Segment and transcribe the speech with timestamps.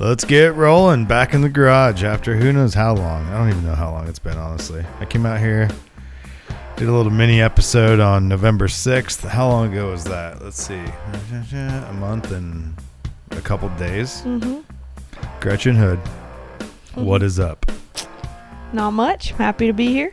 [0.00, 1.06] Let's get rolling.
[1.06, 3.26] Back in the garage after who knows how long.
[3.26, 4.84] I don't even know how long it's been, honestly.
[5.00, 5.68] I came out here,
[6.76, 9.26] did a little mini episode on November 6th.
[9.26, 10.40] How long ago was that?
[10.40, 10.80] Let's see.
[11.52, 12.76] A month and
[13.32, 14.22] a couple days.
[14.22, 14.60] Mm-hmm.
[15.40, 15.98] Gretchen Hood,
[16.94, 17.68] what is up?
[18.72, 19.32] Not much.
[19.32, 20.12] Happy to be here.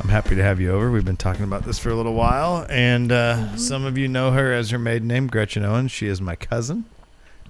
[0.00, 0.90] I'm happy to have you over.
[0.90, 4.30] We've been talking about this for a little while, and uh, some of you know
[4.30, 5.90] her as her maiden name, Gretchen Owens.
[5.90, 6.86] She is my cousin.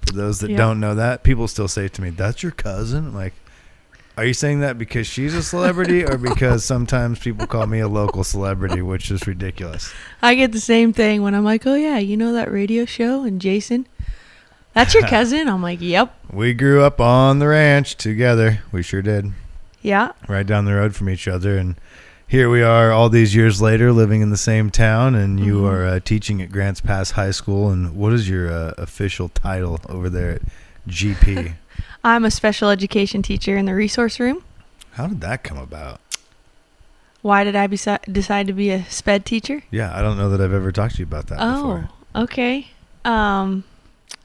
[0.05, 0.57] For those that Yeah.
[0.57, 3.33] don't know that, people still say to me, "That's your cousin." I'm like,
[4.17, 7.87] are you saying that because she's a celebrity, or because sometimes people call me a
[7.87, 9.93] local celebrity, which is ridiculous?
[10.21, 13.23] I get the same thing when I'm like, oh, yeah, you know that radio show
[13.23, 13.87] and Jason?
[14.73, 15.47] That's your cousin?
[15.47, 16.13] I'm like, yep.
[16.31, 18.59] We grew up on the ranch together.
[18.73, 19.31] We sure did,
[19.81, 20.11] Yeah.
[20.27, 21.75] right down the road from each other, and
[22.29, 25.15] here we are, all these years later, living in the same town.
[25.15, 25.71] And you Mhm.
[25.71, 27.71] are uh, teaching at Grants Pass High School.
[27.71, 30.41] And what is your uh, official title over there at
[30.87, 31.53] GP?
[32.03, 34.43] I'm a special education teacher in the resource room.
[34.91, 35.99] How did that come about?
[37.23, 39.63] Why did I besi- decide to be a sped teacher?
[39.71, 41.89] Yeah, I don't know that I've ever talked to you about that oh, before.
[42.15, 42.67] okay.
[43.03, 43.63] Um,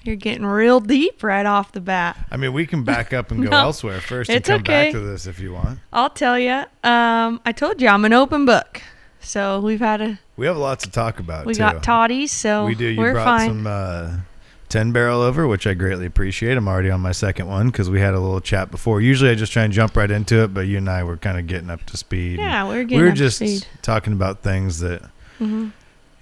[0.04, 2.16] you're getting real deep right off the bat.
[2.30, 5.00] I mean, we can back up and go No, elsewhere first and come back to
[5.00, 5.78] this if you want.
[5.92, 6.64] I'll tell you.
[6.82, 8.82] Um, I told you I'm an open book.
[9.20, 11.46] So we've had a We have lots to talk about.
[11.46, 11.60] we too.
[11.60, 12.86] got toddies, so we do.
[12.86, 13.48] You we're brought fine.
[13.48, 14.16] some uh,
[14.68, 16.58] 10 barrel over, which I greatly appreciate.
[16.58, 19.00] I'm already on my second one because we had a little chat before.
[19.00, 21.38] Usually I just try and jump right into it, but you and I were kind
[21.38, 22.38] of getting up to speed.
[22.38, 23.66] yeah, we're getting we were up to just speed.
[23.80, 25.02] talking about things that,
[25.38, 25.68] hmm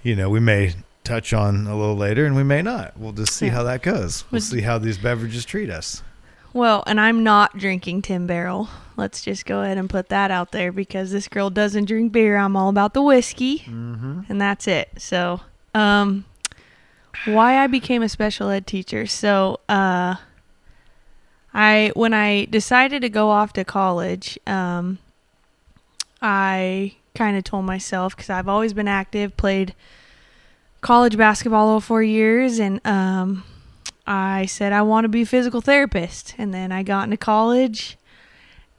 [0.04, 0.72] you know, we may
[1.04, 2.96] touch on a little later and we may not.
[2.98, 3.52] We'll just see Yeah.
[3.52, 4.24] how that goes.
[4.30, 6.02] We'll see how these beverages treat us.
[6.52, 8.68] Well, and I'm not drinking 10 Barrel.
[8.96, 12.36] Let's just go ahead and put that out there because this girl doesn't drink beer.
[12.36, 14.20] I'm all about the whiskey, Mm-hmm.
[14.28, 14.90] and that's it.
[14.98, 15.40] So,
[15.74, 16.26] um,
[17.24, 19.06] why I became a special ed teacher.
[19.06, 20.16] So, uh,
[21.54, 24.98] I when I decided to go off to college, um,
[26.20, 29.74] I kind of told myself because I've always been active, played
[30.82, 33.44] college basketball all four years, and um,
[34.06, 36.34] I said I want to be a physical therapist.
[36.38, 37.96] And then I got into college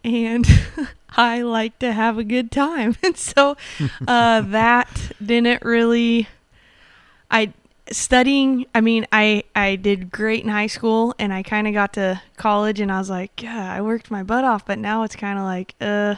[0.04, 0.46] and
[1.16, 2.96] I like to have a good time.
[3.04, 3.58] And so
[4.08, 6.28] uh, that didn't really
[7.32, 7.54] I
[7.92, 11.94] studying I mean I I did great in high school and I kind of got
[11.94, 15.16] to college and I was like, yeah, I worked my butt off, but now it's
[15.16, 16.16] kind of like uh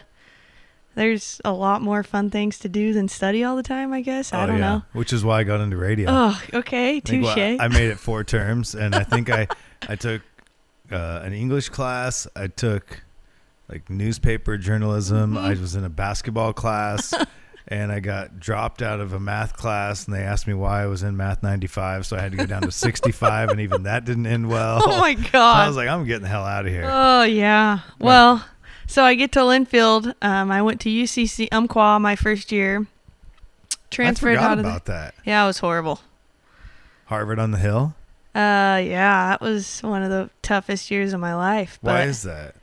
[0.95, 4.33] there's a lot more fun things to do than study all the time, I guess.
[4.33, 4.61] I Oh, don't yeah.
[4.75, 4.81] know.
[4.93, 6.07] Which is why I got into radio.
[6.09, 7.23] Oh, okay, I touche.
[7.23, 9.47] well, I made it four terms, and I think I
[9.87, 10.21] I took
[10.91, 12.27] uh, an English class.
[12.35, 13.01] I took
[13.69, 15.37] like newspaper journalism.
[15.37, 15.61] I Mhm.
[15.61, 17.13] was in a basketball class,
[17.67, 20.85] and I got dropped out of a math class, and they asked me why I
[20.85, 24.05] was in math 95, so I had to go down to 65, and even that
[24.05, 24.81] didn't end well.
[24.85, 25.63] oh my So god.
[25.63, 26.87] I was like, I'm getting the hell out of here.
[26.87, 27.79] Oh yeah.
[27.99, 28.45] Well,
[28.87, 30.13] so I get to Linfield.
[30.21, 32.85] Um, I went to UCC Umpqua my first year.
[33.91, 35.15] Transferred out of about that.
[35.25, 36.01] yeah, it was horrible.
[37.05, 37.95] Harvard on the Hill.
[38.33, 41.77] Uh, yeah, that was one of the toughest years of my life.
[41.81, 42.55] Why is that?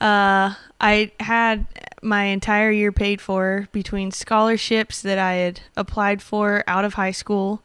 [0.00, 1.66] uh, I had
[2.02, 7.10] my entire year paid for between scholarships that I had applied for out of high
[7.10, 7.62] school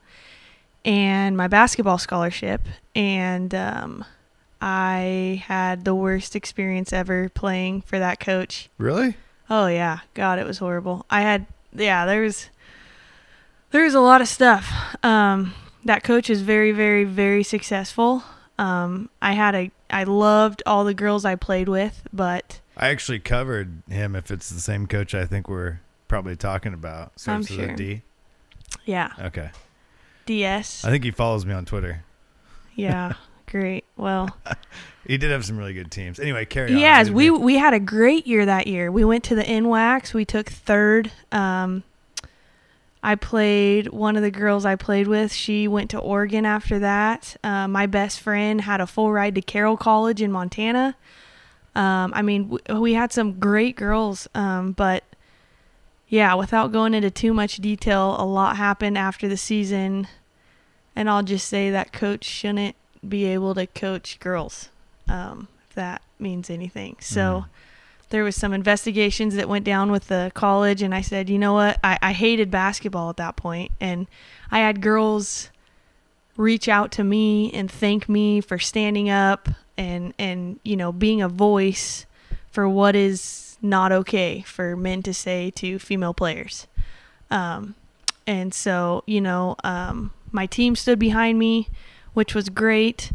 [0.83, 2.61] and my basketball scholarship.
[2.93, 4.05] And um,
[4.61, 8.69] I had the worst experience ever playing for that coach.
[8.77, 9.15] Really?
[9.49, 11.05] Oh yeah, God, it was horrible.
[11.09, 12.49] I had yeah, there was
[13.71, 14.71] there was a lot of stuff.
[15.03, 18.23] Um, that coach is very, very, very successful.
[18.57, 23.19] Um, I had a I loved all the girls I played with, but I actually
[23.19, 24.15] covered him.
[24.15, 27.11] If it's the same coach, I think we're probably talking about.
[27.27, 27.75] I'm Starts sure.
[27.75, 28.01] D.
[28.85, 29.51] yeah, Okay.
[30.25, 30.83] DS.
[30.83, 32.03] I think he follows me on Twitter.
[32.75, 33.13] Yeah,
[33.45, 33.84] great.
[33.97, 34.35] Well,
[35.07, 36.19] He did have some really good teams.
[36.19, 36.79] Anyway, carry on.
[36.79, 38.91] Yes, we we had a great year that year.
[38.91, 40.13] We went to the NWACs.
[40.13, 41.11] We took third.
[41.31, 41.83] Um,
[43.03, 45.31] I played one of the girls I played with.
[45.31, 47.37] She went to Oregon after that.
[47.43, 50.95] Uh, my best friend had a full ride to Carroll College in Montana.
[51.75, 55.03] Um, I mean, w- we had some great girls, um, but
[56.07, 60.07] yeah, without going into too much detail, a lot happened after the season,
[60.95, 62.75] and I'll just say that coach shouldn't
[63.09, 64.69] be able to coach girls,
[65.07, 66.97] um, if that means anything.
[66.99, 67.45] So
[68.09, 71.53] there was some investigations that went down with the college, and I said, you know
[71.53, 74.07] what, I, I hated basketball at that point, and
[74.51, 75.49] I had girls
[76.37, 79.47] reach out to me and thank me for standing up
[79.77, 82.05] and and you know being a voice
[82.51, 86.67] for what is not okay for men to say to female players.
[87.31, 87.75] Um,
[88.27, 91.69] and so you know um, my team stood behind me
[92.15, 93.11] which was great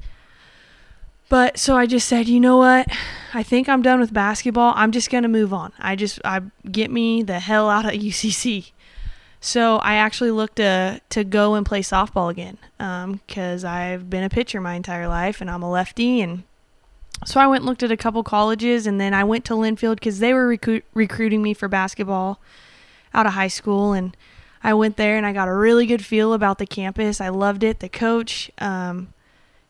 [1.29, 2.89] But so I just said, you know what?
[3.33, 4.73] I think I'm done with basketball.
[4.77, 5.73] I'm just gonna move on.
[5.79, 8.73] I just I get me the hell out of UCC.
[9.41, 14.25] So I actually looked to to go and play softball again because um, I've been
[14.25, 16.43] a pitcher my entire life and I'm a lefty and
[17.25, 19.97] so I went and looked at a couple colleges and then I went to Linfield
[19.97, 22.41] because they were recru- recruiting me for basketball
[23.13, 24.17] out of high school and
[24.63, 27.21] I went there and I got a really good feel about the campus.
[27.21, 27.81] I loved it.
[27.81, 29.13] The coach, um,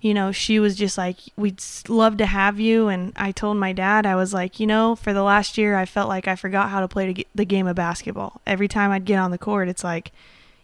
[0.01, 2.89] you know, she was just like, we'd love to have you.
[2.89, 5.85] And I told my dad, I was like, you know, for the last year, I
[5.85, 8.41] felt like I forgot how to play the game of basketball.
[8.47, 10.11] Every time I'd get on the court, it's like,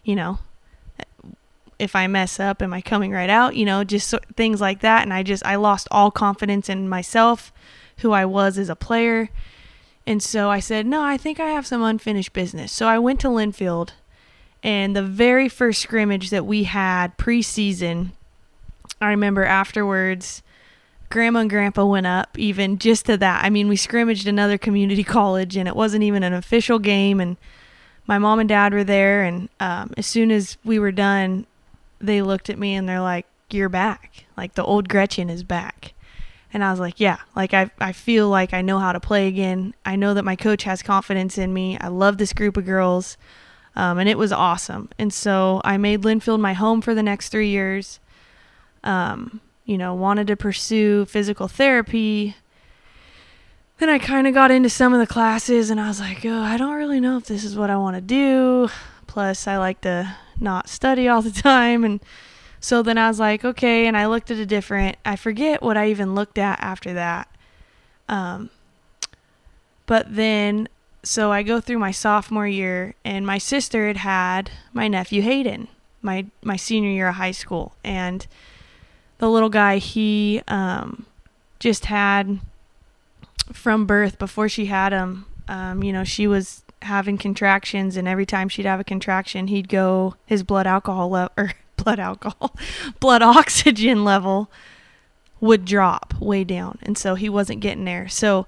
[0.03, 0.39] you know,
[1.79, 3.55] if I mess up, am I coming right out?
[3.55, 5.03] You know, just so, things like that.
[5.03, 7.53] And I just, I lost all confidence in myself,
[7.97, 9.29] who I was as a player.
[10.05, 12.71] And so I said, no, I think I have some unfinished business.
[12.71, 13.91] So I went to Linfield,
[14.67, 18.09] and the very first scrimmage that we had preseason,
[18.99, 20.43] I remember afterwards,
[21.09, 23.45] grandma and grandpa went up even just to that.
[23.45, 27.21] I mean, we scrimmaged another community college, and it wasn't even an official game.
[27.21, 27.37] And
[28.07, 31.45] my mom and dad were there, and um, as soon as we were done,
[32.01, 34.25] they looked at me and they're like, "You're back.
[34.35, 35.93] Like the old Gretchen is back."
[36.51, 39.29] And I was like, "Yeah, like I I feel like I know how to play
[39.29, 39.75] again.
[39.85, 41.77] I know that my coach has confidence in me.
[41.79, 43.15] I love this group of girls."
[43.77, 44.89] Um, and it was awesome.
[44.97, 47.99] And so I made Linfield my home for the next three years.
[48.83, 52.35] Um, you know, wanted to pursue physical therapy.
[53.77, 56.41] Then I kind of got into some of the classes and I was like, oh,
[56.41, 58.67] I don't really know if this is what I want to do.
[59.05, 61.83] Plus, I like to not study all the time.
[61.83, 61.99] And
[62.59, 63.85] so then I was like, okay.
[63.85, 67.29] And I looked at a different, I forget what I even looked at after that.
[68.09, 68.49] Um,
[69.85, 70.67] but then
[71.03, 75.67] so I go through my sophomore year, and my sister had had my nephew Hayden,
[76.01, 78.27] my my senior year of high school, and
[79.19, 81.05] the little guy he um,
[81.59, 82.39] just had
[83.51, 85.25] from birth before she had him.
[85.47, 89.69] Um, you know, she was having contractions, and every time she'd have a contraction, he'd
[89.69, 92.55] go his blood alcohol level or blood alcohol,
[92.99, 94.49] blood oxygen level
[95.39, 98.07] would drop way down, and so he wasn't getting there.
[98.07, 98.47] So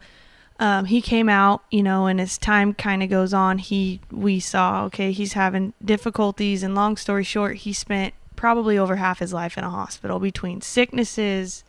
[0.60, 4.40] um, he came out, you know, and as time kind of goes on, he we
[4.40, 9.34] saw okay, he's having difficulties, and long story short, he spent probably over half his
[9.34, 11.64] life in a hospital between sicknesses.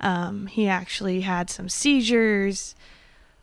[0.00, 2.74] Um, he actually had some seizures.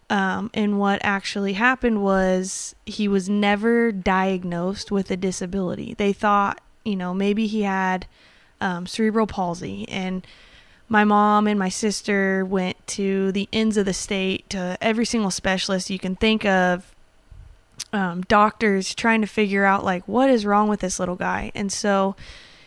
[0.10, 5.95] Um, and what actually happened was he was never diagnosed with a disability.
[5.95, 8.06] They thought, you know, maybe he had
[8.62, 10.25] um, cerebral palsy, and
[10.87, 15.31] my mom and my sister went to the ends of the state to every single
[15.31, 16.93] specialist you can think of
[17.91, 21.51] um, doctors trying to figure out like what is wrong with this little guy.
[21.55, 22.15] And so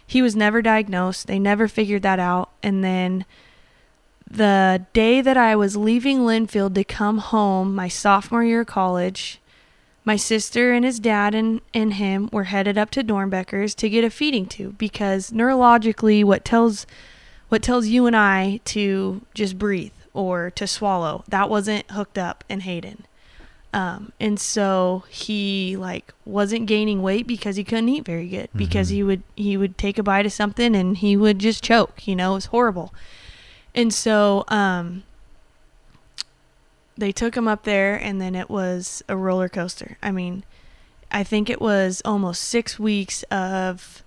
[0.07, 1.27] he was never diagnosed.
[1.27, 2.51] They never figured that out.
[2.63, 3.25] And then
[4.31, 9.41] the day that i was leaving linfield to come home my sophomore year of college
[10.05, 14.05] my sister and his dad and, and him were headed up to Doernbechers to get
[14.05, 16.87] a feeding tube because neurologically what tells
[17.49, 21.25] what tells you and I to just breathe or to swallow.
[21.29, 23.07] That wasn't hooked up in Hayden.
[23.73, 28.59] Um, and so he like wasn't gaining weight because he couldn't eat very good mm-hmm.
[28.59, 32.07] because he would he would take a bite of something and he would just choke
[32.09, 32.95] you know it was horrible
[33.75, 35.03] and so um,
[36.97, 40.45] they took him up there and then it was a roller coaster i mean
[41.13, 44.03] i think it was almost six weeks of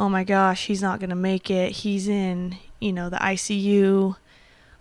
[0.00, 1.72] oh my gosh, he's not going to make it.
[1.72, 4.16] He's in, you know, the ICU.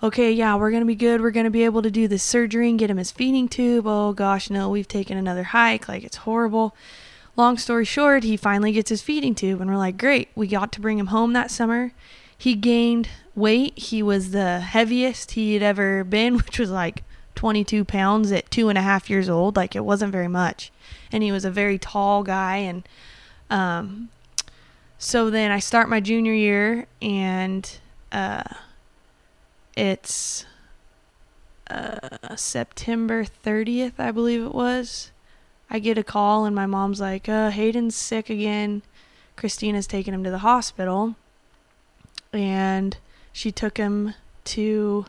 [0.01, 1.19] Okay, yeah, we're going to be good.
[1.19, 3.85] We're going to be able to do this surgery and get him his feeding tube.
[3.85, 5.89] Oh gosh, no, we've taken another hike.
[5.89, 6.73] Like, it's horrible.
[7.35, 10.29] Long story short, he finally gets his feeding tube, and we're like, great.
[10.35, 11.91] We got to bring him home that summer.
[12.37, 13.77] He gained weight.
[13.77, 17.03] He was the heaviest he had ever been, which was like
[17.35, 19.57] 22 pounds at two and a half years old.
[19.57, 20.71] Like, it wasn't very much.
[21.11, 22.87] And he was a very tall guy, and
[23.49, 24.07] um,
[24.99, 27.79] so then I start my junior year, and
[28.11, 28.43] uh,
[29.77, 30.45] it's
[31.69, 35.11] uh, September 30th, I believe it was.
[35.69, 38.81] I get a call, and my mom's like, uh, Hayden's sick again.
[39.37, 41.15] Christina's taking him to the hospital.
[42.33, 42.97] And
[43.31, 44.15] she took him
[44.45, 45.05] to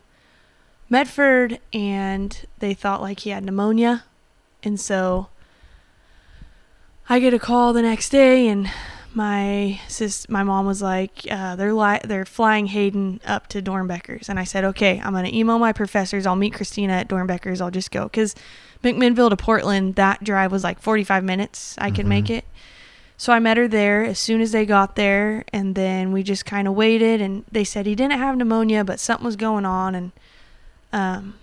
[0.89, 4.05] Medford, and they thought like he had pneumonia.
[4.63, 5.31] And so
[7.09, 8.71] I get a call the next day, and
[9.14, 14.29] my sis, my mom was like, uh, they're li- they're flying Hayden up to Doernbechers,
[14.29, 16.26] and I said, okay, I'm gonna email my professors.
[16.26, 17.61] I'll meet Christina at Doernbechers.
[17.61, 18.35] I'll just go because
[18.83, 21.76] McMinnville to Portland, that drive was like 45 minutes.
[21.79, 21.97] I mm-hmm.
[21.97, 22.45] could make it.
[23.17, 26.47] so I met her there as soon as they got there, and then we just
[26.47, 27.21] kind of waited.
[27.21, 29.95] And they said he didn't have pneumonia, but something was going on.
[29.95, 30.12] And
[30.93, 31.35] um,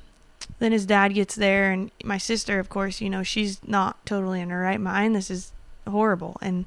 [0.59, 4.41] then his dad gets there, and my sister, of course, you know, she's not totally
[4.41, 5.15] in her right mind.
[5.15, 5.51] This is
[5.85, 6.37] horrible.
[6.41, 6.65] And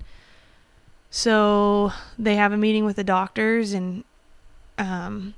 [1.11, 4.05] so they have a meeting with the doctors, and
[4.79, 5.35] um,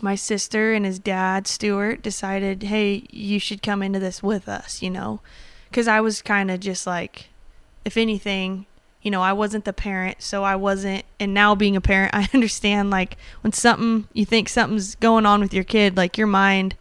[0.00, 4.82] my sister and his dad, Stuart, decided, hey, you should come into this with us,
[4.82, 5.20] you know,
[5.70, 7.28] because I was kind of just like,
[7.84, 8.66] if anything,
[9.04, 11.04] you know, I wasn't the parent, so I wasn't.
[11.20, 15.40] And now being a parent, I understand like when something you think something's going on
[15.40, 16.74] with your kid, like your mind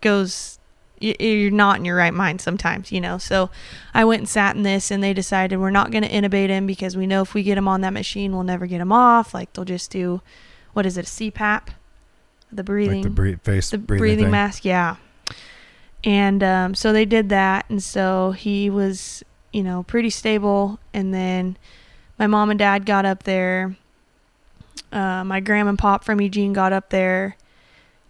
[0.00, 0.59] goes,
[1.00, 3.16] you're not in your right mind sometimes, you know.
[3.18, 3.50] So
[3.94, 6.66] I went and sat in this, and they decided we're not going to intubate him
[6.66, 9.32] because we know if we get him on that machine, we'll never get him off.
[9.32, 10.20] Like they'll just do,
[10.74, 11.68] what is it, a CPAP,
[12.52, 14.96] the breathing, Like the bre- face the breathing, breathing, mask yeah.
[16.04, 20.78] And um, so they did that and so he was you know pretty stable.
[20.92, 21.56] And then
[22.18, 23.76] my mom and dad got up there.
[24.92, 27.36] Uh, my grandma and pop from eugene got up there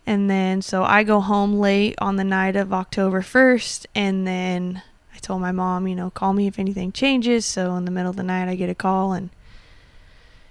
[0.06, 4.82] and then so i go home late on the night of october 1st and then
[5.14, 7.44] i told my mom you know call me if anything changes.
[7.44, 9.30] So in the middle of the night i get a call and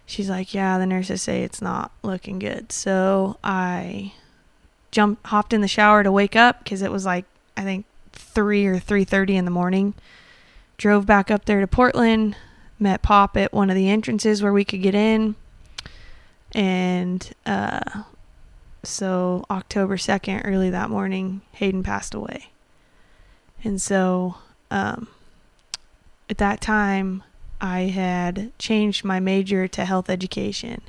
[0.05, 2.71] she's like yeah the nurses say it's not looking good.
[2.71, 4.13] So i
[4.91, 7.25] jumped hopped in the shower to wake up because it was like
[7.55, 9.93] i think 3 or 3.30 in the morning.
[10.77, 12.35] Drove back up there to portland
[12.79, 15.35] met pop at one of the entrances where we could get in.
[16.53, 18.03] And uh,
[18.89, 22.47] so october 2nd early that morning hayden passed away
[23.63, 24.35] and so
[24.71, 25.07] um,
[26.29, 27.23] at that time
[27.61, 30.81] i had changed my major to health education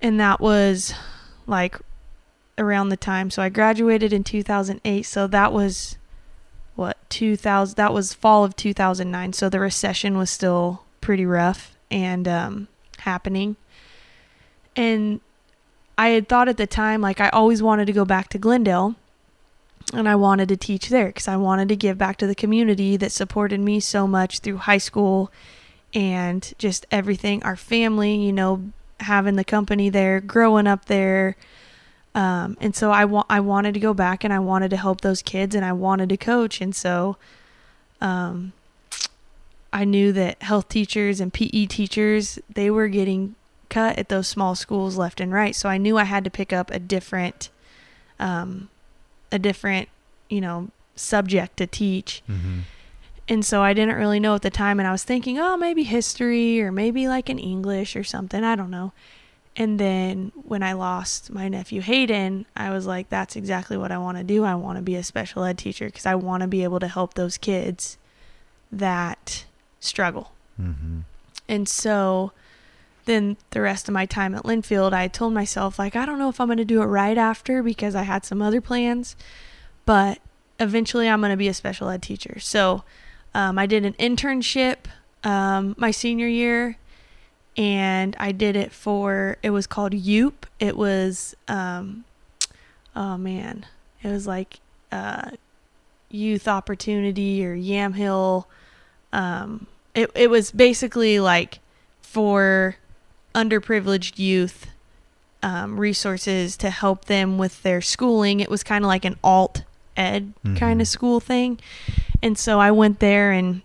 [0.00, 0.94] and that was
[1.46, 1.78] like
[2.58, 3.30] around the time.
[3.30, 5.02] So I graduated in 2008.
[5.02, 5.96] So that was
[6.74, 7.76] what 2000.
[7.76, 9.32] That was fall of 2009.
[9.32, 12.68] So the recession was still pretty rough and um,
[13.00, 13.56] happening.
[14.74, 15.20] And
[15.98, 18.94] I had thought at the time, like I always wanted to go back to Glendale,
[19.92, 22.96] and I wanted to teach there because I wanted to give back to the community
[22.96, 25.30] that supported me so much through high school
[25.94, 27.42] and just everything.
[27.44, 28.62] Our family, you know,
[29.00, 31.36] having the company there, growing up there.
[32.14, 35.02] Um, and so I want I wanted to go back and I wanted to help
[35.02, 37.18] those kids and I wanted to coach and so
[38.00, 38.52] um,
[39.72, 43.35] I knew that health teachers and PE teachers they were getting
[43.68, 46.52] cut at those small schools left and right so I knew I had to pick
[46.52, 47.50] up a different
[48.18, 48.68] um,
[49.30, 49.88] a different
[50.28, 52.60] you know subject to teach Mm-hmm.
[53.28, 55.82] and so I didn't really know at the time and I was thinking, oh, maybe
[55.82, 58.92] history or maybe like an English or something, I don't know.
[59.58, 63.98] And then when I lost my nephew Hayden, I was like that's exactly what I
[63.98, 64.44] want to do.
[64.44, 66.88] I want to be a special ed teacher because I want to be able to
[66.88, 67.98] help those kids
[68.70, 69.44] that
[69.80, 70.32] struggle.
[70.60, 71.00] Mm-hmm.
[71.48, 72.32] And so
[73.06, 76.28] then the rest of my time at Linfield, I told myself, like, I don't know
[76.28, 79.16] if I'm going to do it right after because I had some other plans,
[79.86, 80.18] but
[80.60, 82.38] eventually I'm going to be a special ed teacher.
[82.40, 82.84] So
[83.34, 84.76] um, I did an internship
[85.24, 86.78] um, my senior year
[87.56, 90.46] and I did it for, it was called YOUP.
[90.60, 92.04] It was, um,
[92.94, 93.66] oh man,
[94.02, 94.60] it was like
[94.92, 95.30] uh,
[96.10, 98.46] Youth Opportunity or Yamhill.
[99.12, 101.60] Um, it, it was basically like
[102.02, 102.76] for
[103.36, 104.66] underprivileged youth
[105.42, 108.40] um, resources to help them with their schooling.
[108.40, 109.62] It was kind of like an alt
[109.96, 110.80] ed kind Mhm.
[110.80, 111.58] of school thing.
[112.22, 113.60] And so I went there and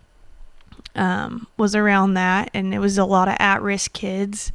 [0.94, 4.52] um, was around that, and it was a lot of at risk kids.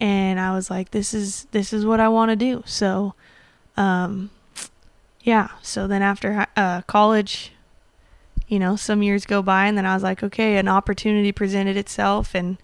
[0.00, 2.62] And I was like, this is this is what I want to do.
[2.66, 3.14] So,
[3.76, 4.30] um,
[5.22, 5.48] yeah.
[5.62, 7.52] So then after uh, college,
[8.48, 11.76] you know, some years go by, and then I was like, okay, an opportunity presented
[11.76, 12.58] itself, and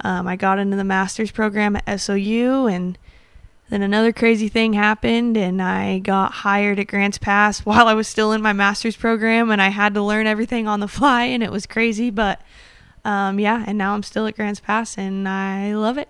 [0.00, 2.98] um, I got into the master's program at SOU, and
[3.70, 8.08] then another crazy thing happened, and I got hired at Grants Pass while I was
[8.08, 11.42] still in my master's program, and I had to learn everything on the fly, and
[11.42, 12.40] it was crazy, but
[13.04, 16.08] um, yeah, and now I'm still at Grants Pass, and I love it.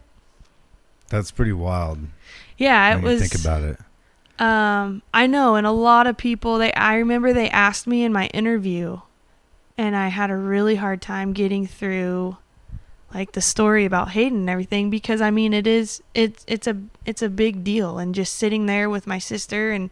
[1.08, 1.98] That's pretty wild.
[2.56, 3.20] Yeah, it was.
[3.20, 3.78] think about it.
[4.40, 8.12] Um, I know, and a lot of people they I remember they asked me in
[8.12, 9.00] my interview
[9.76, 12.36] and I had a really hard time getting through
[13.14, 16.76] like the story about Hayden and everything because I mean it is it's it's a
[17.06, 19.90] it's a big deal and just sitting there with my sister and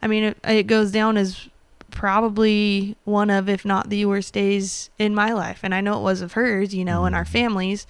[0.00, 1.48] I mean it, it goes down as
[1.90, 6.02] probably one of if not the worst days in my life and I know it
[6.02, 7.28] was of hers, you know, and our Mhm.
[7.28, 7.86] families.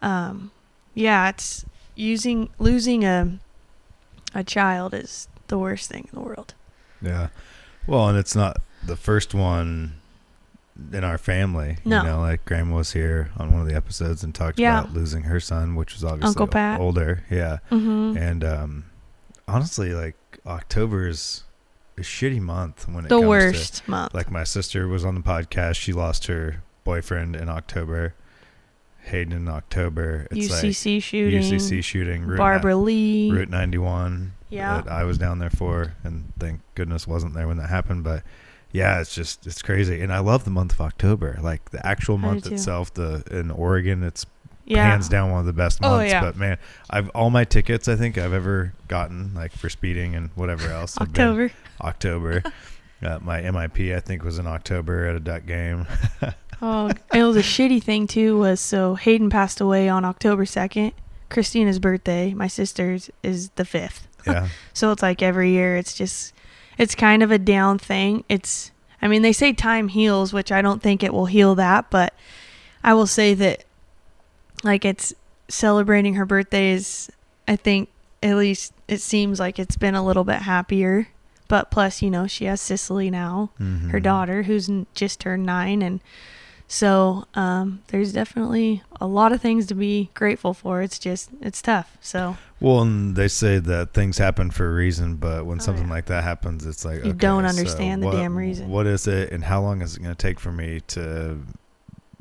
[0.00, 0.50] Um
[0.94, 1.64] yeah, it's
[1.94, 3.38] using losing a
[4.34, 6.54] a child is the worst thing in the world.
[7.00, 7.28] Yeah.
[7.86, 9.94] Well, and it's not the first one
[10.92, 11.78] in our family.
[11.84, 11.98] No.
[12.02, 14.80] You know, like grandma was here on one of the episodes and talked Yeah.
[14.80, 16.80] about losing her son, which was obviously Uncle Pat.
[16.80, 17.24] older.
[17.30, 17.58] Yeah.
[17.68, 18.84] hmm And um,
[19.46, 20.16] honestly, like
[20.46, 21.44] October is
[21.96, 24.14] a shitty month when it the worst month.
[24.14, 25.74] like my sister was on the podcast.
[25.76, 28.14] She lost her boyfriend in October.
[29.02, 30.28] Hayden in October.
[30.30, 31.42] It's UCC like shooting.
[31.42, 32.24] UCC shooting.
[32.26, 33.30] Route Barbara ni- Lee.
[33.30, 34.82] Route 91 Yeah.
[34.82, 38.04] that I was down there for, and thank goodness wasn't there when that happened.
[38.04, 38.22] But
[38.72, 42.18] yeah, it's just it's crazy, and I love the month of October, like the actual
[42.18, 42.92] month itself.
[42.94, 44.26] The in Oregon, it's
[44.64, 44.84] yeah.
[44.90, 46.12] hands down one of the best Oh, months.
[46.12, 46.20] yeah.
[46.20, 46.58] But man,
[46.90, 50.98] I've all my tickets I think I've ever gotten, like for speeding and whatever else.
[50.98, 51.50] October.
[51.80, 52.42] October.
[53.02, 55.86] uh, my MIP I think was in October at a duck game.
[56.60, 58.36] Oh, it was a shitty thing too.
[58.36, 60.90] Was so Hayden passed away on October second.
[61.30, 64.08] Christina's birthday, my sister's, is the fifth.
[64.26, 66.34] yeah, So it's like every year, it's just,
[66.78, 68.24] it's kind of a down thing.
[68.28, 68.70] It's,
[69.02, 72.14] I mean, they say time heals, which I don't think it will heal that, but
[72.82, 73.64] I will say that,
[74.64, 75.12] like, it's
[75.48, 77.10] celebrating her birthday is,
[77.46, 77.88] I think,
[78.22, 81.08] at least it seems like it's been a little bit happier.
[81.48, 84.02] But plus, you know, she has Cicely now, her Mhm.
[84.02, 86.00] daughter, who's just turned nine, and
[86.70, 90.82] so um, there's definitely a lot of things to be grateful for.
[90.82, 91.96] It's just, it's tough.
[92.00, 95.86] So Well, and they say that things happen for a reason, but when Oh, something
[95.86, 95.94] yeah.
[95.94, 98.68] like that happens, it's like You okay, don't so understand the what- damn reason.
[98.68, 101.38] What is it, and how long is it going to take for me to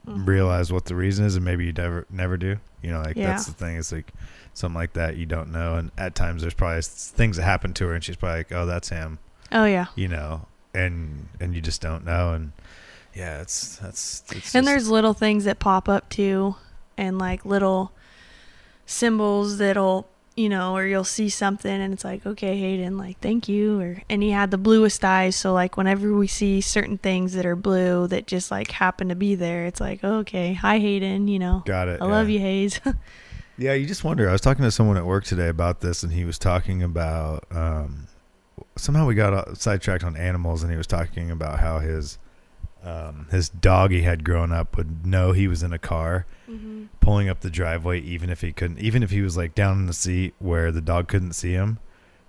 [0.08, 0.26] Mhm.
[0.26, 2.56] realize what the reason is, and maybe you never never do.
[2.82, 3.28] You know, like Yeah.
[3.28, 3.76] that's the thing.
[3.76, 4.14] It's like
[4.54, 7.88] something like that you don't know, and at times there's probably things that happen to
[7.88, 9.20] her, and she's probably like, "Oh, that's him,"
[9.52, 9.88] Oh yeah.
[9.96, 12.54] you know, and and you just don't know, and
[13.18, 16.56] yeah, it's that's it's and there's little things that pop up too
[16.98, 17.92] and like little
[18.86, 23.50] symbols that'll you know or you'll see something and it's like okay hayden like thank
[23.50, 27.34] you or and he had the bluest eyes so like whenever we see certain things
[27.34, 31.28] that are blue that just like happen to be there it's like okay hi hayden
[31.28, 32.00] you know got it.
[32.02, 32.80] i love you hayes
[33.60, 34.30] Yeah, you just wonder.
[34.30, 37.44] I was talking to someone at work today about this, and he was talking about
[37.50, 38.08] um,
[38.76, 42.20] somehow we got uh, sidetracked on animals, and he was talking about how his
[42.88, 46.26] um, his dog he had grown up would know he was in a car
[47.02, 49.86] pulling up the driveway, even if he couldn't, even if he was like down in
[49.86, 51.80] the seat where the dog couldn't see him,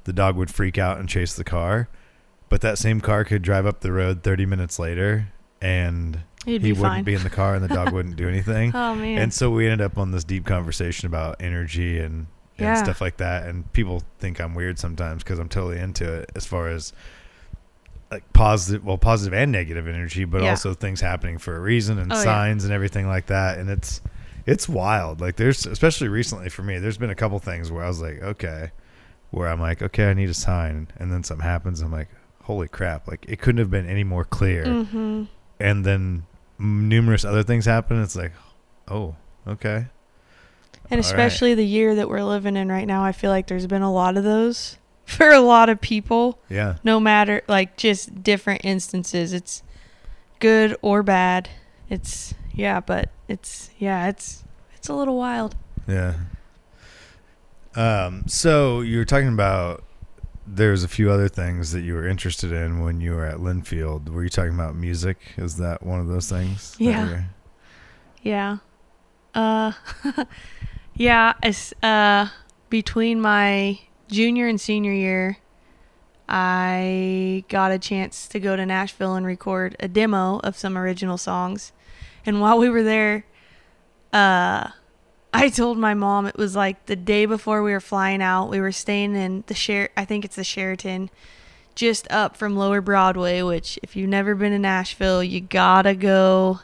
[0.05, 1.88] the dog would freak out and chase the car.
[2.49, 5.29] But that same car could drive up the road 30 minutes later,
[5.61, 8.73] and he'd he wouldn't fine be in the car, and the dog wouldn't do anything.
[8.75, 12.66] oh man And so we ended up on this deep conversation about energy and, and
[12.66, 12.75] Yeah.
[12.83, 13.47] stuff like that.
[13.47, 16.92] And people think I'm weird sometimes because I'm totally into it as far as
[18.11, 20.51] like positive, well, positive and negative energy, but Yeah.
[20.51, 22.23] also things happening for a reason and Oh, yeah.
[22.23, 23.59] signs and everything like that.
[23.59, 24.01] And it's,
[24.47, 25.21] it's wild.
[25.21, 28.23] Like there's, especially recently for me, there's been a couple things where I was like,
[28.23, 28.71] okay,
[29.31, 30.88] where I'm like, okay, I need a sign.
[30.97, 31.83] And then something happens.
[31.83, 32.09] I'm like,
[32.44, 33.07] holy crap.
[33.09, 34.64] Like it couldn't have been any more clear.
[34.64, 35.25] mm-hmm.
[35.61, 36.25] And then
[36.59, 38.01] numerous other things happen.
[38.03, 38.33] It's like,
[38.88, 39.16] oh,
[39.47, 39.87] okay.
[40.90, 41.05] And All right.
[41.05, 43.92] especially the year that we're living in right now, I feel like there's been a
[43.92, 46.77] lot of those for a lot of people, Yeah.
[46.85, 49.33] no matter like just different instances.
[49.33, 49.62] It's
[50.38, 51.49] good or bad.
[51.88, 54.44] It's yeah, but it's yeah, it's
[54.77, 55.57] it's a little wild.
[55.87, 56.14] Yeah.
[57.75, 59.85] Um, so you were talking about
[60.47, 64.09] there's a few other things that you were interested in when you were at Linfield.
[64.09, 65.18] Were you talking about music?
[65.37, 66.75] Is that one of those things?
[66.79, 67.23] Yeah.
[68.23, 68.59] Yeah.
[69.35, 69.73] Uh
[70.94, 72.29] yeah, it's uh
[72.71, 75.38] between my junior and senior year
[76.29, 81.16] I got a chance to go to Nashville and record a demo of some original
[81.16, 81.73] songs.
[82.27, 83.25] And while we were there,
[84.12, 84.71] uh
[85.33, 88.51] I told my mom it was like the day before we were flying out.
[88.51, 91.11] We were staying in the share I think it's the Sheraton
[91.75, 95.94] just up from Lower Broadway, which if you've never been to Nashville, you got to
[95.94, 96.61] go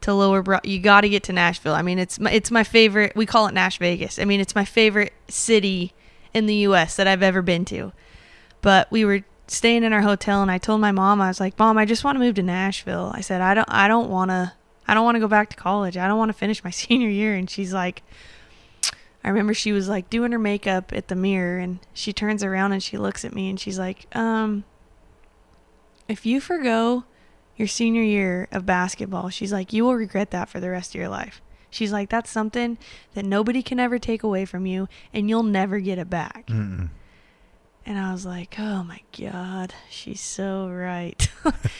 [0.00, 0.64] to Lower Broad.
[0.64, 1.74] You got to get to Nashville.
[1.74, 3.14] I mean, it's my, it's my favorite.
[3.14, 4.18] We call it Nash Vegas.
[4.18, 5.92] I mean, it's my favorite city
[6.36, 6.96] in the U.S.
[6.96, 7.92] that I've ever been to.
[8.60, 11.58] But we were staying in our hotel, and I told my mom, I was like,
[11.58, 14.30] "Mom, I just want to move to Nashville." I said, "I don't, I don't want
[14.30, 14.52] to,
[14.86, 15.96] I don't want to go back to college.
[15.96, 18.02] I don't want to finish my senior year." And she's like,
[19.24, 22.72] I remember she was like doing her makeup at the mirror, and she turns around
[22.72, 24.64] and she looks at me, and she's like, "Um,
[26.06, 27.04] if you forgo."
[27.58, 30.96] your senior year of basketball, she's like, you will regret that for the rest of
[30.96, 31.40] your life.
[31.76, 32.78] She's like, that's something
[33.12, 36.46] that nobody can ever take away from you, and you'll never get it back.
[36.46, 36.88] Mm-mm.
[37.84, 41.30] And I was like, oh my God, she's so right.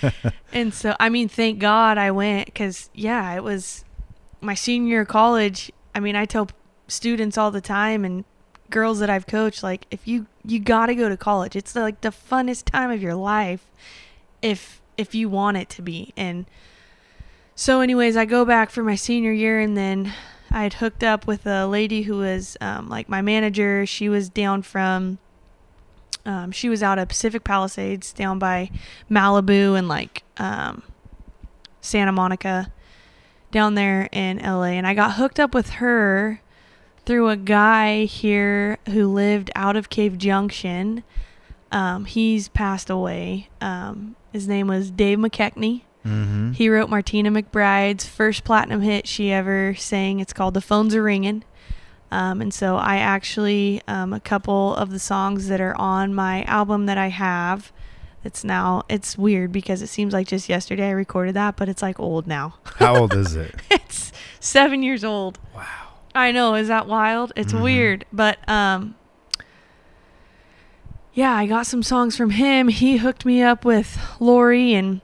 [0.52, 3.84] and so, I mean, thank God I went because, yeah, it was
[4.42, 5.72] my senior year of college.
[5.94, 6.48] I mean, I tell
[6.88, 8.24] students all the time and
[8.68, 12.02] girls that I've coached, like, if you, you got to go to college, it's like
[12.02, 13.64] the funnest time of your life
[14.42, 16.12] if, if you want it to be.
[16.18, 16.44] And
[17.58, 20.12] so, anyways, I go back for my senior year, and then
[20.50, 23.86] I had hooked up with a lady who was um, like my manager.
[23.86, 25.16] She was down from,
[26.26, 28.70] um, she was out of Pacific Palisades, down by
[29.10, 30.82] Malibu and like um,
[31.80, 32.70] Santa Monica,
[33.50, 34.64] down there in LA.
[34.64, 36.42] And I got hooked up with her
[37.06, 41.04] through a guy here who lived out of Cave Junction.
[41.72, 43.48] Um, he's passed away.
[43.62, 45.82] Um, his name was Dave McKechnie.
[46.06, 46.52] Mm-hmm.
[46.52, 50.20] He wrote Martina McBride's first platinum hit she ever sang.
[50.20, 51.42] It's called The Phones Are Ringing.
[52.10, 56.44] Um, and so I actually, um, a couple of the songs that are on my
[56.44, 57.72] album that I have,
[58.22, 61.82] it's now, it's weird because it seems like just yesterday I recorded that, but it's
[61.82, 62.54] like old now.
[62.76, 63.54] How old is it?
[63.70, 65.38] it's seven years old.
[65.54, 65.64] Wow.
[66.14, 67.32] I know, is that wild?
[67.36, 67.62] It's Mhm.
[67.62, 68.94] weird, but um
[71.12, 72.68] yeah, I got some songs from him.
[72.68, 75.00] He hooked me up with Lori and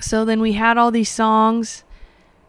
[0.00, 1.84] so then we had all these songs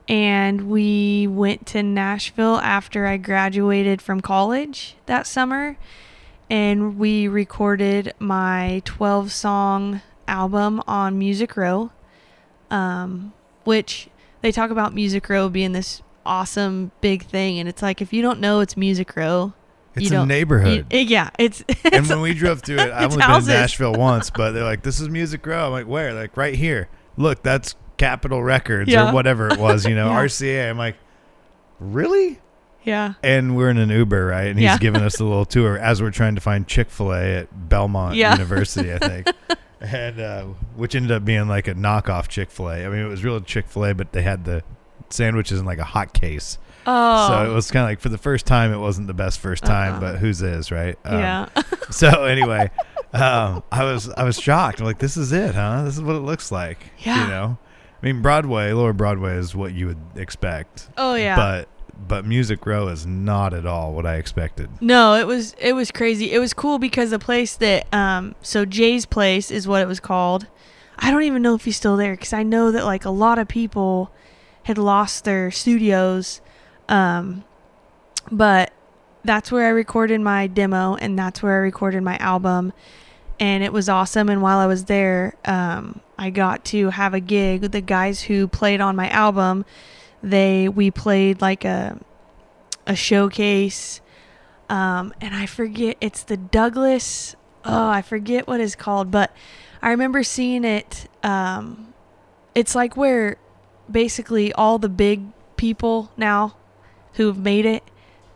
[0.08, 5.78] and we went to Nashville after I graduated from college that summer
[6.50, 11.92] and we recorded my 12 song album on Music Row.
[12.70, 13.34] Um
[13.64, 14.10] which
[14.42, 18.22] they talk about Music Row being this awesome big thing and it's like if you
[18.22, 19.54] don't know it's Music Row
[19.96, 20.86] It's you a neighborhood.
[20.92, 23.94] you- yeah it's, and when we drove through it, I've It's only been to Nashville
[23.94, 26.88] once, but they're like, "This is Music Row." I'm like, "Where?" Like, right here.
[27.18, 29.10] Look, that's Capitol Records Yeah.
[29.10, 30.18] or whatever it was, you know, Yeah.
[30.24, 30.70] RCA.
[30.70, 30.96] I'm like,
[31.80, 32.40] "Really?"
[32.84, 34.48] yeah And we're in an Uber, right?
[34.48, 34.78] And he's Yeah.
[34.80, 38.16] giving us a little tour as we're trying to find Chick Fil A at Belmont
[38.16, 38.32] Yeah.
[38.34, 39.28] University, I think,
[39.82, 40.44] and uh,
[40.76, 42.86] which ended up being like a knockoff Chick Fil A.
[42.86, 44.64] I mean, it was real Chick Fil A, but they had the
[45.10, 46.58] sandwiches in like a hot case.
[46.86, 49.40] Oh So it was kind of like for the first time, it wasn't the best
[49.40, 50.00] first time, Uh-uh.
[50.14, 50.98] but whose is right?
[51.06, 51.50] Um, yeah
[51.92, 52.70] So anyway,
[53.14, 54.80] um, I was I was shocked.
[54.80, 55.84] I'm like, this is it, huh?
[55.84, 56.80] This is what it looks like.
[57.00, 57.24] Yeah.
[57.24, 57.58] You know,
[58.02, 61.68] I mean, Broadway, Lower Broadway is what you would expect, oh yeah but
[62.08, 64.70] but Music Row is not at all what I expected.
[64.82, 66.32] No, it was it was crazy.
[66.32, 70.00] It was cool because the place that um so Jay's place is what it was
[70.00, 70.48] called.
[70.98, 73.38] I don't even know if he's still there cuz I know that like a lot
[73.38, 74.12] of people
[74.64, 76.42] had lost their studios
[76.92, 77.44] um
[78.32, 78.72] but
[79.24, 82.74] that's where I recorded my demo and that's where I recorded my album
[83.40, 87.20] and it was awesome and while I was there um I got to have a
[87.20, 89.66] gig with the guys who played on my album.
[90.22, 92.00] They we played like a
[92.86, 94.02] a showcase
[94.72, 97.36] um, and I forget it's the Douglas.
[97.66, 99.36] Oh, I forget what it's called, but
[99.82, 101.10] I remember seeing it.
[101.24, 101.94] Um,
[102.56, 103.36] it's like where
[103.90, 105.24] basically all the big
[105.58, 106.56] people now
[107.14, 107.84] who've made it.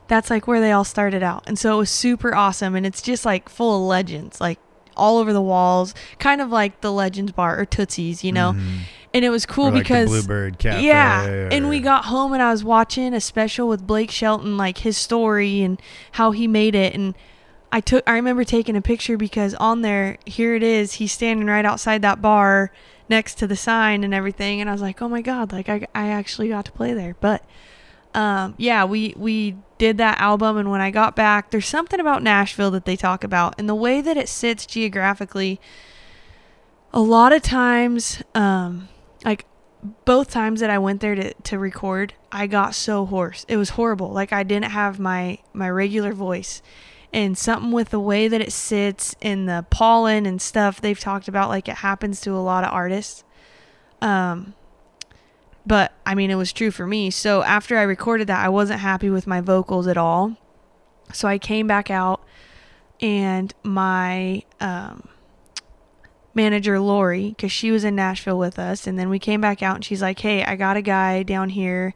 [0.08, 2.76] That's like where they all started out, and so it was super awesome.
[2.76, 4.60] And it's just like full of legends, like
[4.96, 8.54] all over the walls, kind of like the Legends Bar or Tootsie's, you know.
[8.54, 8.78] Mhm.
[9.14, 10.86] And it was cool like because Bluebird Cafe.
[10.86, 14.58] yeah, or- and we got home and I was watching a special with Blake Shelton,
[14.58, 15.82] like his story and
[16.14, 16.94] how he made it.
[16.94, 17.14] And
[17.72, 21.48] I took, I remember taking a picture because on there, here it is, he's standing
[21.48, 22.72] right outside that bar
[23.10, 24.62] next to the sign and everything.
[24.62, 27.16] And I was like, oh my god, like I, I actually got to play there.
[27.20, 27.44] But
[28.16, 32.24] um, yeah, we we did that album, and when I got back, there's something about
[32.24, 35.60] Nashville that they talk about, and the way that it sits geographically.
[36.94, 38.88] A lot of times, um,
[39.26, 39.46] like
[40.06, 43.46] both times that I went there to, to record, I got so hoarse.
[43.50, 44.12] It was horrible.
[44.12, 46.62] Like I didn't have my my regular voice.
[47.12, 51.30] And something with the way that it sits and the pollen and stuff they've talked
[51.30, 53.24] about like it happens to a lot of artists.
[54.02, 54.54] Um
[55.66, 57.10] but I mean it was true for me.
[57.10, 60.38] So after I recorded that, I wasn't happy with my vocals at all.
[61.14, 62.22] So I came back out
[63.02, 65.08] and my um
[66.36, 69.76] manager Lori because she was in Nashville with us, and then we came back out
[69.76, 71.96] and she's like, "Hey, I got a guy down here,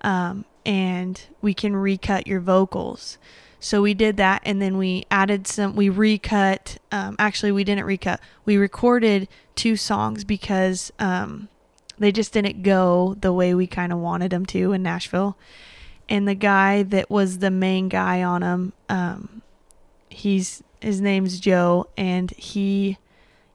[0.00, 3.18] um, and we can recut your vocals."
[3.60, 5.76] So we did that, and then we added some.
[5.76, 6.78] We recut.
[6.90, 8.20] Um, actually, we didn't recut.
[8.44, 11.48] We recorded two songs because um,
[11.98, 15.36] they just didn't go the way we kind of wanted them to in Nashville.
[16.08, 19.42] And the guy that was the main guy on them, um,
[20.08, 22.98] he's his name's Joe, and he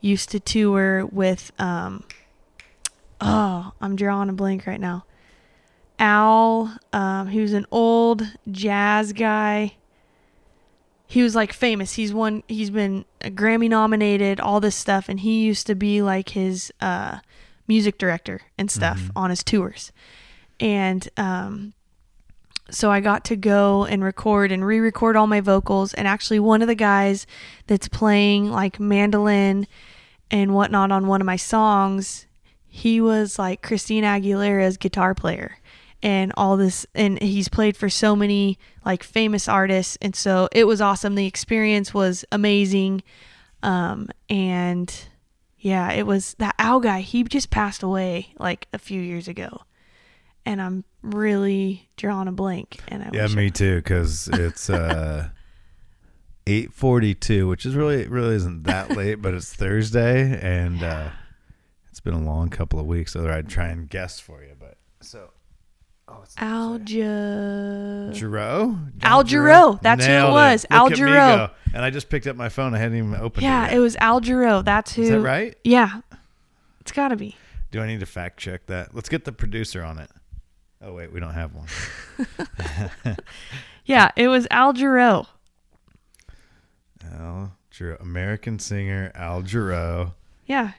[0.01, 2.03] used to tour with um
[3.21, 5.05] oh i'm drawing a blank right now.
[5.99, 9.75] Al um he was an old jazz guy.
[11.05, 11.93] He was like famous.
[11.93, 16.29] He's one he's been grammy nominated all this stuff and he used to be like
[16.29, 17.19] his uh
[17.75, 19.11] music director and stuff Mhm.
[19.15, 19.91] on his tours.
[20.59, 21.73] And um
[22.69, 25.93] so I got to go and record and re-record all my vocals.
[25.93, 27.27] And actually one of the guys
[27.67, 29.67] that's playing like mandolin
[30.29, 32.25] and whatnot on one of my songs
[32.73, 35.57] he was like Christina Aguilera's guitar player.
[36.03, 39.97] And all this and he's played for so many like famous artists.
[40.01, 41.15] And so it was awesome.
[41.15, 43.03] The experience was amazing.
[43.63, 44.87] Um and
[45.61, 49.61] yeah it was that owl guy he just passed away like a few years ago
[50.45, 53.75] and I'm really drawing a blank and I Yeah, wish I- me too.
[53.77, 55.29] Because it's uh,
[56.47, 61.09] eight forty-two, which is really really isn't that late, but it's Thursday, and uh,
[61.91, 63.13] it's been a long couple of weeks.
[63.13, 65.29] So I'd try and guess for you, but so.
[66.13, 67.03] Oh, it's Al Ju-
[68.11, 68.91] Jarreau?
[69.01, 71.47] Al Jarreau, that's who it Nailed was, Al Look at me Jarreau.
[71.47, 71.49] go.
[71.73, 72.73] And I just picked up my phone.
[72.75, 73.71] I hadn't even opened yeah it.
[73.71, 75.55] Yeah, it was Al Jarreau that's who Is that right?
[75.63, 76.01] yeah
[76.81, 77.37] it's gotta be
[77.71, 78.93] Do I need to fact check that?
[78.93, 80.09] Let's get the producer on it.
[80.81, 81.67] Oh wait, we don't have one.
[83.85, 85.27] yeah it was Al Jarreau
[87.13, 90.13] Al Jarreau, American singer Al Jarreau.
[90.45, 90.71] yeah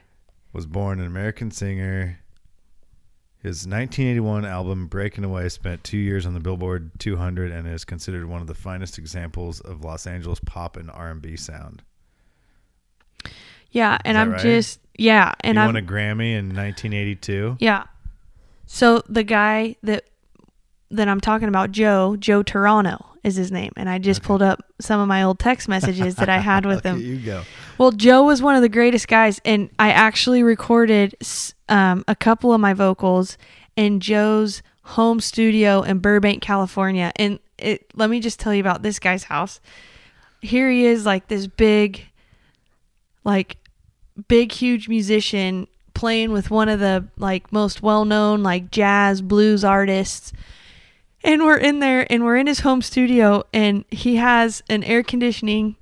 [0.51, 2.19] was born an American singer.
[3.43, 8.25] His 1981 album "Breaking Away" spent two years on the Billboard 200 and is considered
[8.25, 11.83] one of the finest examples of Los Angeles pop and R&B sound.
[13.71, 14.41] Yeah, and I'm right?
[14.41, 17.57] just yeah, and I'm won a Grammy in 1982.
[17.59, 17.83] yeah.
[18.65, 20.05] So the guy that
[20.91, 24.27] that I'm talking about, Joe, Joe Turano is his name, and I just Okay.
[24.27, 26.99] pulled up some of my old text messages that I had with him.
[26.99, 27.43] you go.
[27.77, 32.15] Well, Joe was one of the greatest guys, and I actually recorded s- um, a
[32.15, 33.35] couple of my vocals
[33.75, 37.11] in Joe's home studio in Burbank, California.
[37.15, 39.59] And it, let me just tell you about this guy's house.
[40.39, 42.05] Here he is, like this big,
[43.23, 43.57] like
[44.27, 50.33] big, huge musician playing with one of the like most well-known like jazz blues artists
[51.23, 55.03] and we're in there and we're in his home studio and he has an air
[55.03, 55.75] conditioning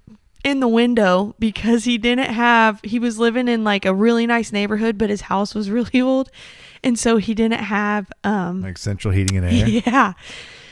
[0.44, 4.52] in the window because he didn't have he was living in like a really nice
[4.52, 6.30] neighborhood but his house was really old
[6.84, 9.68] and so he didn't have um Like central heating and air.
[9.86, 10.14] yeah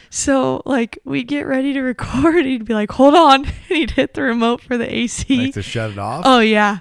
[0.10, 4.14] so like we'd get ready to record he'd be like hold on and he'd hit
[4.16, 6.24] the remote for the AC like to shut it off.
[6.26, 6.80] oh yeah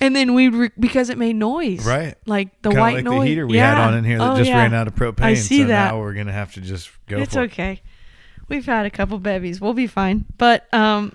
[0.00, 2.14] and then we'd re- because it made noise Right.
[2.26, 3.74] like the Kinda white like noise the heater we yeah.
[3.74, 4.56] had on in here that Oh, just yeah.
[4.62, 5.24] ran out of propane.
[5.24, 5.90] I see so that.
[5.92, 7.52] now we're gonna have to just go it's for it.
[7.52, 7.82] okay
[8.48, 11.12] we've had a couple bevies we'll be fine but um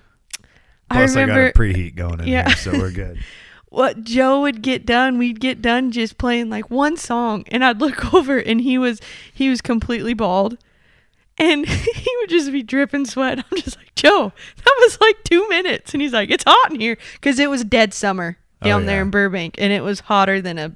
[0.90, 2.48] Plus, I I, remember got a preheat going in Yeah.
[2.48, 3.18] here, so we're good.
[3.68, 7.80] what Joe would get done, we'd get done just playing like one song, and I'd
[7.80, 9.00] look over and he was
[9.32, 10.58] he was completely bald,
[11.38, 13.38] and he would just be dripping sweat.
[13.38, 16.80] I'm just like Joe, that was like two minutes, and he's like, it's hot in
[16.80, 20.40] here because it was dead summer Oh, down there in Burbank, and it was hotter
[20.40, 20.74] than a.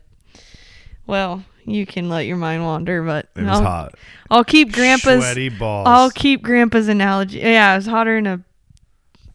[1.06, 3.94] Well, you can let your mind wander, but It was I'll, hot.
[4.30, 5.22] I'll keep Grandpa's.
[5.24, 5.86] Sweaty balls.
[5.88, 7.38] I'll keep Grandpa's analogy.
[7.38, 8.40] Yeah, it was hotter than a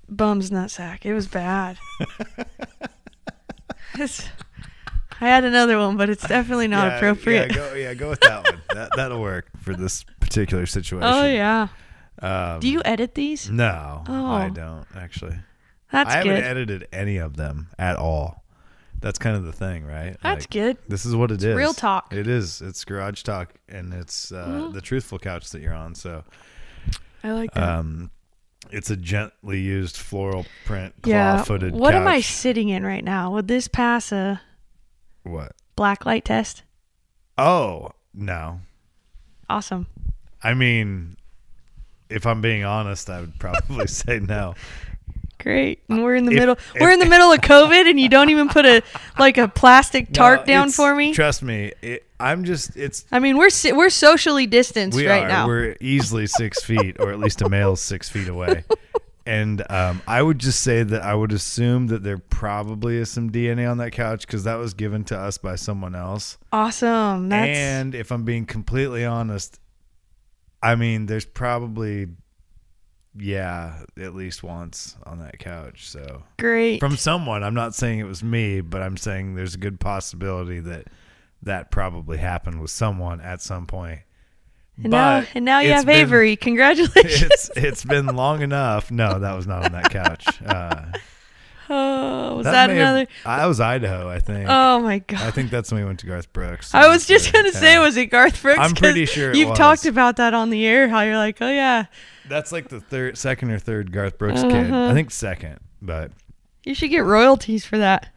[0.09, 1.05] bum's nutsack.
[1.05, 1.77] It was bad.
[3.95, 4.27] It's-
[5.21, 7.51] I had another one, but it's definitely not Yeah, appropriate.
[7.51, 8.61] Yeah, go, yeah, go with that one.
[8.73, 11.07] That that'll work for this particular situation.
[11.07, 11.69] oh yeah.
[12.21, 13.49] Um, Do you edit these?
[13.49, 14.49] No, I Oh.
[14.49, 15.37] don't actually.
[15.91, 16.43] That's I haven't good.
[16.43, 18.43] edited any of them at all.
[18.99, 20.17] That's kind of the thing, right?
[20.21, 20.77] That's Like, good.
[20.89, 21.55] This is what it is.
[21.55, 22.11] real talk.
[22.13, 22.61] It is.
[22.61, 24.73] It's garage talk, and it's uh, Mhm.
[24.73, 25.95] the truthful couch that you're on.
[25.95, 26.25] So,
[27.23, 27.63] I like that.
[27.63, 28.11] um,
[28.75, 31.35] it's a gently used floral print, yeah.
[31.35, 31.73] claw-footed.
[31.73, 33.31] What am I sitting in right now?
[33.31, 34.41] Would this pass a
[35.23, 35.53] What?
[35.77, 36.63] black light test?
[37.37, 38.59] Oh no.
[39.49, 39.87] Awesome.
[40.43, 41.15] I mean,
[42.09, 44.55] if I'm being honest, I would probably say no.
[45.39, 45.83] Great.
[45.89, 46.55] And we're in the If- middle.
[46.73, 48.81] if- we're in the middle of COVID, and you don't even put a
[49.19, 51.13] like a plastic tarp No, down for me.
[51.13, 51.71] Trust me.
[51.81, 52.75] It, I'm just.
[52.77, 55.27] It's I mean, we're we're socially distanced we right are.
[55.27, 55.47] now.
[55.47, 58.63] We're easily six feet, or at least a male six feet away.
[59.27, 63.31] And um, I would just say that I would assume that there probably is some
[63.31, 66.37] DNA on that couch because that was given to us by someone else.
[66.53, 67.29] awesome.
[67.29, 69.59] That's and if I'm being completely honest,
[70.61, 72.05] I mean, there's probably,
[73.17, 75.87] yeah, at least once on that couch.
[75.89, 76.79] So great.
[76.79, 80.59] from someone, I'm not saying it was me, but I'm saying there's a good possibility
[80.61, 80.87] that
[81.43, 83.99] that probably happened with someone at some point.
[84.81, 86.35] and now But and now you have been- Avery.
[86.47, 87.31] Congratulations.
[87.31, 88.91] It's it's been long enough.
[88.91, 90.25] No, that was not on that couch.
[91.67, 93.07] Uh, oh, was that, have- another?
[93.25, 94.47] I was Idaho, I think.
[94.49, 95.21] Oh my god.
[95.21, 96.73] I think that's when we went to Garth Brooks.
[96.75, 98.59] I was just gonna say, was it Garth Brooks?
[98.59, 99.57] I'm pretty sure you've was.
[99.57, 100.87] talked about that on the air.
[100.89, 101.85] How you're like, oh yeah,
[102.29, 104.71] That's like the third, second or third Garth Brooks kid.
[104.71, 104.89] Uh-huh.
[104.89, 106.11] I think second, but
[106.63, 108.09] you should get royalties for that.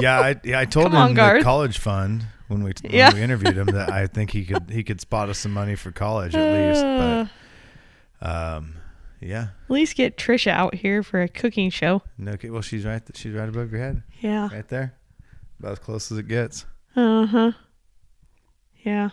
[0.00, 1.42] yeah, I, yeah, I told Come him on, the Garth.
[1.44, 3.12] college fund when we when Yeah.
[3.12, 5.90] we interviewed him that I think he could he could spot us some money for
[5.90, 6.84] college at least.
[6.84, 7.26] Uh,
[8.20, 8.74] But um,
[9.20, 12.02] yeah, at least get Trisha out here for a cooking show.
[12.16, 13.02] no, okay, well she's right.
[13.14, 14.48] She's right above your head, Yeah.
[14.52, 14.94] right there,
[15.58, 16.64] about as close as it gets.
[16.96, 17.52] Uh huh.
[18.84, 19.10] Yeah.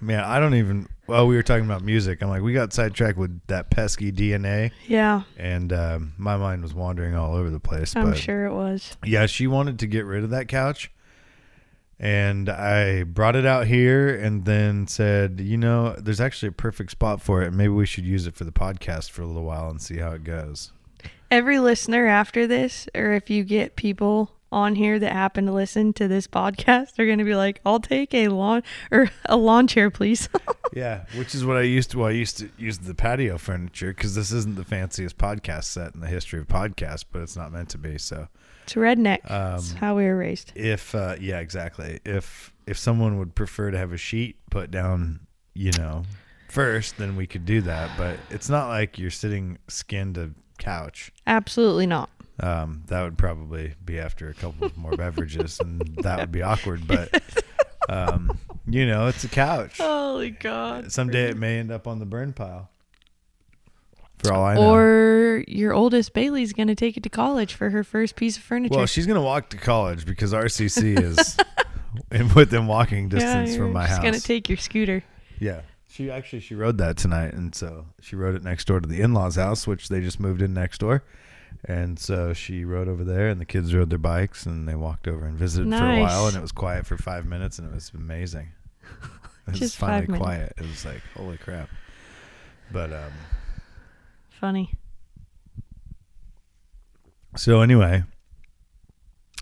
[0.00, 0.88] Man, I don't even.
[1.06, 2.22] Well, we were talking about music.
[2.22, 5.22] I'm like, we got sidetracked with that pesky DNA, Yeah.
[5.36, 7.96] and um, my mind was wandering all over the place.
[7.96, 8.96] I'm but sure it was.
[9.04, 10.92] yeah, she wanted to get rid of that couch,
[11.98, 16.92] and I brought it out here, and then said, you know, there's actually a perfect
[16.92, 17.52] spot for it.
[17.52, 20.12] Maybe we should use it for the podcast for a little while and see how
[20.12, 20.72] it goes.
[21.30, 25.92] Every listener after this, or if you get people on here that happen to listen
[25.94, 29.66] to this podcast, are going to be like, "I'll take a lawn or a lawn
[29.66, 30.28] chair, please."
[30.74, 31.98] Yeah, which is what I used to.
[31.98, 35.94] Well, I used to use the patio furniture because this isn't the fanciest podcast set
[35.94, 37.98] in the history of podcasts, but it's not meant to be.
[37.98, 38.28] So,
[38.62, 39.18] it's redneck.
[39.28, 40.50] That's Um, how we were raised.
[40.54, 42.00] if uh, yeah, exactly.
[42.06, 45.20] If if someone would prefer to have a sheet put down,
[45.52, 46.04] you know,
[46.48, 47.90] first, then we could do that.
[47.98, 51.12] But it's not like you're sitting skinned a couch.
[51.26, 52.08] Absolutely not.
[52.40, 56.42] Um, that would probably be after a couple of more beverages, and that would be
[56.42, 56.86] awkward.
[56.86, 57.22] But
[57.88, 59.78] um, you know, it's a couch.
[59.78, 60.92] Holy God.
[60.92, 62.70] Someday it may end up on the burn pile.
[64.18, 64.72] For all I know.
[64.72, 68.44] Or your oldest Bailey's going to take it to college for her first piece of
[68.44, 68.76] furniture.
[68.76, 71.36] well, she's gonna walk to college because RCC is
[72.12, 73.98] in within walking distance yeah, from my house.
[73.98, 75.02] going to take your scooter.
[75.40, 78.88] yeah, she actually she rode that tonight, and so she rode it next door to
[78.88, 81.02] the in-laws' house, which they just moved in next door.
[81.64, 85.06] And so she rode over there, and the kids rode their bikes, and they walked
[85.08, 87.74] over and visited for a while, and it was quiet for five minutes, and it
[87.74, 88.48] was amazing.
[89.44, 90.52] It was Just finally quiet.
[90.56, 91.68] It was like holy crap.
[92.70, 93.10] But um,
[94.30, 94.72] Funny.
[97.36, 98.04] So anyway,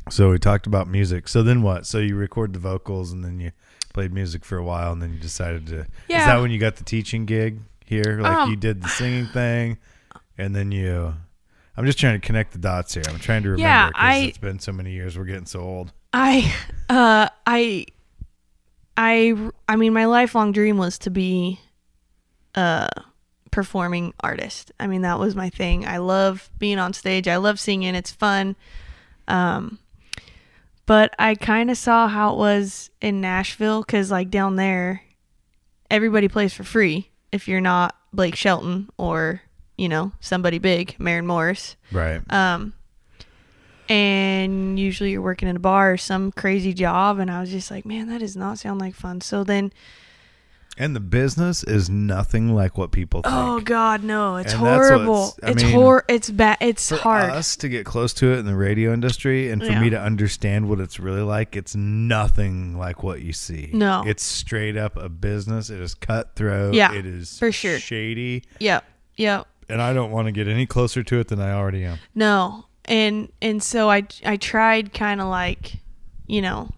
[0.08, 1.28] so we talked about music.
[1.28, 1.86] So then what?
[1.86, 3.52] So you record the vocals and then you
[3.92, 6.20] played music for a while and then you decided to Yeah.
[6.20, 8.20] Is that when you got the teaching gig here?
[8.20, 9.78] Like Um, you did the singing thing
[10.38, 11.14] and then you
[11.80, 13.02] I'm just trying to connect the dots here.
[13.08, 15.16] I'm trying to remember Yeah, because I- it's been so many years.
[15.16, 15.92] We're getting so old.
[16.12, 16.52] I
[16.90, 17.86] uh I
[18.98, 21.58] I I mean my lifelong dream was to be
[22.54, 22.86] a
[23.50, 24.72] performing artist.
[24.78, 25.86] I mean that was my thing.
[25.86, 27.26] I love being on stage.
[27.28, 27.94] I love singing.
[27.94, 28.56] It's fun.
[29.26, 29.78] Um
[30.84, 35.02] but I kind of saw how it was in Nashville cuz like down there
[35.90, 39.40] everybody plays for free if you're not Blake Shelton or,
[39.80, 41.74] you know, somebody big, Maren Morris.
[41.90, 42.20] Right.
[42.30, 42.74] Um,
[43.88, 47.18] and usually you're working in a bar or some crazy job.
[47.18, 49.20] And I was just like, man, that does not sound like fun.
[49.20, 49.72] So then,
[50.78, 53.34] And the business is nothing like what people think.
[53.34, 55.34] oh God, no, it's And horrible.
[55.42, 56.58] I it's mean, hor, it's bad.
[56.60, 57.30] It's for hard.
[57.30, 59.80] us to get close to it in the radio industry and for Yeah.
[59.80, 63.70] me to understand what it's really like, it's nothing like what you see.
[63.72, 64.04] No.
[64.06, 65.68] It's straight up a business.
[65.70, 66.74] It is cutthroat.
[66.74, 67.78] Yeah, It is for sure.
[67.80, 68.44] shady.
[68.60, 68.84] Yep.
[69.16, 69.46] Yep.
[69.70, 71.98] And I don't want to get any closer to it than I already am.
[72.14, 72.66] No.
[72.84, 75.78] And, and so I, I tried kind of like,
[76.26, 76.70] you know,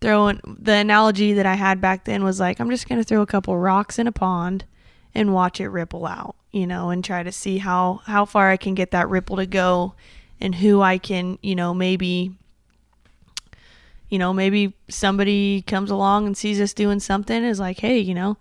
[0.00, 3.22] throwing the analogy that I had back then was like, I'm just going to throw
[3.22, 4.64] a couple rocks in a pond
[5.14, 8.56] and watch it ripple out, you know, and try to see how, how far I
[8.56, 9.94] can get that ripple to go
[10.40, 12.32] and who I can, you know, maybe,
[14.10, 18.14] you know, maybe somebody comes along and sees us doing something is like, hey, you
[18.14, 18.36] know,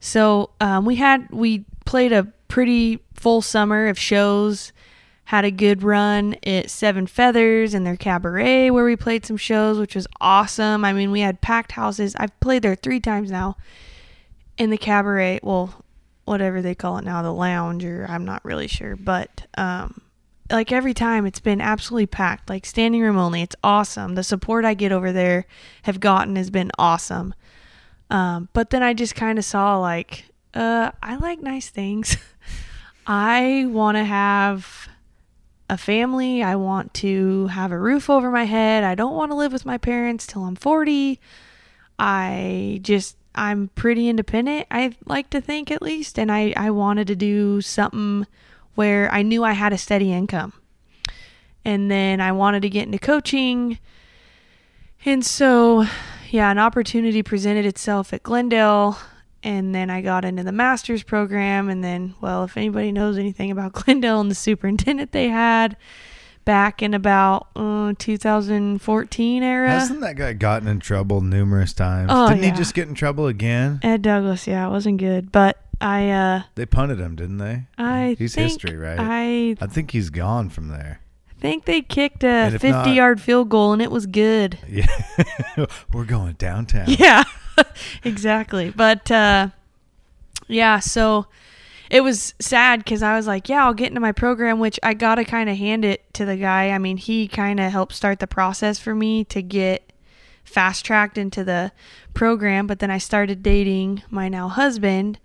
[0.00, 4.72] so um, we had, we played a pretty full summer of shows
[5.24, 9.76] had a good run at Seven Feathers and their cabaret where we played some shows,
[9.76, 10.84] which was awesome.
[10.84, 12.14] I mean, we had packed houses.
[12.16, 13.56] I've played there three times now
[14.56, 15.40] in the cabaret.
[15.42, 15.82] Well,
[16.26, 18.94] whatever they call it now, the lounge, or I'm not really sure.
[18.94, 20.00] But um,
[20.48, 23.42] like every time, it's been absolutely packed, like standing room only.
[23.42, 24.14] It's awesome.
[24.14, 25.46] The support I get over there
[25.82, 27.34] have gotten has been awesome.
[28.10, 32.16] Um, but then I just kind of saw like, uh, I like nice things.
[33.06, 34.88] I want to have
[35.68, 36.42] a family.
[36.42, 38.84] I want to have a roof over my head.
[38.84, 41.20] I don't want to live with my parents till I'm 40.
[41.98, 46.18] I just, I'm pretty independent, I like to think at least.
[46.18, 48.26] And I, I wanted to do something
[48.74, 50.52] where I knew I had a steady income.
[51.64, 53.78] And then I wanted to get into coaching.
[55.04, 55.86] And so,
[56.30, 58.98] yeah, an opportunity presented itself at Glendale
[59.44, 61.68] and then I got into the master's program.
[61.68, 65.76] And then, well, if anybody knows anything about Glendale and the superintendent they had
[66.44, 72.10] back in about uh, 2014 era, Hasn't that guy gotten in trouble numerous times?
[72.12, 72.50] Oh, Didn't yeah.
[72.50, 73.80] he just get in trouble again?
[73.82, 75.30] Ed Douglas, yeah, it wasn't good.
[75.32, 77.64] But I, uh, They punted him, didn't they?
[77.78, 78.98] I He's history, right?
[78.98, 81.00] I I think he's gone from there.
[81.30, 84.58] I think they kicked a 50 not- yard field goal and it was good.
[84.68, 84.86] Yeah.
[85.92, 86.86] We're going downtown.
[86.88, 87.22] Yeah,
[88.04, 88.70] exactly.
[88.70, 89.48] But uh,
[90.48, 91.26] yeah, so
[91.90, 94.94] it was sad because I was like, yeah, I'll get into my program, which I
[94.94, 96.70] got to kind of hand it to the guy.
[96.70, 99.92] I mean, he kind of helped start the process for me to get
[100.44, 101.72] fast tracked into the
[102.12, 102.66] program.
[102.66, 105.18] But then I started dating my now husband,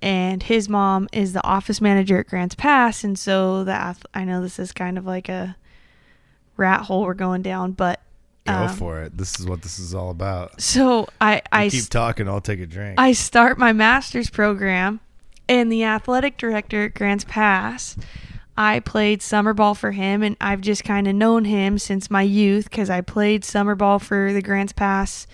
[0.00, 3.04] and his mom is the office manager at Grants Pass.
[3.04, 5.56] And so the I know this is kind of like a
[6.56, 8.00] rat hole we're going down, but
[8.46, 9.16] Go um, for it.
[9.16, 10.60] This is what this is all about.
[10.60, 12.28] So I You I keep talking.
[12.28, 12.98] I'll take a drink.
[12.98, 15.00] I start my master's program,
[15.48, 17.96] and the athletic director at Grants Pass,
[18.56, 22.22] I played summer ball for him, and I've just kind of known him since my
[22.22, 25.26] youth because I played summer ball for the Grants Pass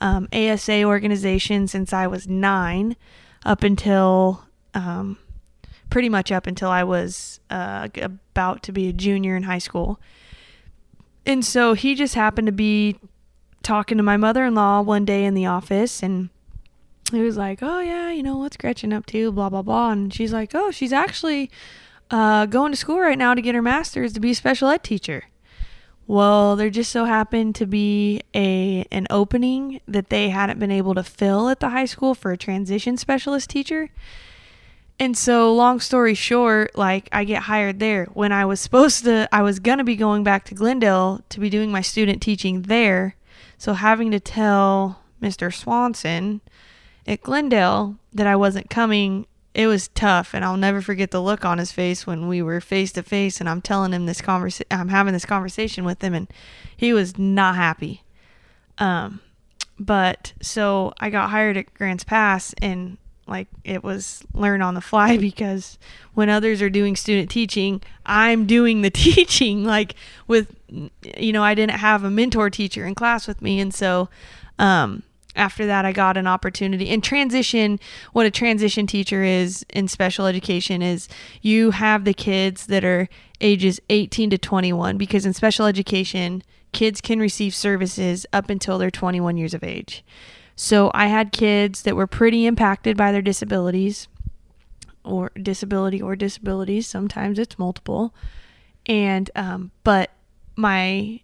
[0.00, 2.96] um, ASA organization since I was nine,
[3.44, 4.44] up until
[4.74, 5.18] um,
[5.90, 10.00] pretty much up until I was uh, about to be a junior in high school.
[11.26, 12.96] And so he just happened to be
[13.62, 16.30] talking to my mother in law one day in the office and
[17.10, 19.32] he was like, Oh yeah, you know, what's Gretchen up to?
[19.32, 19.90] Blah blah blah.
[19.90, 21.50] And she's like, Oh, she's actually
[22.10, 24.82] uh, going to school right now to get her master's to be a special ed
[24.82, 25.24] teacher.
[26.06, 30.94] Well, there just so happened to be a an opening that they hadn't been able
[30.94, 33.90] to fill at the high school for a transition specialist teacher.
[35.00, 39.28] And so, long story short, like I get hired there when I was supposed to,
[39.30, 43.14] I was gonna be going back to Glendale to be doing my student teaching there.
[43.58, 45.54] So, having to tell Mr.
[45.54, 46.40] Swanson
[47.06, 50.34] at Glendale that I wasn't coming, it was tough.
[50.34, 53.40] And I'll never forget the look on his face when we were face to face
[53.40, 56.28] and I'm telling him this conversation, I'm having this conversation with him, and
[56.76, 58.02] he was not happy.
[58.78, 59.20] Um,
[59.78, 62.98] but so I got hired at Grants Pass and
[63.28, 65.78] like it was learn on the fly because
[66.14, 69.94] when others are doing student teaching, I'm doing the teaching like
[70.26, 74.08] with you know, I didn't have a mentor teacher in class with me and so
[74.58, 75.02] um
[75.36, 77.78] after that I got an opportunity and transition
[78.12, 81.06] what a transition teacher is in special education is
[81.42, 83.08] you have the kids that are
[83.40, 88.90] ages 18 to 21 because in special education kids can receive services up until they're
[88.90, 90.04] 21 years of age.
[90.60, 94.08] So I had kids that were pretty impacted by their disabilities
[95.04, 96.88] or disability or disabilities.
[96.88, 98.12] Sometimes it's multiple.
[98.84, 100.10] And, um, but
[100.56, 101.20] my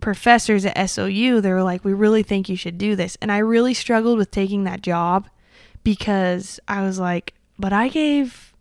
[0.00, 3.18] professors at SOU, they were like, we really think you should do this.
[3.20, 5.28] And I really struggled with taking that job
[5.84, 8.54] because I was like, but I gave,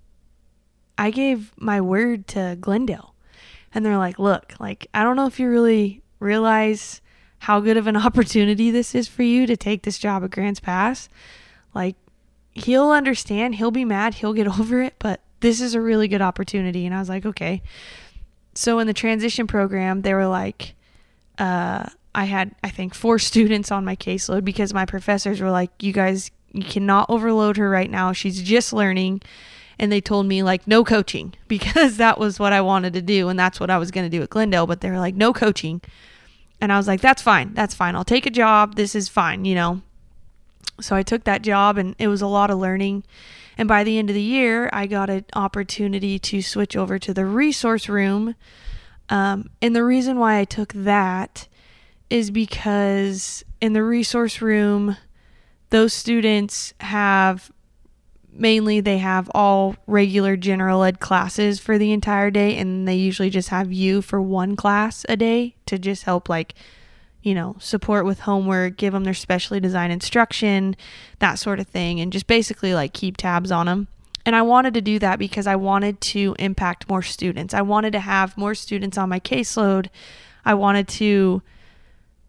[0.97, 3.16] I gave my word to Glendale.
[3.74, 7.01] And they're like, look, like, I don't know if you really realize
[7.42, 10.60] how good of an opportunity this is for you to take this job at Grants
[10.60, 11.10] Pass.
[11.74, 11.96] Like,
[12.52, 16.22] he'll understand, he'll be mad, he'll get over it, but this is a really good
[16.22, 16.86] opportunity.
[16.86, 17.62] And I was like, okay.
[18.54, 20.76] So in the transition program, they were like,
[21.39, 25.72] uh, I had, I think, four students on my caseload because my professors were like,
[25.82, 28.12] you guys, you cannot overload her right now.
[28.12, 29.22] She's just learning.
[29.80, 33.30] And they told me, like, no coaching because that was what I wanted to do.
[33.30, 34.68] And that's what I was going to do at Glendale.
[34.68, 35.82] But they were like, no coaching.
[36.62, 37.53] And I was like, that's fine.
[37.55, 37.95] That's fine.
[37.95, 38.76] I'll take a job.
[38.76, 39.82] This is fine, you know.
[40.80, 43.03] So I took that job and it was a lot of learning.
[43.57, 47.14] And by the end of the year, I got an opportunity to switch over to
[47.14, 48.36] the resource room.
[49.09, 51.47] Um, and the reason why I took that
[52.09, 54.97] is because in the resource room,
[55.70, 57.51] those students have
[58.32, 63.30] mainly they have all regular general ed classes for the entire day and they usually
[63.30, 66.54] just have you for one class a day to just help like
[67.22, 70.76] you know support with homework give them their specially designed instruction
[71.20, 73.88] that sort of thing and just basically like keep tabs on them
[74.26, 77.54] and i wanted to do that because i wanted to impact more students.
[77.54, 79.88] I wanted to have more students on my caseload.
[80.44, 81.42] I wanted to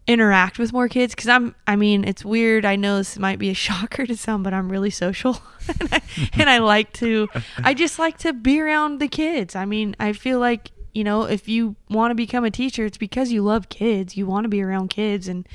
[0.05, 2.65] interact with more kids because I'm I mean it's weird.
[2.65, 5.41] I know this might be a shocker to some but I'm really social.
[5.79, 6.01] And, I,
[6.33, 7.29] and I like to
[7.63, 9.55] I just like to be around the kids.
[9.55, 12.97] I mean I feel like you know if you want to become a teacher it's
[12.97, 14.17] because you love kids.
[14.17, 15.47] You want to be around kids and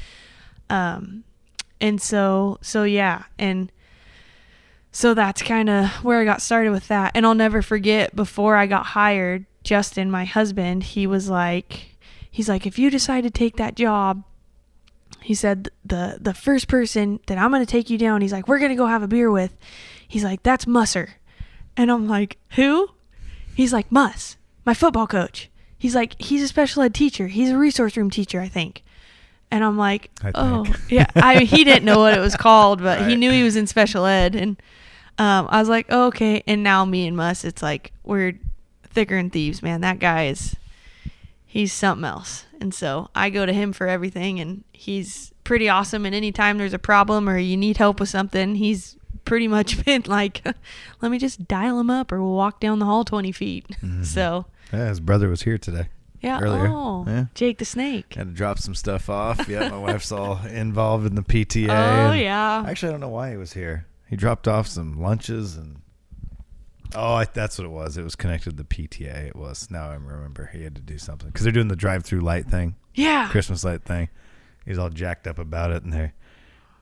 [0.70, 1.24] um
[1.78, 3.24] and so so yeah.
[3.38, 3.70] And
[4.92, 7.12] so that's kind of where I got started with that.
[7.14, 11.98] And I'll never forget before I got hired Justin my husband he was like
[12.30, 14.24] he's like if you decide to take that job
[15.22, 18.48] he said the the first person that I'm going to take you down he's like
[18.48, 19.56] we're going to go have a beer with.
[20.06, 21.16] He's like that's Musser.
[21.76, 22.90] And I'm like who?
[23.54, 25.50] He's like Muss my football coach.
[25.76, 27.28] He's like he's a special ed teacher.
[27.28, 28.82] He's a resource room teacher I think.
[29.50, 30.76] And I'm like I oh think.
[30.90, 31.06] yeah.
[31.16, 34.04] I he didn't know what it was called but he knew he was in special
[34.04, 34.34] ed.
[34.34, 34.60] And
[35.18, 36.42] um, I was like oh, okay.
[36.46, 38.38] And now me and Muss it's like we're
[38.84, 39.80] thicker than thieves man.
[39.80, 40.54] That guy is
[41.48, 42.44] he's something else.
[42.60, 46.74] And so I go to him for everything and he's pretty awesome and anytime there's
[46.74, 50.42] a problem or you need help with something, he's pretty much been like
[51.00, 53.66] let me just dial him up or we'll walk down the hall 20 feet.
[53.82, 54.04] Mhm.
[54.04, 55.88] So, Yeah, his brother was here today.
[56.20, 56.40] Yeah.
[56.40, 56.66] earlier.
[56.68, 57.24] Oh, Yeah.
[57.34, 58.14] Jake the Snake.
[58.14, 59.48] Had to drop some stuff off.
[59.48, 61.68] Yeah, my wife's all involved in the PTA.
[62.10, 62.64] Oh yeah.
[62.66, 63.86] Actually, I don't know why he was here.
[64.08, 65.80] He dropped off some lunches and.
[66.94, 67.96] Oh, I, that's what it was.
[67.98, 69.28] It was connected to the PTA.
[69.28, 69.70] It was.
[69.70, 70.50] Now I remember.
[70.52, 73.28] He had to do something because they're doing the drive-through light thing, yeah.
[73.30, 74.08] Christmas light thing.
[74.64, 76.12] He's all jacked up about it, and they.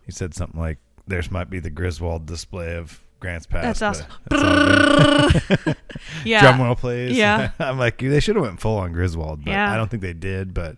[0.05, 4.07] He said something like, "There's might be the Griswold display of Grants Pass." That's awesome.
[4.31, 5.75] all
[6.25, 6.41] yeah.
[6.43, 7.17] Drum roll plays.
[7.17, 7.51] Yeah.
[7.59, 9.73] I'm like, they should have went full on Griswold, but Yeah.
[9.73, 10.55] I don't think they did.
[10.55, 10.77] But,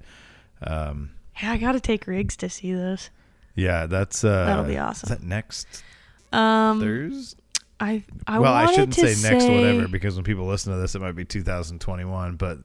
[0.63, 1.11] um,
[1.43, 3.11] Yeah, I gotta take Riggs to see those.
[3.55, 5.13] yeah, that's uh, That'll be awesome.
[5.13, 5.67] Is that next
[6.33, 7.38] Um, Thursday?
[7.81, 10.95] I I well, I shouldn't to say next whatever because when people listen to this,
[10.95, 12.37] it might be 2021.
[12.37, 12.59] But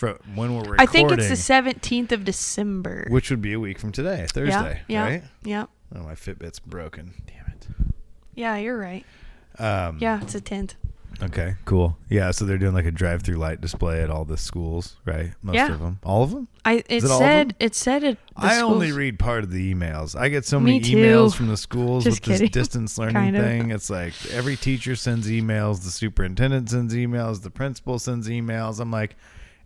[0.00, 3.06] when we're recording, I think it's the seventeenth of December.
[3.10, 5.22] which would be a week from today, Thursday, yeah, right?
[5.42, 5.66] Yeah.
[5.94, 7.14] Oh, my Fitbit's broken.
[7.26, 7.66] Damn it.
[8.34, 9.04] Yeah, you're right.
[9.58, 10.76] Um, Yeah, it's a tenth.
[11.22, 11.54] Okay.
[11.64, 11.96] Cool.
[12.08, 12.30] Yeah.
[12.30, 15.32] So they're doing like a drive-through light display at all the schools, right?
[15.42, 15.72] Most Yeah.
[15.72, 15.98] of them.
[16.02, 16.48] All of them.
[16.64, 18.18] I it it said it said it.
[18.38, 20.18] the I only read part of the emails.
[20.18, 23.44] I get so many emails from the schools Just with this distance learning Kind of.
[23.44, 23.70] thing.
[23.70, 28.78] It's like every teacher sends emails, the superintendent sends emails, the principal sends emails.
[28.80, 29.16] I'm like,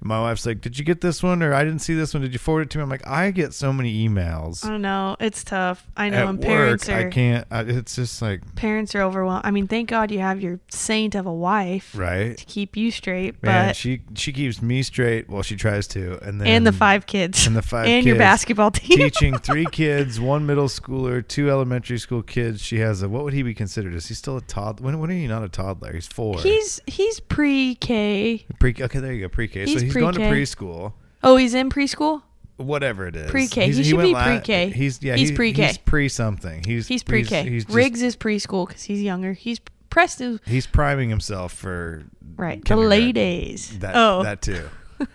[0.05, 2.23] my wife's like, "Did you get this one?" Or I didn't see this one.
[2.23, 2.83] Did you forward it to me?
[2.83, 4.65] I'm like, I get so many emails.
[4.65, 5.17] I don't know.
[5.19, 5.87] It's tough.
[5.97, 6.25] I know.
[6.25, 7.47] At and work, parents I can't.
[7.51, 9.47] I, it's just like parents are overwhelmed.
[9.47, 12.37] I mean, thank God you have your saint of a wife right.
[12.37, 15.31] to keep you straight, Man, but she she keeps me straight.
[15.31, 18.19] Well, she tries to, and then and the five kids and the five and your
[18.19, 18.99] basketball team.
[18.99, 22.61] teaching three kids, one middle schooler, two elementary school kids.
[22.61, 23.95] She has a what would he be considered?
[23.95, 24.85] Is he still a toddler?
[24.85, 25.95] When when are you not a toddler?
[25.95, 26.39] He's four.
[26.41, 28.45] He's he's pre-K.
[28.59, 28.75] pre.
[28.79, 29.29] Okay, there you go.
[29.29, 29.61] Pre-K.
[29.61, 30.43] He's so he's going to pre-K.
[30.43, 30.93] preschool.
[31.23, 32.23] Oh, he's in preschool.
[32.57, 33.31] Whatever it is.
[33.31, 33.65] Pre-K.
[33.65, 34.71] He's- He should went be pre-K.
[34.71, 35.17] He's yeah.
[35.17, 35.67] He's he- pre-K.
[35.67, 36.63] He's pre something.
[36.65, 37.49] He's He's pre-K.
[37.49, 39.33] He's, just- Riggs is preschool because he's younger.
[39.33, 40.41] He's Preston.
[40.45, 42.05] He's priming himself for
[42.37, 42.65] Right.
[42.65, 43.79] The ladies.
[43.79, 44.23] That oh.
[44.25, 44.69] that too.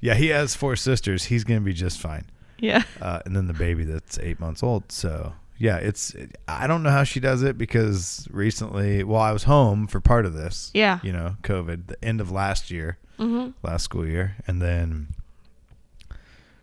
[0.00, 1.24] yeah, he has four sisters.
[1.24, 2.24] He's gonna be just fine.
[2.58, 2.82] yeah.
[3.00, 4.90] uh, and then the baby that's eight months old.
[4.92, 6.14] So yeah, it's
[6.46, 10.24] I don't know how she does it because recently, well, I was home for part
[10.24, 10.70] of this.
[10.72, 11.00] Yeah.
[11.02, 13.50] you know, COVID, the end of last year, Mm-hmm.
[13.66, 15.08] last school year, and then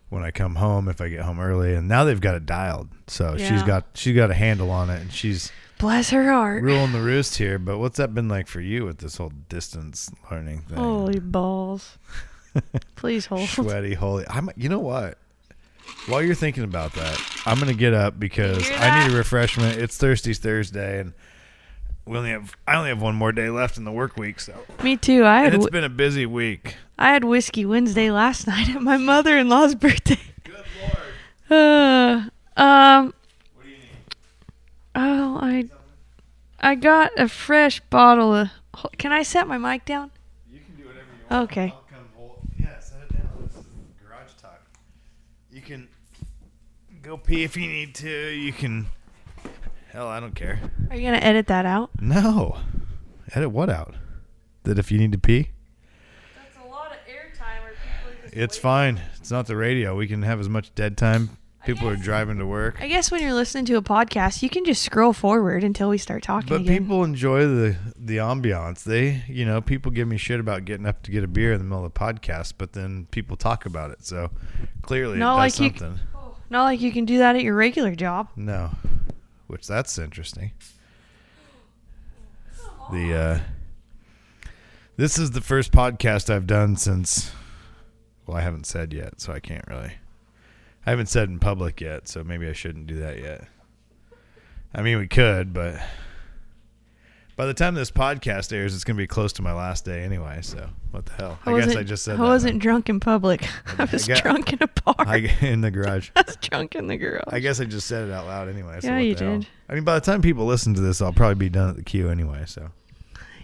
[0.10, 2.90] when I come home, if I get home early, and now they've got it dialed,
[3.08, 6.64] so she's got she's got a handle on it, and she's Bless her heart.
[6.64, 7.60] ruling the roost here.
[7.60, 10.78] But what's that been like for you with this whole distance learning thing?
[10.78, 11.98] Holy balls.
[12.96, 13.50] Please hold.
[13.50, 15.18] sweaty holy i'm you know what
[16.08, 19.98] while you're thinking about that i'm gonna get up because i need a refreshment it's
[19.98, 21.12] thirsty's thursday and
[22.06, 24.54] we only have i only have one more day left in the work week so
[24.84, 25.24] Me too.
[25.24, 28.70] I and had it's whi- been a busy week I had whiskey Wednesday last night
[28.70, 30.20] at my mother-in-law's birthday.
[30.44, 33.14] good lord Uh, um.
[33.56, 33.86] what do you need
[34.96, 35.66] Oh, I
[36.62, 38.50] I got a fresh bottle of.
[38.98, 40.10] Can I set my mic down?
[40.50, 41.74] you can do whatever you want Okay.
[41.76, 43.66] I'll come hold, yeah set it down this is
[44.02, 44.62] garage talk
[45.52, 45.88] you can
[47.02, 48.88] go pee if you need to you can
[49.96, 51.90] hell i don't care Are you gonna edit that out?
[52.00, 52.58] no
[53.34, 53.96] edit what out
[54.64, 55.50] that if you need to pee
[56.36, 58.36] That's a lot of airtime where people are just.
[58.36, 59.00] It's fine.
[59.18, 59.96] It's not the radio.
[59.96, 61.38] We can have as much dead time.
[61.66, 62.78] People are guess- driving to work.
[62.80, 65.98] I guess when you're listening to a podcast, you can just scroll forward until we
[65.98, 66.78] start talking But again.
[66.84, 68.84] people enjoy the the ambiance.
[68.84, 71.58] They, you know, people give me shit about getting up to get a beer in
[71.60, 74.06] the middle of the podcast, but then people talk about it.
[74.06, 74.30] So
[74.84, 76.00] clearly Not it like does you- something.
[76.16, 76.36] Oh.
[76.50, 78.28] Not like you can do that at your regular job.
[78.36, 78.70] No.
[79.48, 80.52] Which that's interesting.
[82.92, 83.40] The uh
[84.98, 87.32] This is the first podcast I've done since
[88.26, 89.94] well, I haven't said yet, so I can't really
[90.86, 93.48] I haven't said in public yet, so maybe I shouldn't do that yet.
[94.74, 95.80] I mean, we could, but
[97.36, 100.04] by the time this podcast airs, it's going to be close to my last day
[100.04, 100.40] anyway.
[100.42, 101.40] So what the hell?
[101.46, 102.24] I, guess I just said I that.
[102.24, 103.44] wasn't drunk in public.
[103.78, 104.96] I I was got- drunk in a bar.
[105.00, 106.10] I, I, in the garage.
[106.16, 107.24] I was drunk in the garage.
[107.28, 108.80] I guess I just said it out loud anyway.
[108.82, 109.38] So Yeah, you the hell?
[109.40, 109.48] did.
[109.70, 111.84] I mean, by the time people listen to this, I'll probably be done at the
[111.84, 112.44] queue anyway.
[112.46, 112.70] So,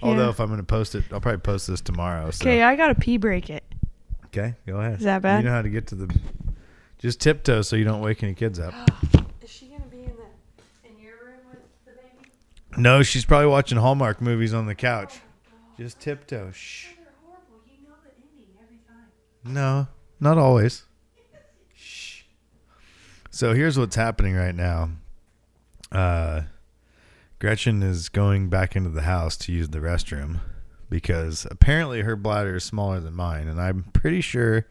[0.01, 2.31] although if I'm going to post it, I'll probably post this tomorrow.
[2.31, 2.43] So.
[2.43, 3.63] Okay, I got to pee break it.
[4.27, 4.99] Okay, go ahead.
[4.99, 5.39] Is that bad?
[5.43, 6.15] You know how to get to the.
[6.99, 8.73] Just tiptoe so you don't wake any kids up.
[9.41, 12.29] Is she gonna be in the in your room with the baby?
[12.77, 15.19] No, she's probably watching Hallmark movies on the couch.
[15.77, 16.51] Just tiptoe.
[16.51, 16.87] Shh.
[19.43, 19.87] No,
[20.19, 20.83] not always.
[21.75, 22.23] Shh.
[23.29, 24.89] So here's what's happening right now.
[25.91, 26.41] Uh,
[27.39, 30.39] Gretchen is going back into the house to use the restroom
[30.89, 34.67] because apparently her bladder is smaller than mine, and I'm pretty sure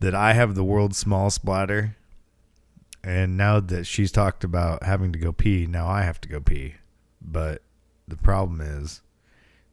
[0.00, 1.96] that I have the world's smallest bladder.
[3.04, 6.40] And now that she's talked about having to go pee, now I have to go
[6.40, 6.76] pee.
[7.20, 7.62] But
[8.08, 9.02] the problem is,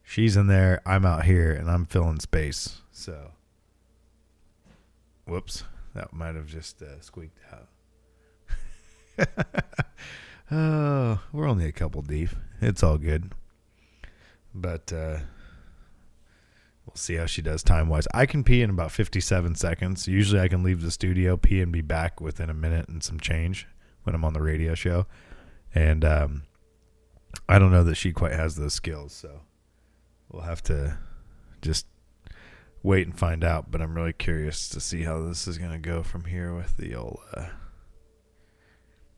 [0.02, 2.82] she's in there, I'm out here, and I'm filling space.
[2.90, 3.32] So
[5.26, 5.64] Whoops.
[5.94, 7.68] That might have just uh, squeaked out.
[10.50, 12.30] oh, we're only a couple deep.
[12.60, 13.32] It's all good.
[14.54, 15.18] But uh,
[16.92, 18.06] we'll see how she does time wise.
[18.12, 20.06] I can pee in about 57 seconds.
[20.06, 23.18] Usually I can leave the studio, pee, and be back within a minute and some
[23.18, 23.66] change
[24.02, 25.06] when I'm on the radio show.
[25.74, 26.42] And um,
[27.48, 29.14] I don't know that she quite has those skills.
[29.14, 29.40] So
[30.30, 30.98] we'll have to
[31.62, 31.86] just
[32.82, 33.70] wait and find out.
[33.70, 36.76] But I'm really curious to see how this is going to go from here with
[36.76, 37.20] the old.
[37.34, 37.46] Uh,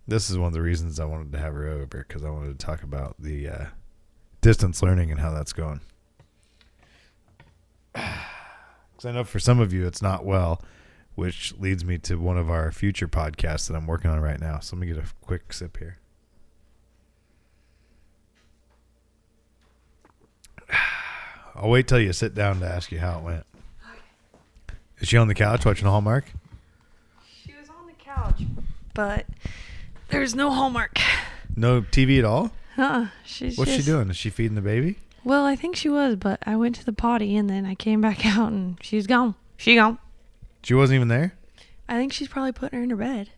[0.07, 2.57] this is one of the reasons I wanted to have her over because I wanted
[2.57, 3.65] to talk about the uh,
[4.43, 5.81] distance learning and how that's going.
[7.95, 10.61] Because I know for some of you it's not well,
[11.15, 14.59] which leads me to one of our future podcasts that I'm working on right now.
[14.59, 15.99] So let me get a quick sip here.
[21.55, 23.47] I'll wait till you sit down to ask you how it went.
[24.99, 26.25] Is she on the couch watching Hallmark?
[27.45, 28.43] She was on the couch,
[28.95, 29.27] but
[30.09, 30.99] there's no Hallmark.
[31.57, 32.53] No TV at all?
[32.77, 34.11] Uh, she's What's she doing?
[34.11, 34.97] Is she feeding the baby?
[35.25, 38.01] Well, I think she was, but I went to the potty and then I came
[38.01, 39.35] back out and she's gone.
[39.57, 39.99] She gone.
[40.63, 41.35] She wasn't even there?
[41.89, 43.31] I think she's probably putting her in her bed.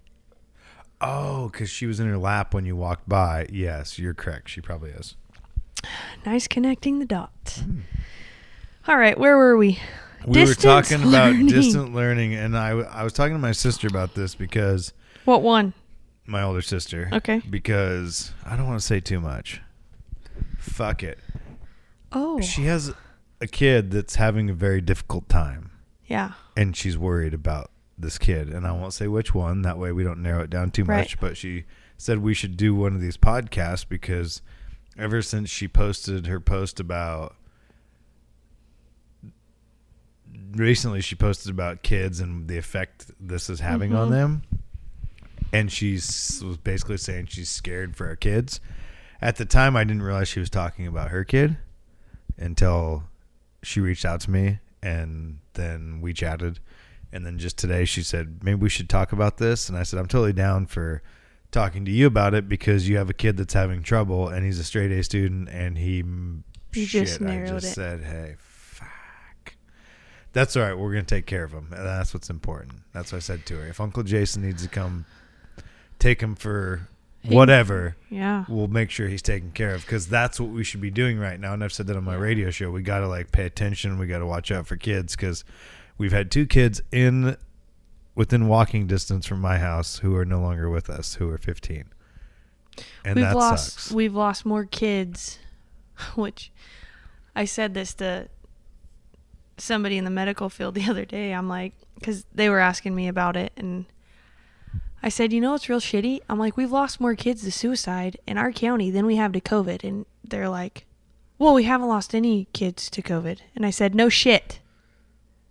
[1.01, 3.47] Oh, because she was in her lap when you walked by.
[3.53, 4.49] Yes, you're correct.
[4.49, 5.15] She probably is.
[6.25, 7.61] Nice connecting the dots.
[7.61, 7.81] Hmm.
[8.89, 9.79] All right, where were we?
[10.27, 13.87] We were Distance talking about distant learning, and I, I was talking to my sister
[13.87, 14.93] about this because
[15.25, 15.75] What one?
[16.25, 17.09] my older sister.
[17.13, 17.43] Okay.
[17.49, 19.61] Because I don't want to say too much.
[20.59, 21.19] Fuck it.
[22.19, 22.95] Oh, She has
[23.43, 25.71] a kid that's having a very difficult time,
[26.07, 26.33] yeah.
[26.57, 28.49] and she's worried about this kid.
[28.49, 29.61] And I won't say which one.
[29.63, 30.99] That way we don't narrow it down too Right.
[31.01, 31.21] much.
[31.21, 31.65] But she
[31.99, 34.41] said we should do one of these podcasts because
[34.99, 37.35] ever since she posted her post about
[40.55, 44.11] recently she posted about kids and the effect this is having on Mhm.
[44.11, 44.43] them
[45.53, 48.61] and she's was basically saying she's scared for her kids
[49.21, 51.57] at the time i didn't realize she was talking about her kid
[52.37, 53.05] until
[53.63, 56.61] she reached out to me and then we chatted.
[57.13, 59.69] And then just today she said maybe we should talk about this.
[59.69, 61.03] And i said i'm totally down for
[61.53, 64.59] talking to you about it because you have a kid that's having trouble and he's
[64.59, 66.43] a straight a student and he You
[66.85, 67.71] shit, just i just it.
[67.75, 69.55] said hey fuck.
[70.33, 70.77] That's all right.
[70.77, 71.69] We're gonna take care of him.
[71.75, 72.81] And that's what's important.
[72.93, 73.67] That's what i said to her.
[73.69, 75.07] If uncle jason needs to come
[75.99, 76.89] take him for
[77.35, 78.45] whatever Yeah.
[78.49, 81.39] we'll make sure he's taken care of because that's what we should be doing right
[81.41, 81.53] now.
[81.53, 82.71] And I've said that on my radio show.
[82.71, 83.99] We got to like pay attention.
[83.99, 85.45] We got to watch out for kids because
[85.99, 87.37] we've had two kids in
[88.15, 91.85] within walking distance from my house who are no longer with us, who are 15.
[93.05, 93.93] And we've that lost sucks.
[93.93, 95.39] we've lost more kids,
[96.15, 96.51] which
[97.35, 98.29] I said this to
[99.59, 101.33] somebody in the medical field the other day.
[101.33, 103.87] I'm like, because they were asking me about it, and
[105.03, 106.21] I said, you know what's real shitty?
[106.29, 109.41] I'm like, we've lost more kids to suicide in our county than we have to
[109.41, 110.87] COVID, and they're like,
[111.39, 114.61] well, we haven't lost any kids to COVID, and I said, no shit.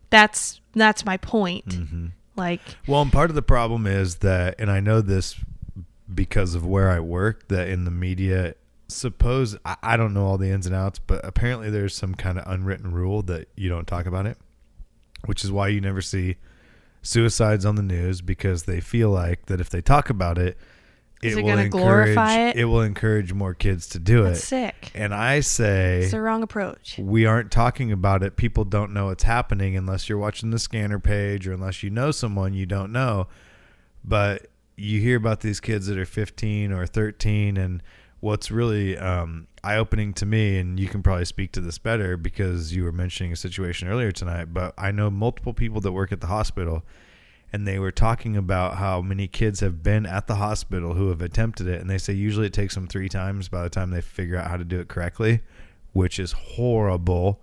[0.10, 1.68] That's that's my point.
[1.70, 2.12] Mhm.
[2.36, 5.40] Like, Well, and part of the problem is that, and I know this
[6.14, 8.56] because of where I work, that in the media,
[8.90, 12.38] suppose I, I don't know all the ins and outs, but apparently there's some kind
[12.38, 14.38] of unwritten rule that you don't talk about it,
[15.26, 16.36] which is why you never see
[17.06, 20.58] suicides on the news because they feel like that if they talk about it,
[21.24, 22.66] it it will encourage glorify it?
[22.66, 24.46] will encourage more kids to do that's it.
[24.46, 24.92] sick.
[24.94, 27.00] And I say It's the wrong approach.
[27.00, 28.36] we aren't talking about it.
[28.36, 32.12] People don't know it's happening unless you're watching the scanner page or unless you know
[32.12, 33.28] someone you don't know.
[34.04, 37.82] But you hear about these kids that are 15 or 13, and
[38.20, 42.18] what's really um, eye opening to me, and you can probably speak to this better
[42.18, 46.12] because you were mentioning a situation earlier tonight, but I know multiple people that work
[46.12, 46.84] at the hospital.
[47.54, 51.22] And they were talking about how many kids have been at the hospital who have
[51.22, 51.80] attempted it.
[51.80, 54.50] And they say usually it takes them three times by the time they figure out
[54.50, 55.42] how to do it correctly
[55.96, 57.40] which is horrible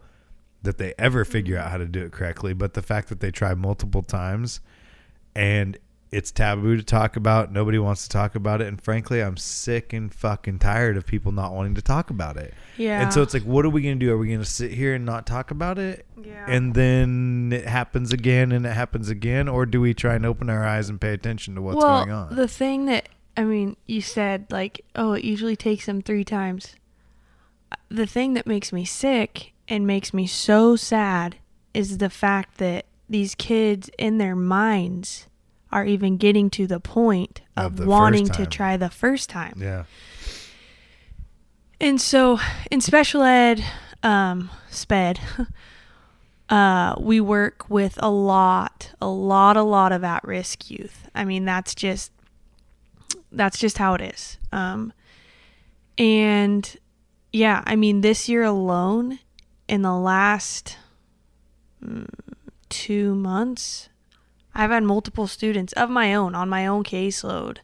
[0.63, 2.53] that they ever figure out how to do it correctly.
[2.53, 4.61] But the fact that they try multiple times
[5.35, 5.79] and
[6.13, 8.69] it's taboo to talk about, nobody wants to talk about it.
[8.69, 12.53] And frankly, I'm sick and fucking tired of people not wanting to talk about it.
[12.77, 13.01] Yeah.
[13.01, 14.13] And so it's like, what are we going to do?
[14.13, 16.05] Are we going to sit here and not talk about it?
[16.23, 16.45] Yeah.
[16.47, 19.49] And then it happens again and it happens again?
[19.49, 22.15] Or do we try and open our eyes and pay attention to what's well, going
[22.15, 22.37] on?
[22.37, 26.77] The thing that I mean, you said like, oh, it usually takes them three times.
[27.89, 31.37] The thing that makes me sick and makes me so sad
[31.73, 35.27] is the fact that these kids in their minds
[35.73, 39.55] are even getting to the point Of of, the wanting to try the first time.
[39.57, 39.85] yeah.
[41.81, 42.39] And so
[42.71, 43.65] in special ed,
[44.05, 45.19] um, sped,
[46.49, 51.09] uh, we work with a lot, a lot, a lot of at-risk youth.
[51.15, 52.13] I mean, that's just
[53.33, 54.39] that's just how it is.
[54.53, 54.93] Um,
[55.99, 56.77] and
[57.33, 59.19] yeah, I mean, this year alone,
[59.69, 60.77] in the last
[61.85, 62.07] mm,
[62.69, 63.89] two months,
[64.55, 67.59] I've had multiple students of my own on my own caseload,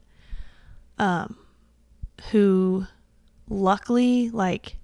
[0.98, 1.36] um,
[2.30, 2.86] who
[3.48, 4.76] luckily like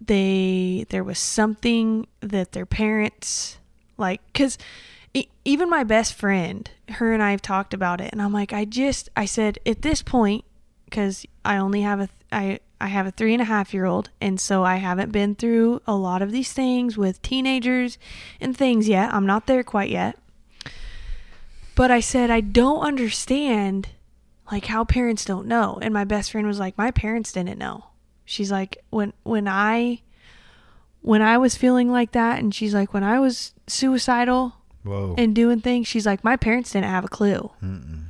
[0.00, 3.58] they there was something that their parents
[3.98, 4.58] like because
[5.44, 8.64] even my best friend her and i have talked about it and i'm like i
[8.64, 10.44] just i said at this point
[10.86, 14.10] because i only have a i i have a three and a half year old
[14.20, 17.98] and so i haven't been through a lot of these things with teenagers
[18.40, 19.12] and things yet.
[19.14, 20.18] I'm not there quite yet.
[21.74, 23.88] But i said i don't understand
[24.50, 25.78] like how parents don't know.
[25.80, 27.86] And my best friend was like my parents didn't know.
[28.24, 30.02] She's like when when i
[31.00, 34.54] when i was feeling like that and she's like when i was suicidal
[34.84, 35.14] Whoa.
[35.18, 37.50] and doing things she's like my parents didn't have a clue.
[37.62, 38.04] Mm-mm.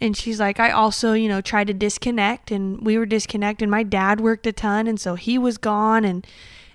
[0.00, 3.68] And she's like i also you know tried to disconnect and we were disconnected.
[3.68, 6.26] My dad worked a ton and so he was gone and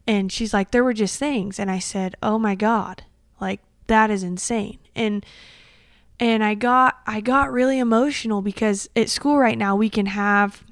[0.08, 1.60] and she's like there were just things.
[1.60, 3.04] And i said oh my god
[3.40, 4.80] like that is insane.
[4.96, 5.26] And
[6.20, 10.64] and i got i got really emotional because at school right now we can have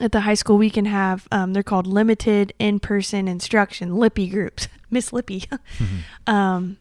[0.00, 4.68] at the high school we can have um, they're called limited in-person instruction lippy groups
[4.90, 5.44] miss lippy.
[6.26, 6.76] Um,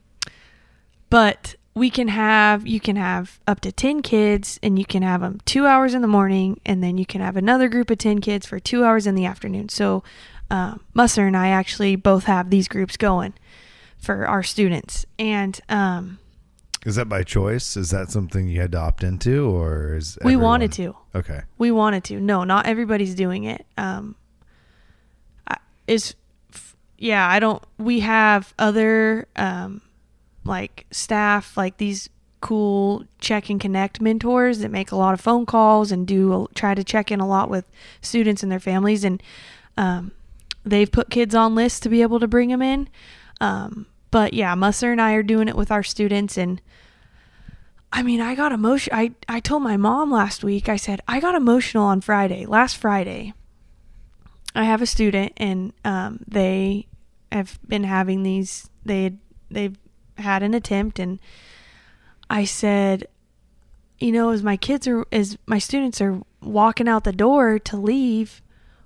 [1.10, 5.22] but we can have you can have up to 10 kids and you can have
[5.22, 8.20] them two hours in the morning and then you can have another group of 10
[8.20, 9.70] kids for two hours in the afternoon.
[9.70, 10.04] So
[10.50, 13.34] uh, musser and i actually both have these groups going
[13.98, 15.06] for our students.
[15.18, 16.20] And um,
[16.86, 17.78] Is that by choice?
[17.78, 20.96] Is that something you had to opt into, or is we everyone- wanted to.
[21.16, 21.42] Okay.
[21.58, 22.20] we wanted to.
[22.20, 23.66] No not everybody's doing it.
[23.78, 24.16] Um
[25.48, 25.58] I-
[25.88, 26.16] is
[26.98, 29.82] yeah i don't we have other um
[30.44, 35.46] like staff like these cool check and connect mentors that make a lot of phone
[35.46, 37.66] calls and do try to check in a lot with
[38.02, 39.22] students and their families and
[39.78, 40.12] um
[40.66, 42.90] they've put kids on lists to be able to bring them in
[43.40, 46.62] um but yeah musser and i are doing it with our students and
[47.94, 48.94] I mean, I got emotion.
[48.94, 50.70] I I told my mom last week.
[50.70, 52.46] I said I got emotional on Friday.
[52.46, 53.34] Last Friday,
[54.56, 56.88] I have a student, and um, they
[57.32, 58.70] have been having these.
[58.86, 59.14] They
[59.50, 59.78] they've
[60.22, 61.20] had an attempt, and
[62.30, 63.08] I said,
[64.00, 67.78] you know, as my kids are, as my students are walking out the door to
[67.78, 68.42] leave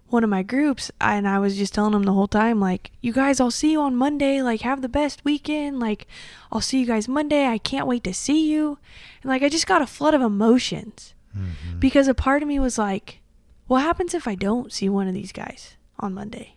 [0.08, 3.12] one of my groups, and I was just telling them the whole time, like, you
[3.12, 4.42] guys, I'll see you on Monday.
[4.42, 5.80] Like, have the best weekend.
[5.80, 6.06] Like,
[6.52, 7.48] I'll see you guys Monday.
[7.48, 8.78] I can't wait to see you.
[9.24, 11.80] And like, I just got a flood of emotions Mhm.
[11.80, 13.20] because a part of me was like,
[13.68, 16.55] what happens if I don't see one of these guys on Monday?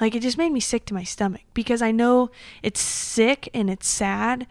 [0.00, 2.30] Like, it just made me sick to my stomach because I know
[2.62, 4.46] it's sick and it's sad.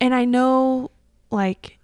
[0.00, 0.90] And I know,
[1.30, 1.78] like,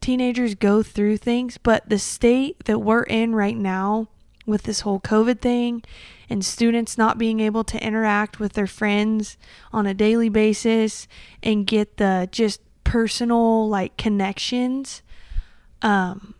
[0.00, 4.08] teenagers go through things, but the state that we're in right now
[4.46, 5.82] with this whole COVID thing
[6.28, 9.36] and students not being able to interact with their friends
[9.72, 11.08] on a daily basis
[11.42, 15.02] and get the just personal like connections
[15.82, 16.34] um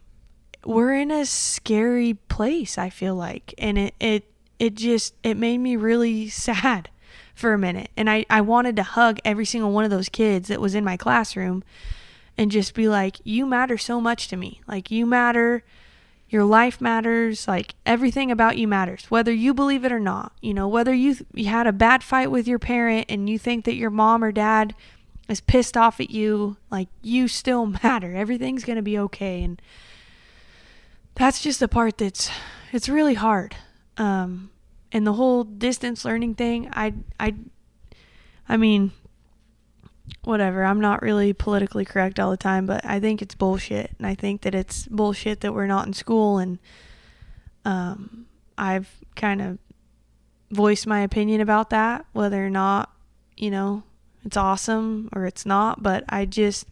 [0.65, 5.59] we're in a scary place i feel like and it it it just it made
[5.59, 6.91] me really sad
[7.35, 7.91] for a minute.
[7.97, 10.85] And i i wanted to hug every single one of those kids that was in
[10.85, 11.65] my classroom
[12.37, 14.61] and just be like you matter so much to me.
[14.67, 15.63] Like you matter.
[16.29, 17.47] Your life matters.
[17.47, 21.17] Like everything about you matters whether you believe it or not you know whether you,
[21.33, 24.33] you had a bad fight with your parent and you think that your mom or
[24.33, 24.75] dad
[25.29, 28.15] is pissed off at you like you still matter.
[28.15, 29.43] Everything's going to be okay.
[29.43, 29.61] And
[31.15, 32.31] that's just the part that's
[32.73, 33.55] it's really hard
[33.99, 34.51] um
[34.93, 37.35] and the whole distance learning thing i i
[38.49, 38.93] i mean
[40.25, 40.65] whatever.
[40.65, 43.93] I'm not really politically correct all the time but i think it's bullshit.
[43.99, 46.39] And i think that it's bullshit that we're not in school.
[46.39, 46.59] And
[47.65, 48.27] um
[48.57, 49.59] i've kind of
[50.51, 52.93] voiced my opinion about that whether or not
[53.37, 53.83] you know
[54.25, 55.83] it's awesome or it's not.
[55.83, 56.67] But i just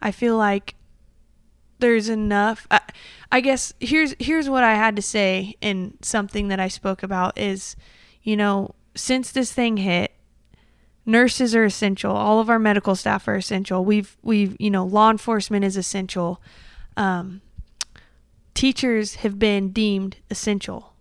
[0.00, 0.74] i feel like
[1.78, 2.80] there's enough I,
[3.30, 7.38] I guess here's here's what i had to say and something that i spoke about
[7.38, 7.76] is
[8.22, 10.12] you know since this thing hit
[11.08, 12.14] nurses are essential.
[12.14, 13.84] All of our medical staff are essential.
[13.84, 16.40] We've we've you know law enforcement is essential.
[16.96, 17.40] Um,
[18.54, 20.92] teachers have been deemed essential.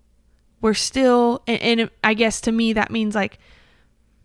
[0.62, 3.38] We're still and, and i guess to me that means like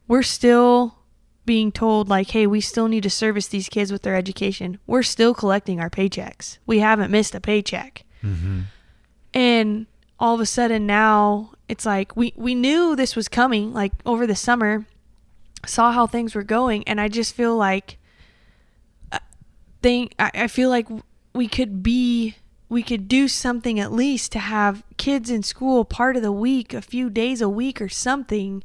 [0.08, 0.96] we're still
[1.44, 4.78] being told like hey we still need to service these kids with their education.
[4.86, 6.58] We're still collecting our paychecks.
[6.66, 8.04] We haven't missed a paycheck.
[8.22, 8.64] Mhm.
[9.34, 9.86] and
[10.20, 14.26] all of a sudden now it's like we we knew this was coming like over
[14.26, 14.86] the summer
[15.66, 17.96] saw how things were going, and I just feel like
[19.12, 19.18] uh,
[19.80, 20.88] think I, I feel like
[21.34, 22.36] we could be
[22.68, 26.72] we could do something at least to have kids in school part of the week,
[26.74, 28.64] a few days a week or something,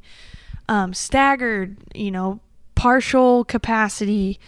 [0.68, 2.40] um, staggered, you know,
[2.78, 4.38] partial capacity,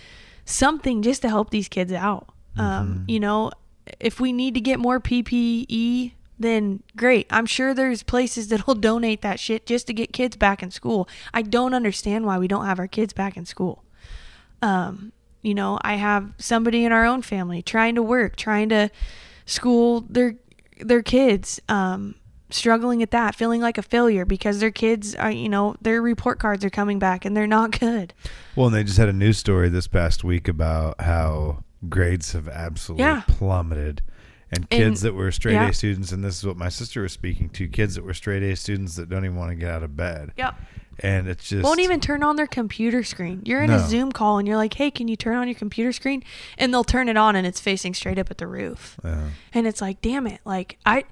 [0.45, 2.29] something just to help these kids out.
[2.57, 3.51] Um, you know,
[3.99, 7.27] if we need to get more PPE, then great.
[7.31, 11.09] I'm sure there's places that'll donate that shit just to get kids back in school.
[11.35, 13.85] I don't understand why we don't have our kids back in school.
[14.63, 15.13] Um,
[15.43, 18.91] you know, I have somebody in our own family trying to work, trying to
[19.45, 20.37] school their
[20.79, 22.15] their kids, um,
[22.53, 26.39] struggling at that, feeling like a failure because their kids are, you know, their report
[26.39, 28.13] cards are coming back and they're not good.
[28.57, 32.49] Well, and they just had a news story this past week about how grades have
[32.49, 33.23] absolutely Yeah.
[33.27, 34.03] plummeted.
[34.53, 35.69] And kids And- that were straight yeah.
[35.69, 38.43] A students, and this is what my sister was speaking to kids that were straight
[38.43, 40.33] A students that don't even want to get out of bed.
[40.37, 40.55] Yep.
[41.03, 41.63] And it's just.
[41.63, 43.43] Won't even turn on their computer screen.
[43.45, 43.77] You're in No.
[43.77, 46.23] a Zoom call and you're like, "Hey, can you turn on your computer screen?"
[46.59, 48.99] And they'll turn it on and it's facing straight up at the roof.
[49.05, 49.29] Yeah.
[49.55, 50.41] And it's like, "Damn it.
[50.45, 51.05] Like I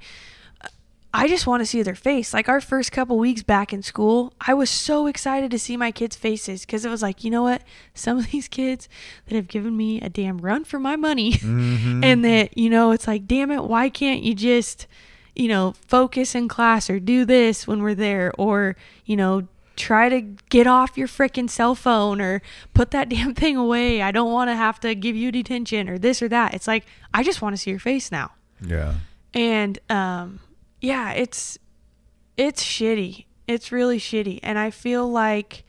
[1.12, 2.34] I just want to see their face.
[2.34, 5.90] Like our first couple weeks back in school, I was so excited to see my
[5.90, 7.62] kids' faces cuz it was like, you know what?
[7.94, 8.88] Some of these kids
[9.26, 12.04] that have given me a damn run for my money Mm-hmm.
[12.04, 14.86] and that, you know, it's like, damn it, why can't you just,
[15.34, 20.08] you know, focus in class or do this when we're there or, you know, try
[20.08, 22.42] to get off your frickin' cell phone or
[22.74, 24.02] put that damn thing away.
[24.02, 26.52] I don't want to have to give you detention or this or that.
[26.52, 26.84] It's like,
[27.14, 28.32] I just want to see your face now.
[28.60, 28.94] Yeah.
[29.32, 30.40] And um
[30.80, 31.58] yeah, it's
[32.36, 33.26] it's shitty.
[33.46, 34.40] It's really shitty.
[34.42, 35.64] And I feel like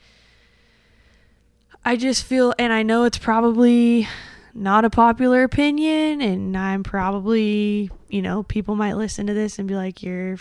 [1.84, 4.06] I just feel and I know it's probably
[4.54, 9.66] not a popular opinion and I'm probably, you know, people might listen to this and
[9.66, 10.38] be like you're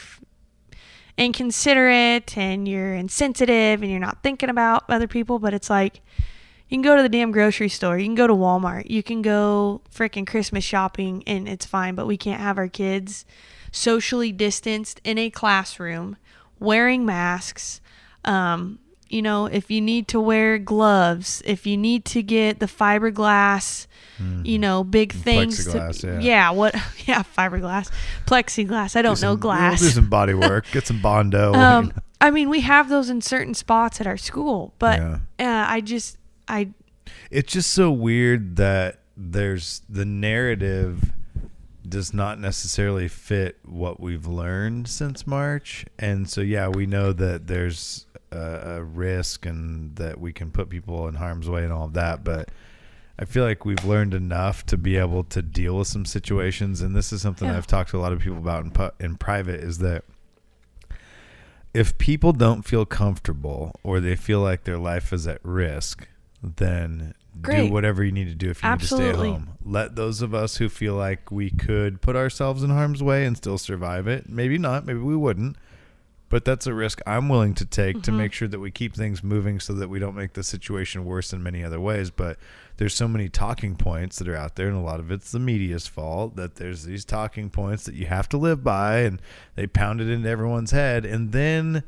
[1.17, 6.01] inconsiderate and you're insensitive and you're not thinking about other people, but it's like
[6.67, 7.97] you can go to the damn grocery store.
[7.97, 8.89] You can go to Walmart.
[8.89, 13.25] You can go freaking Christmas shopping and it's fine, but we can't have our kids
[13.71, 16.17] socially distanced in a classroom
[16.59, 17.81] wearing masks.
[18.25, 22.67] Um, you know, if you need to wear gloves, if you need to get the
[22.67, 23.87] fiberglass,
[24.43, 25.63] you know, big things.
[25.65, 26.51] to- Plexiglass, yeah.
[26.51, 26.75] what?
[27.07, 27.89] Yeah, fiberglass,
[28.27, 28.95] plexiglass.
[28.95, 29.79] I don't Do know some- glass.
[29.79, 30.65] Do some body work.
[30.71, 31.53] Get some Bondo.
[31.53, 31.91] Um,
[32.21, 35.19] I mean, we have those in certain spots at our school, but Yeah.
[35.39, 36.17] uh, I just,
[36.47, 36.69] I,
[37.31, 41.13] it's just so weird that there's the narrative
[41.89, 45.85] does not necessarily fit what we've learned since March.
[45.97, 50.69] And so, yeah, we know that there's a, a risk and that we can put
[50.69, 52.23] people in harm's way and all of that.
[52.23, 52.49] But
[53.17, 56.81] I feel like we've learned enough to be able to deal with some situations.
[56.81, 57.57] And this is something Yeah.
[57.57, 60.03] I've talked to a lot of people about in, pu- in private is that
[61.73, 66.07] if people don't feel comfortable or they feel like their life is at risk,
[66.41, 67.67] then Great.
[67.67, 69.49] do whatever you need to do if you need to stay at home.
[69.63, 73.37] Let those of us who feel like we could put ourselves in harm's way and
[73.37, 75.55] still survive it, maybe not, maybe we wouldn't,
[76.29, 78.17] but that's a risk I'm willing to take to Mhm.
[78.17, 81.33] make sure that we keep things moving so that we don't make the situation worse
[81.33, 82.11] in many other ways.
[82.11, 82.37] But
[82.77, 85.39] there's so many talking points that are out there, and a lot of it's the
[85.39, 89.21] media's fault that there's these talking points that you have to live by, and
[89.55, 91.03] they pound it into everyone's head.
[91.05, 91.83] And then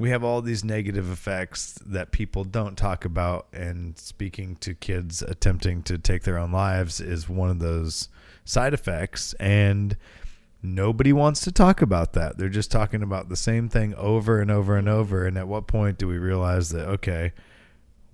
[0.00, 5.20] we have all these negative effects that people don't talk about and speaking to kids
[5.20, 8.08] attempting to take their own lives is one of those
[8.46, 9.98] side effects and
[10.62, 12.38] nobody wants to talk about that.
[12.38, 15.66] They're just talking about the same thing over and over and over and at what
[15.66, 17.32] point do we realize that okay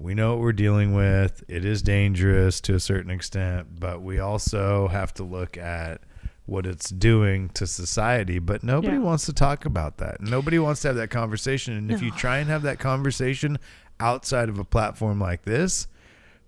[0.01, 4.18] we know what we're dealing with it is dangerous to a certain extent but we
[4.18, 6.01] also have to look at
[6.47, 9.03] what it's doing to society but nobody Yeah.
[9.03, 12.38] wants to talk about that nobody wants to have that conversation and if you try
[12.38, 13.59] and have that conversation
[14.01, 15.88] outside of a platform like this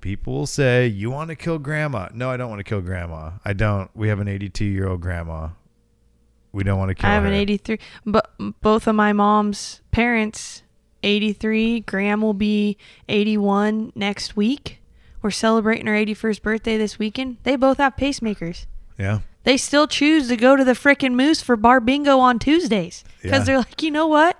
[0.01, 3.30] people will say you want to kill grandma no i don't want to kill grandma
[3.44, 5.49] i don't we have an 82 year old grandma
[6.53, 8.32] we don't want to kill I have her an 83, but
[8.62, 10.62] both of my mom's parents,
[11.03, 11.80] 83.
[11.80, 12.78] Graham will be
[13.09, 14.80] 81 next week.
[15.20, 17.36] We're celebrating her 81st birthday this weekend.
[17.42, 18.64] They both have pacemakers.
[18.99, 23.03] yeah They still choose to go to the frickin' Moose for bar bingo on Tuesdays
[23.22, 23.44] because Yeah.
[23.44, 24.38] they're like, you know what?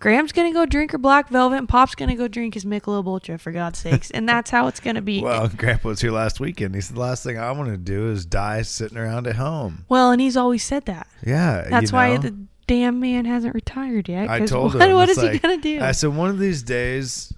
[0.00, 3.38] Graham's gonna go drink her Black Velvet, and Pop's gonna go drink his Michelob Ultra
[3.38, 5.22] for God's sakes, and that's how it's gonna be.
[5.22, 8.10] well grandpa was here last weekend he said the last thing i want to do
[8.10, 11.06] is die sitting around at home Well, and he's always said that.
[11.24, 12.22] yeah That's why know?
[12.22, 12.34] the
[12.66, 14.28] damn man hasn't retired yet.
[14.28, 14.96] I told what, him.
[14.96, 15.80] what is he gonna do?
[15.80, 17.32] I said one of these days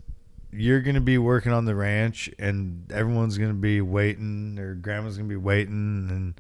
[0.53, 5.29] you're gonna be working on the ranch, and everyone's gonna be waiting, or grandma's gonna
[5.29, 6.35] be waiting, and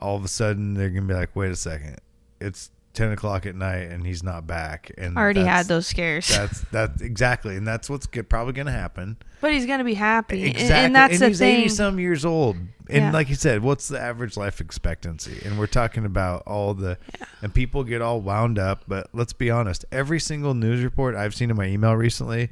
[0.00, 1.98] all of a sudden they're gonna be like, "Wait a second,
[2.40, 4.90] it's ten o'clock at night and he's not back.
[4.98, 6.26] And Already had those scares.
[6.28, 9.16] That's that's exactly, and that's what's good, probably going to happen.
[9.40, 11.56] But he's gonna be happy, And- Exactly, and that's and the he's thing.
[11.60, 13.12] eighty some years old, and Yeah.
[13.12, 15.40] like you said, what's the average life expectancy?
[15.44, 16.98] And we're talking about all the,
[17.42, 18.82] and people get all wound up.
[18.88, 22.50] But let's be honest, every single news report I've seen in my email recently,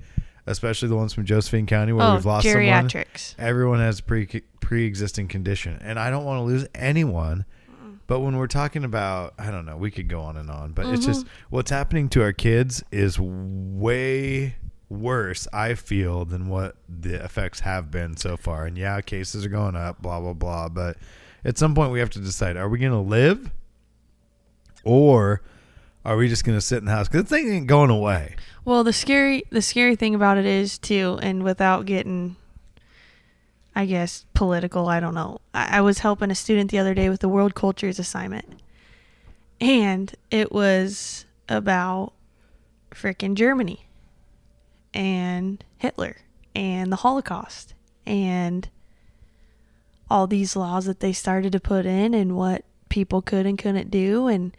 [0.49, 3.34] especially the ones from Josephine County where oh, we've lost someone, geriatrics.
[3.38, 4.26] everyone has a pre
[4.61, 7.44] pre existing condition, and I don't want to lose anyone.
[8.07, 10.86] But when we're talking about, I don't know, we could go on and on, but
[10.86, 11.46] it's just mm-hmm.
[11.51, 14.57] what's happening to our kids is way
[14.88, 18.64] worse, I feel, than what the effects have been so far.
[18.64, 20.70] And yeah, cases are going up, blah, blah, blah.
[20.70, 20.96] But
[21.44, 23.51] at some point, we have to decide are we going to live
[24.84, 25.42] or
[26.09, 27.06] are we just going to sit in the house?
[27.06, 28.34] Because the thing ain't going away.
[28.64, 32.36] Well, the scary the scary thing about it is too, and without getting,
[33.76, 34.88] I guess political.
[34.88, 35.40] I don't know.
[35.52, 38.61] I, I was helping a student the other day with the world cultures assignment,
[39.61, 42.14] and it was about
[42.90, 43.86] frickin' Germany,
[44.94, 46.16] and Hitler,
[46.54, 47.74] and the Holocaust,
[48.06, 48.68] and
[50.11, 53.90] all these laws that they started to put in, and what people could and couldn't
[53.90, 54.56] do, and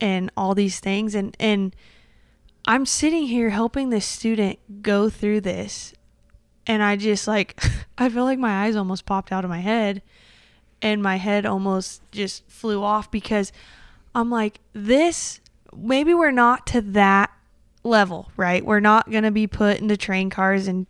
[0.00, 1.74] and all these things, and and
[2.66, 5.94] I'm sitting here helping this student go through this
[6.68, 7.60] and I just like
[7.98, 10.02] I feel like my eyes almost popped out of my head
[10.80, 13.50] and my head almost just flew off because
[14.14, 15.40] I'm like this
[15.76, 17.30] maybe we're not to that
[17.82, 18.64] level, right?
[18.64, 20.86] We're not going to be put into train cars and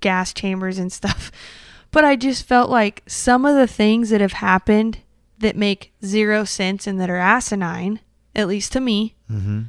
[0.00, 1.32] gas chambers and stuff.
[1.90, 5.00] But I just felt like some of the things that have happened
[5.40, 8.00] that make zero sense and that are asinine,
[8.34, 9.62] at least to me, Mm-hmm.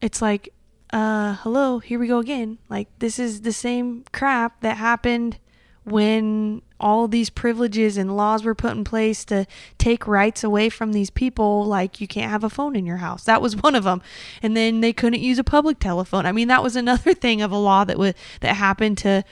[0.00, 0.52] it's like,
[0.92, 2.58] uh, hello, here we go again.
[2.68, 5.38] Like, this is the same crap that happened
[5.84, 9.46] when all these privileges and laws were put in place to
[9.78, 11.64] take rights away from these people.
[11.64, 13.24] Like, you can't have a phone in your house.
[13.24, 14.02] That was one of them.
[14.42, 16.26] And then they couldn't use a public telephone.
[16.26, 19.24] I mean, that was another thing of a law that was that happened to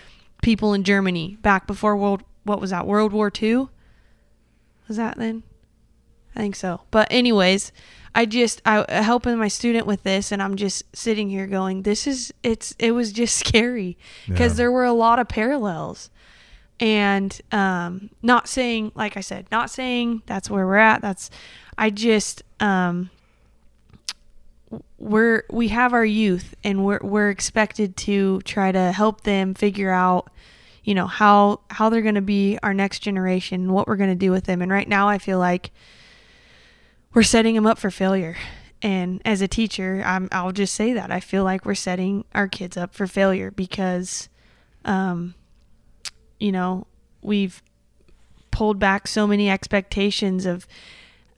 [0.42, 2.22] people in Germany back before World.
[2.44, 2.86] What was that?
[2.86, 3.68] World War II.
[4.88, 5.42] Was that then?
[6.36, 6.80] I think so.
[6.90, 7.72] But anyways,
[8.14, 11.82] I just I uh, helping my student with this, and I'm just sitting here going,
[11.82, 14.56] "This is it's it was just scary because Yeah.
[14.56, 16.10] there were a lot of parallels."
[16.80, 21.00] And um, not saying, like I said, not saying that's where we're at.
[21.02, 21.28] That's
[21.76, 23.10] I just um,
[24.98, 29.90] we're we have our youth, and we're we're expected to try to help them figure
[29.90, 30.30] out
[30.84, 34.14] you know how how they're going to be our next generation what we're going to
[34.16, 35.70] do with them and right now i feel like
[37.18, 38.36] we're setting them up for failure.
[38.80, 42.46] And as a teacher I'm, i'll just say that i feel like we're setting our
[42.46, 44.28] kids up for failure because
[44.84, 45.34] um,
[46.38, 46.86] you know
[47.20, 47.60] we've
[48.52, 50.64] pulled back so many expectations of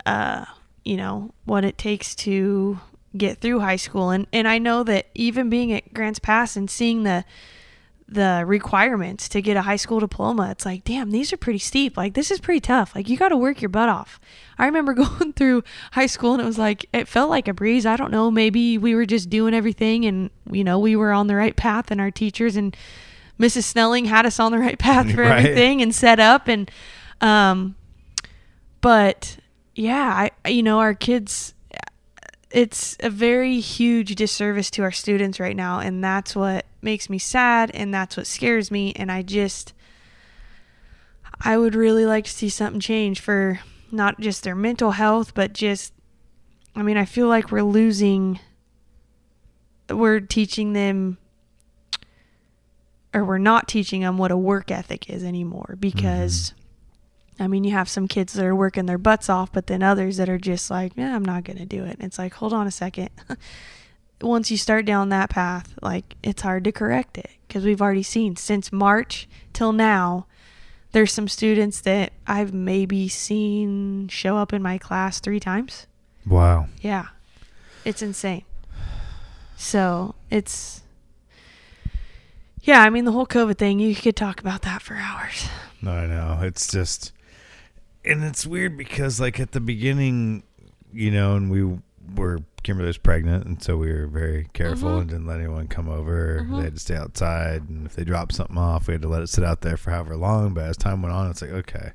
[0.04, 0.44] uh,
[0.84, 2.78] you know what it takes to
[3.16, 4.10] get through high school.
[4.10, 7.24] And and i know that even being at grants pass and seeing the
[8.12, 11.96] the requirements to get a high school diploma it's like damn these are pretty steep.
[11.96, 12.92] Like this is pretty tough.
[12.94, 14.18] Like you got to work your butt off.
[14.58, 17.86] I remember going through high school and it was like it felt like a breeze.
[17.86, 21.28] I don't know maybe we were just doing everything and you know we were on
[21.28, 22.76] the right path and our teachers and
[23.38, 25.38] mrs snelling had us on the right path for Right.
[25.46, 26.70] everything and set up and
[27.22, 27.76] um
[28.80, 29.38] but
[29.74, 31.54] yeah i you know our kids
[32.50, 37.18] it's a very huge disservice to our students right now and that's what makes me
[37.18, 39.72] sad and that's what scares me and I just
[41.40, 43.60] I would really like to see something change for
[43.92, 45.92] not just their mental health but just
[46.74, 48.40] I mean I feel like we're losing
[49.88, 51.18] we're teaching them
[53.12, 56.59] or we're not teaching them what a work ethic is anymore because mm-hmm.
[57.40, 60.18] I mean, you have some kids that are working their butts off, but then others
[60.18, 61.96] that are just like, yeah, I'm not going to do it.
[61.96, 63.08] And it's like, hold on a second.
[64.20, 68.02] Once you start down that path, like, it's hard to correct it because we've already
[68.02, 70.26] seen since March till now,
[70.92, 75.86] there's some students that I've maybe seen show up in my class three times.
[76.26, 76.66] Wow.
[76.82, 77.06] Yeah.
[77.86, 78.44] It's insane.
[79.56, 80.82] So it's,
[82.60, 85.48] yeah, I mean, the whole COVID thing, you could talk about that for hours.
[85.80, 86.40] No, I know.
[86.42, 87.12] It's just,
[88.04, 90.42] and it's weird because, like, at the beginning,
[90.92, 91.78] you know, and we
[92.14, 95.00] were, Kimberly was pregnant, and so we were very careful Mhm.
[95.02, 96.40] and didn't let anyone come over.
[96.42, 96.56] Mhm.
[96.58, 99.22] They had to stay outside, and if they dropped something off, we had to let
[99.22, 100.52] it sit out there for however long.
[100.54, 101.92] But as time went on, it's like, okay.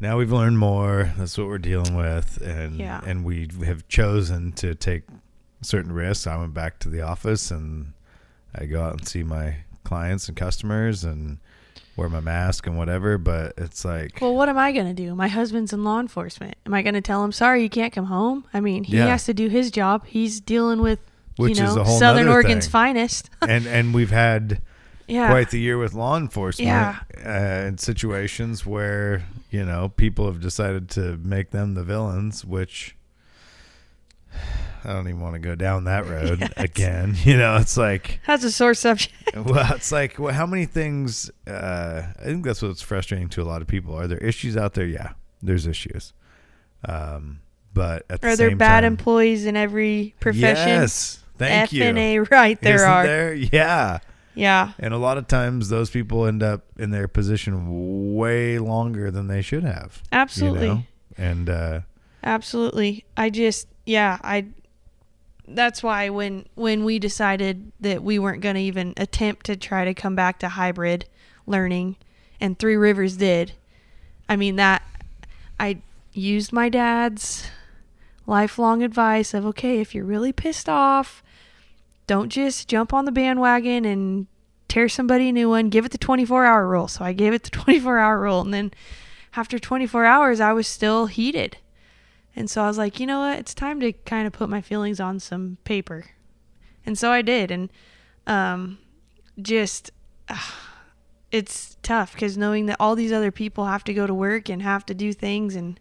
[0.00, 1.12] Now we've learned more.
[1.16, 3.00] That's what we're dealing with, and Yeah.
[3.06, 5.04] and we have chosen to take
[5.60, 6.26] certain risks.
[6.26, 7.92] I went back to the office, and
[8.54, 11.38] I go out and see my clients and customers, and
[11.96, 13.18] wear my mask and whatever.
[13.18, 15.14] But it's like, Well, what am I going to do?
[15.14, 16.54] My husband's in law enforcement.
[16.66, 18.44] Am I going to tell him, sorry, you can't come home?
[18.54, 19.06] I mean, he Yeah.
[19.06, 20.06] has to do his job.
[20.06, 20.98] He's dealing with,
[21.36, 22.72] Which you know, Southern Oregon's thing.
[22.72, 23.30] finest.
[23.42, 24.60] and and we've had
[25.08, 25.28] yeah.
[25.28, 26.98] quite the year with law enforcement Yeah.
[27.24, 32.96] uh, in situations where you know people have decided to make them the villains, which
[34.84, 37.14] I don't even want to go down that road it's- again.
[37.24, 39.14] You know, it's like That's a sore subject.
[39.36, 41.30] well, it's like well, how many things?
[41.46, 43.94] Uh, I think that's what's frustrating to a lot of people.
[43.98, 44.86] Are there issues out there?
[44.86, 45.12] Yeah,
[45.42, 46.12] there's issues.
[46.84, 47.40] Um,
[47.74, 50.68] but at the Are there bad time, employees in every profession?
[50.68, 51.84] Yes, thank F you.
[51.84, 52.60] A, right?
[52.60, 53.06] There Isn't are.
[53.06, 53.34] there?
[53.34, 53.98] Yeah.
[54.34, 54.72] Yeah.
[54.78, 59.26] And a lot of times those people end up in their position way longer than
[59.28, 60.00] they should have.
[60.04, 60.68] you Absolutely.
[60.68, 60.82] know?
[61.18, 61.80] And uh,
[62.24, 63.04] Absolutely.
[63.16, 64.46] I just yeah, I
[65.46, 69.84] that's why when when we decided that we weren't going to even attempt to try
[69.84, 71.06] to come back to hybrid
[71.46, 71.96] learning
[72.40, 73.52] and Three Rivers did.
[74.28, 74.82] I mean that
[75.58, 75.78] I
[76.12, 77.46] used my dad's
[78.26, 81.22] lifelong advice of okay, if you're really pissed off,
[82.06, 84.26] don't just jump on the bandwagon and
[84.68, 85.68] tear somebody a new one.
[85.68, 86.88] Give it the 24 hour rule.
[86.88, 88.40] So I gave it the 24 hour rule.
[88.40, 88.72] And then
[89.36, 91.58] after 24 hours, I was still heated.
[92.34, 93.38] And so I was like, you know what?
[93.38, 96.06] It's time to kind of put my feelings on some paper.
[96.86, 97.50] And so I did.
[97.50, 97.70] And
[98.26, 98.78] um,
[99.40, 99.90] just,
[100.28, 100.38] uh,
[101.30, 104.62] it's tough because knowing that all these other people have to go to work and
[104.62, 105.80] have to do things and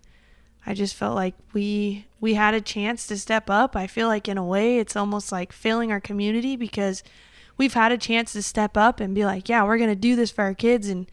[0.65, 3.75] I just felt like we we had a chance to step up.
[3.75, 7.03] I feel like in a way it's almost like failing our community because
[7.57, 10.15] we've had a chance to step up and be like, yeah, we're going to do
[10.15, 11.09] this for our kids and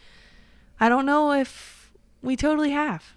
[0.78, 3.14] I don't know if we totally have.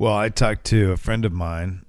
[0.00, 1.84] Well, I talked to a friend of mine.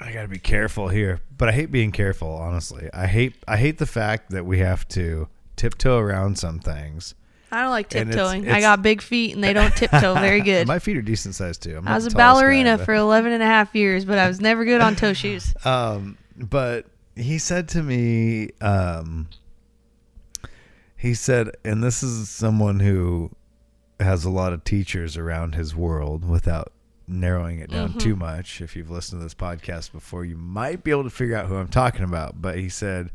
[0.00, 2.28] I got to be careful here, but I hate being careful.
[2.32, 7.14] Honestly, I hate I hate the fact that we have to tiptoe around some things.
[7.52, 8.44] I don't like And it's- tiptoeing.
[8.46, 10.66] I it's- got big feet and they don't tiptoe very good.
[10.66, 11.76] My feet are decent sized too.
[11.76, 14.04] I'm I was the a tallest guy, ballerina but- for 11 and a half years,
[14.04, 15.54] but I was never good on toe shoes.
[15.64, 19.28] Um, but he said to me, um,
[20.96, 23.30] he said, and this is someone who
[24.00, 26.72] has a lot of teachers around his world without
[27.12, 27.98] narrowing it down Mhm.
[28.00, 28.60] too much.
[28.60, 31.56] If you've listened to this podcast before, you might be able to figure out who
[31.56, 32.40] I'm talking about.
[32.42, 33.10] But he said,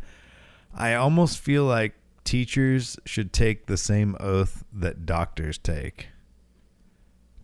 [0.73, 1.93] I almost feel like
[2.23, 6.07] teachers should take the same oath that doctors take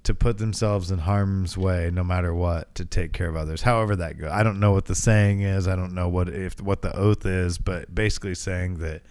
[0.03, 3.95] to put themselves in harm's way no matter what to take care of others however
[3.95, 6.81] that goes i don't know what the saying is i don't know what if what
[6.81, 9.01] the oath is but basically saying that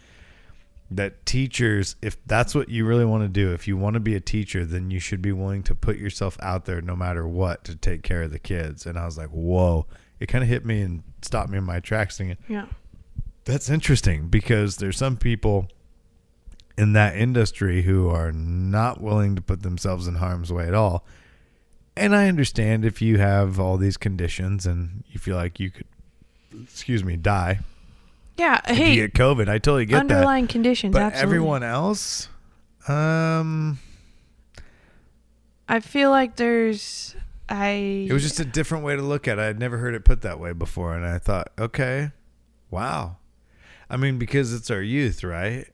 [0.97, 4.15] that teachers if that's what you really want to do if you want to be
[4.15, 7.65] a teacher then you should be willing to put yourself out there no matter what
[7.65, 9.87] to take care of the kids and i was like whoa
[10.21, 12.67] it kind of hit me and stopped me in my tracks thinking Yeah.
[13.45, 15.69] that's interesting because there's some people
[16.79, 21.05] in that industry who are not willing to put themselves in harm's way at all.
[21.95, 25.87] And I understand if you have all these conditions and you feel like you could,
[26.63, 27.61] excuse me, die
[28.37, 28.61] Yeah.
[28.65, 29.49] Hey, you get COVID.
[29.49, 30.01] I totally get that.
[30.01, 30.93] underlying conditions.
[30.93, 31.23] But absolutely.
[31.23, 32.29] everyone else,
[32.89, 33.79] um,
[35.69, 37.15] I feel like there's.
[37.49, 38.07] I.
[38.09, 39.43] it was just a different way to look at it.
[39.43, 40.95] I'd never heard it put that way before.
[40.95, 42.13] And I thought, okay,
[42.71, 43.17] wow.
[43.91, 45.67] I mean, because it's our youth, right?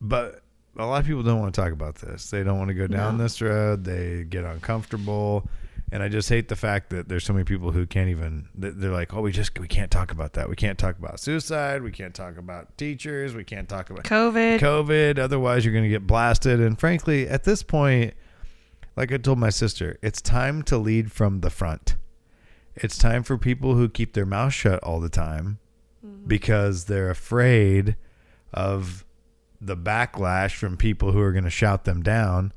[0.00, 0.42] But
[0.76, 2.30] a lot of people don't want to talk about this.
[2.30, 3.22] They don't want to go down No.
[3.22, 3.84] this road.
[3.84, 5.48] They get uncomfortable.
[5.94, 8.48] And I just hate the fact that there's so many people who can't even.
[8.52, 10.48] They're like, oh, we just we can't talk about that.
[10.48, 11.84] We can't talk about suicide.
[11.84, 13.32] We can't talk about teachers.
[13.32, 14.58] We can't talk about COVID.
[14.58, 15.20] COVID.
[15.20, 16.58] Otherwise, you're going to get blasted.
[16.58, 18.14] And frankly, at this point,
[18.96, 21.94] like I told my sister, it's time to lead from the front.
[22.74, 25.60] It's time for people who keep their mouth shut all the time
[26.04, 26.26] mm-hmm.
[26.26, 27.94] because they're afraid
[28.52, 29.04] of
[29.60, 32.52] the backlash from people who are going to shout them down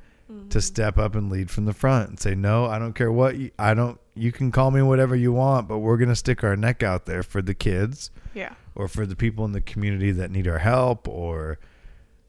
[0.49, 3.37] to step up and lead from the front and say, "No, I don't care what
[3.37, 3.99] you, I don't.
[4.13, 7.05] You can call me whatever you want, but we're going to stick our neck out
[7.05, 8.53] there for the kids yeah.
[8.75, 11.59] or for the people in the community that need our help or."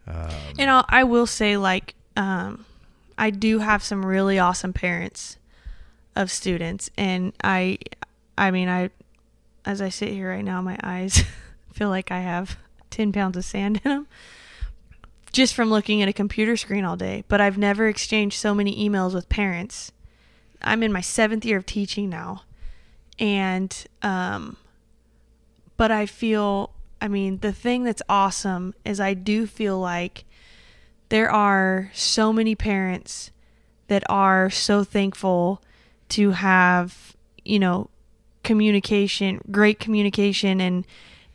[0.07, 2.65] Um, And I'll, I will say, like, um,
[3.19, 5.37] I do have some really awesome parents
[6.17, 7.79] of students, and I,
[8.37, 8.91] I mean, I,
[9.65, 11.25] as I sit here right now, my eyes
[11.73, 12.57] feel like I have
[12.91, 14.07] ten pounds of sand in them,
[15.33, 17.25] just from looking at a computer screen all day.
[17.29, 19.93] But I've never exchanged so many emails with parents.
[20.63, 22.43] I'm in my seventh year of teaching now,
[23.19, 24.57] and um,
[25.77, 30.25] but I feel, I mean, the thing that's awesome is I do feel like
[31.09, 33.31] there are so many parents
[33.87, 35.63] that are so thankful
[36.11, 37.91] to have, you know,
[38.43, 40.87] communication, great communication and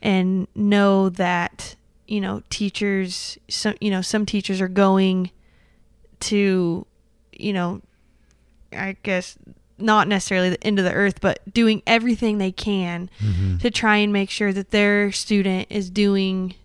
[0.01, 1.75] and know that,
[2.07, 5.31] you know, teachers some you know, some teachers are going
[6.21, 6.85] to,
[7.31, 7.81] you know,
[8.71, 9.37] I guess
[9.77, 13.59] not necessarily the end of the earth, but doing everything they can Mhm.
[13.61, 16.55] to try and make sure that their student is doing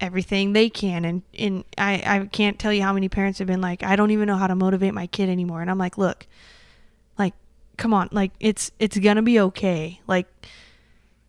[0.00, 1.04] everything they can.
[1.04, 4.10] And and I, I can't tell you how many parents have been like i don't
[4.10, 5.62] even know how to motivate my kid anymore.
[5.62, 6.26] And i'm like look
[7.18, 7.34] like
[7.76, 10.00] come on like it's it's gonna be okay.
[10.06, 10.26] Like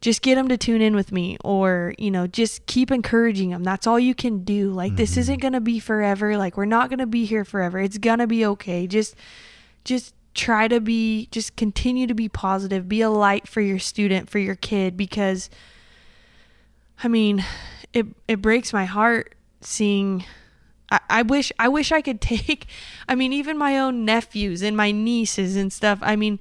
[0.04, 3.64] just get them to tune in with me or you know just keep encouraging them
[3.64, 4.70] that's all you can do.
[4.70, 5.18] Like this Mhm.
[5.20, 6.36] isn't gonna be forever.
[6.38, 7.80] Like we're not gonna be here forever.
[7.80, 8.86] It's gonna be okay.
[8.86, 9.16] Just
[9.86, 12.90] just try to be just continue to be positive.
[12.90, 15.50] Be a light for your student for your kid because
[17.04, 17.44] i mean
[17.94, 20.24] it it breaks my heart seeing
[20.92, 22.66] I, I wish I wish I could take
[23.08, 26.00] I mean even my own nephews and my nieces and stuff.
[26.02, 26.40] I mean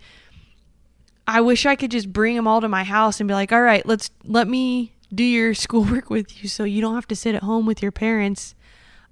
[1.26, 3.62] I wish I could just bring them all to my house and be like all
[3.62, 7.34] right let's let me do your schoolwork with you so you don't have to sit
[7.34, 8.54] at home with your parents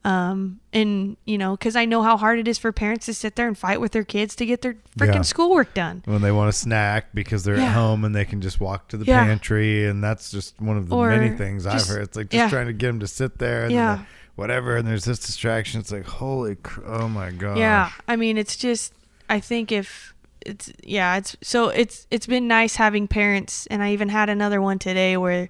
[0.03, 3.37] um and you know because I know how hard it is for parents to sit
[3.37, 5.21] there and fight with their kids to get their freaking Yeah.
[5.23, 7.65] schoolwork done when they want a snack because they're Yeah.
[7.67, 9.25] at home and they can just walk to the Yeah.
[9.25, 12.03] pantry and that's just one of the Or many things I've heard.
[12.03, 14.05] It's like just trying to get them to sit there and Yeah.
[14.37, 15.81] whatever and there's this distraction.
[15.81, 17.59] It's like holy cr- oh my god.
[17.59, 18.95] Yeah, I mean, it's just
[19.29, 20.15] I think if
[20.47, 24.61] it's yeah, it's so it's it's been nice having parents, and I even had another
[24.61, 25.49] one today where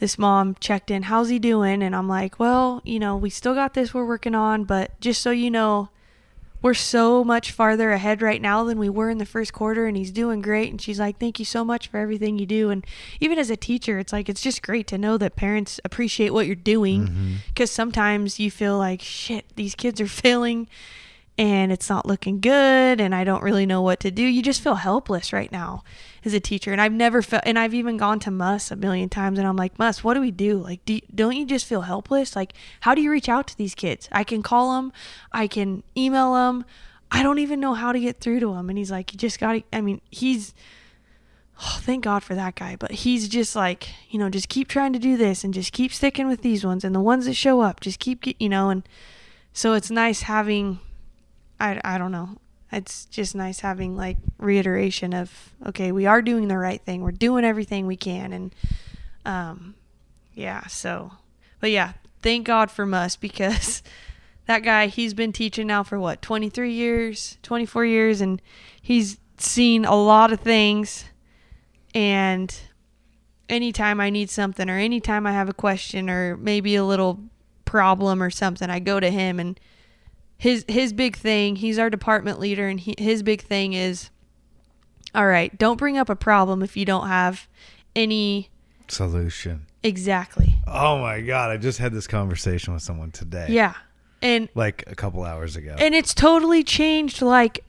[0.00, 1.82] this mom checked in, how's he doing?
[1.82, 5.20] And I'm like, well, you know, we still got this we're working on, but just
[5.20, 5.90] so you know,
[6.62, 9.96] we're so much farther ahead right now than we were in the first quarter, and
[9.96, 10.70] he's doing great.
[10.70, 12.70] And she's like, thank you so much for everything you do.
[12.70, 12.84] And
[13.20, 16.46] even as a teacher, it's like it's just great to know that parents appreciate what
[16.46, 17.34] you're doing mm-hmm.
[17.48, 20.66] because sometimes you feel like shit these kids are failing
[21.40, 24.22] and it's not looking good and i don't really know what to do.
[24.22, 25.82] You just feel helpless right now
[26.22, 26.70] as a teacher.
[26.70, 29.56] And i've never felt and i've even gone to mus a million times and i'm
[29.56, 30.58] like mus what do we do?
[30.58, 32.36] Like do, don't you just feel helpless?
[32.36, 34.08] Like how do you reach out to these kids?
[34.12, 34.92] I can call them
[35.32, 36.66] i can email them
[37.10, 39.40] i don't even know how to get through to them and he's like you just
[39.40, 40.52] gotta i mean he's
[41.62, 42.76] oh, thank God for that guy.
[42.76, 45.92] But he's just like, you know, just keep trying to do this and just keep
[45.92, 48.82] sticking with these ones and the ones that show up, just keep, you know, and
[49.52, 50.80] so it's nice having,
[51.60, 52.30] I, I don't know.
[52.72, 57.02] It's just nice having like reiteration of, okay, we are doing the right thing.
[57.02, 58.32] We're doing everything we can.
[58.32, 58.54] And,
[59.24, 59.74] um,
[60.34, 61.12] yeah, so,
[61.60, 61.92] but yeah,
[62.22, 63.82] thank God for Mus because
[64.46, 68.40] that guy, he's been teaching now for what, 23 years, 24 years, and
[68.80, 71.04] he's seen a lot of things
[71.94, 72.54] and
[73.48, 77.20] anytime I need something or anytime I have a question or maybe a little
[77.64, 79.58] problem or something, I go to him and
[80.40, 84.08] his his big thing, he's our department leader and he, his big thing is
[85.14, 87.46] all right, don't bring up a problem if you don't have
[87.94, 88.48] any
[88.88, 89.66] Solution.
[89.82, 90.54] exactly.
[90.66, 91.50] Oh my god!
[91.50, 93.48] I just had this conversation with someone today.
[93.50, 93.74] Yeah.
[94.22, 95.76] And Like a couple hours ago.
[95.78, 97.64] and it's totally changed like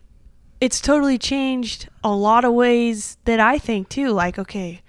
[0.62, 4.10] it's totally changed a lot of ways that I think too.
[4.12, 4.82] Like, okay,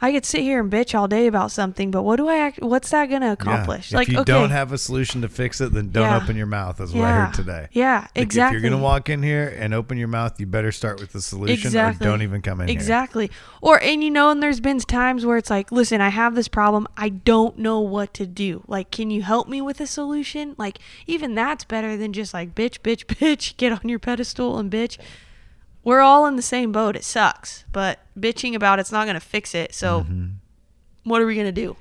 [0.00, 2.62] I could sit here and bitch all day about something, but what do I act?
[2.62, 3.32] What's that going to Yeah.
[3.32, 3.92] accomplish?
[3.92, 6.16] If you okay, don't have a solution to fix it, then don't Yeah.
[6.22, 6.80] open your mouth.
[6.80, 7.66] Is what I heard today.
[7.72, 8.56] yeah, Like, exactly.
[8.58, 11.20] If you're gonna walk in here and open your mouth, you better start with the
[11.20, 12.06] solution, Exactly.
[12.06, 12.76] or don't even come in here.
[12.76, 13.30] Exactly.
[13.60, 16.46] Or and you know, and there's been times where it's like, listen, I have this
[16.48, 16.86] problem.
[16.96, 18.62] I don't know what to do.
[18.68, 20.54] Like, can you help me with a solution?
[20.58, 24.70] Like, even that's better than just like bitch, bitch, bitch, get on your pedestal and
[24.70, 24.96] bitch.
[25.88, 26.96] We're all in the same boat.
[26.96, 29.74] It sucks, but bitching about it's not going to fix it.
[29.74, 30.34] So, Mhm.
[31.04, 31.76] what are we going to do?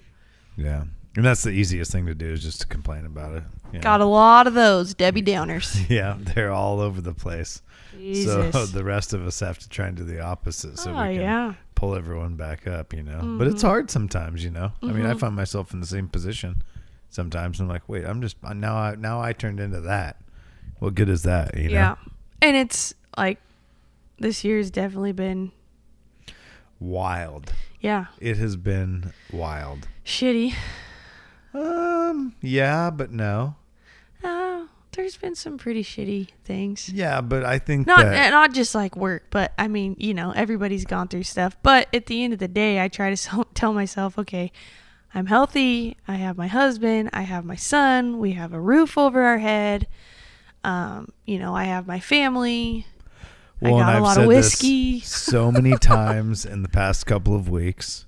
[0.55, 0.84] Yeah,
[1.15, 3.43] and that's the easiest thing to do is just to complain about it.
[3.73, 3.84] you know?
[3.84, 5.85] Got a lot of those Debbie Downers.
[5.89, 7.61] Yeah, they're all over the place.
[7.97, 8.53] Jesus.
[8.53, 11.15] So the rest of us have to try and do the opposite, so oh we
[11.15, 11.53] can yeah.
[11.75, 12.93] pull everyone back up.
[12.93, 13.67] You know, but it's Mhm.
[13.67, 14.41] hard sometimes.
[14.43, 15.19] You know, I mean, I Mhm.
[15.19, 16.63] find myself in the same position
[17.09, 17.59] sometimes.
[17.59, 18.77] I'm like, wait, I'm just now.
[18.77, 20.15] I now I turned into that.
[20.79, 21.57] What good is that?
[21.57, 21.95] You know, Yeah.
[22.41, 23.39] And it's like
[24.19, 25.52] this year's definitely been
[26.80, 27.53] wild.
[27.81, 29.88] yeah, It has been wild.
[30.06, 30.53] shitty.
[31.53, 33.56] Um, yeah, but no.
[34.23, 36.89] Uh, there's been some pretty shitty things.
[36.89, 40.14] Yeah, but I think Not that uh, not just like work, but I mean, you
[40.14, 41.57] know, everybody's gone through stuff.
[41.64, 44.52] But at the end of the day, I try to tell myself, okay,
[45.14, 45.98] I'm healthy.
[46.07, 47.10] I have my husband.
[47.14, 48.19] I have my son.
[48.19, 49.88] We have a roof over our head.
[50.64, 52.85] Um, you know, I have my family.
[53.61, 54.99] Well, I got a I've lot of whiskey.
[54.99, 58.05] so many times in the past couple of weeks,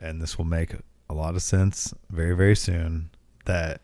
[0.00, 0.74] and this will make
[1.08, 3.10] a lot of sense very, very soon.
[3.44, 3.80] That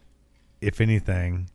[0.60, 1.48] if anything,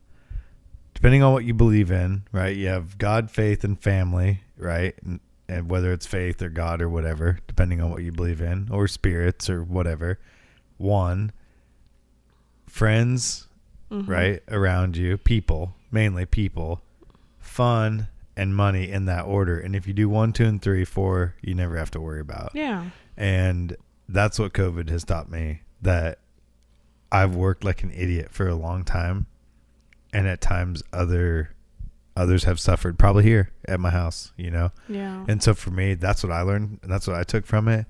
[0.94, 2.56] depending on what you believe in, right?
[2.56, 4.94] You have God, faith, and family, right?
[5.04, 8.68] And, and whether it's faith or God or whatever, depending on what you believe in,
[8.70, 10.18] or spirits or whatever.
[10.78, 11.32] One,
[12.66, 13.48] friends
[13.90, 14.08] Mhm.
[14.08, 16.82] right around you, people, mainly people,
[17.38, 19.58] fun and money in that order.
[19.58, 22.50] And if you do one, two, and three, four, you never have to worry about.
[22.54, 22.90] Yeah.
[23.16, 23.76] And
[24.08, 26.18] that's what COVID has taught me that
[27.12, 29.26] I've worked like an idiot for a long time.
[30.12, 31.50] And at times other
[32.16, 34.70] others have suffered probably here at my house, you know?
[34.88, 35.24] Yeah.
[35.26, 37.86] And so for me, that's what I learned and that's what I took from it,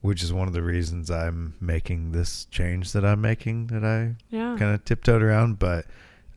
[0.00, 4.14] which is one of the reasons I'm making this change that I'm making that I
[4.28, 4.56] yeah.
[4.56, 5.86] kind of tiptoed around, but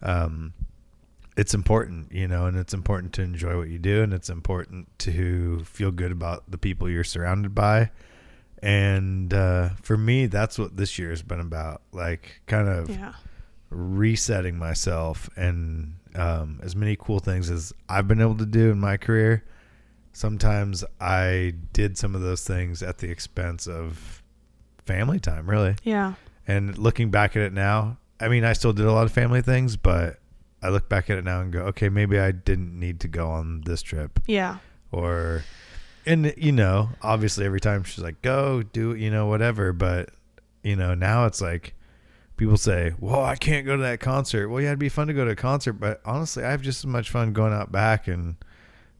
[0.01, 0.53] um,
[1.35, 4.88] it's important, you know, and it's important to enjoy what you do, and it's important
[4.99, 7.89] to feel good about the people you're surrounded by.
[8.61, 13.14] And uh, for me, that's what this year has been about, like kind of yeah.
[13.69, 18.80] resetting myself and um, as many cool things as I've been able to do in
[18.80, 19.43] my career.
[20.14, 24.22] Sometimes I did some of those things at the expense of
[24.85, 25.76] family time, really.
[25.84, 26.14] Yeah.
[26.47, 29.41] And looking back at it now, I mean, I still did a lot of family
[29.41, 30.19] things, but
[30.64, 33.27] I look back at it now and go, okay, maybe I didn't need to go
[33.30, 34.19] on this trip.
[34.26, 34.57] Yeah.
[34.91, 35.44] Or,
[36.06, 39.73] and, you know, obviously every time she's like, go do it, you know, whatever.
[39.73, 40.10] But,
[40.64, 41.73] you know, now it's like
[42.38, 44.48] people say, well, I can't go to that concert.
[44.49, 45.73] Well, yeah, it'd be fun to go to a concert.
[45.73, 48.35] But honestly, I have just as much fun going out back and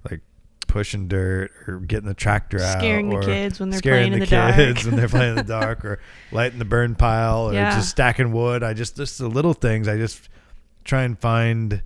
[0.10, 0.20] like
[0.68, 2.80] pushing dirt or getting the tractor out.
[2.80, 4.56] Scaring the kids when they're scaring playing in the the dark.
[4.56, 6.00] kids when they're playing in the dark or
[6.34, 7.76] lighting the burn pile or Yeah.
[7.76, 8.64] just stacking wood.
[8.64, 9.88] I just just the little things.
[9.88, 10.30] I just
[10.84, 11.82] try and find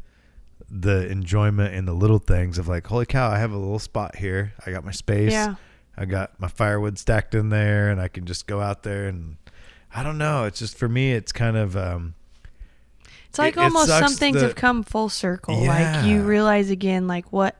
[0.69, 4.17] the enjoyment in the little things of like, holy cow, I have a little spot
[4.17, 4.53] here.
[4.65, 5.31] I got my space.
[5.31, 5.55] Yeah.
[5.95, 9.37] I got my firewood stacked in there and I can just go out there and
[9.95, 10.43] I don't know.
[10.45, 12.13] It's just for me it's kind of um
[13.29, 15.61] It's like It- it almost sucks some things have come full circle.
[15.63, 15.69] Yeah.
[16.01, 17.59] Like you realize again like what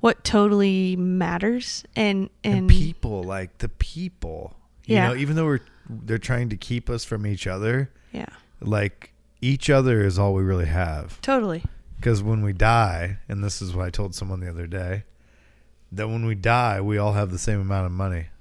[0.00, 4.54] what totally matters and and, and, people like the people.
[4.84, 5.08] You Yeah.
[5.08, 8.26] know, even though we're they're trying to keep us from each other, yeah.
[8.60, 9.13] like
[9.44, 11.20] each other is all we really have.
[11.20, 11.62] Totally.
[11.96, 15.04] Because when we die, and this is what I told someone the other day,
[15.92, 18.26] that when we die, we all have the same amount of money.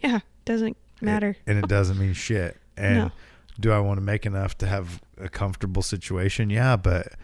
[0.00, 0.20] Yeah.
[0.44, 1.36] Doesn't matter.
[1.46, 2.56] And it doesn't mean shit.
[2.76, 3.10] And No.
[3.58, 6.48] do I want to make enough to have a comfortable situation?
[6.50, 7.14] Yeah, but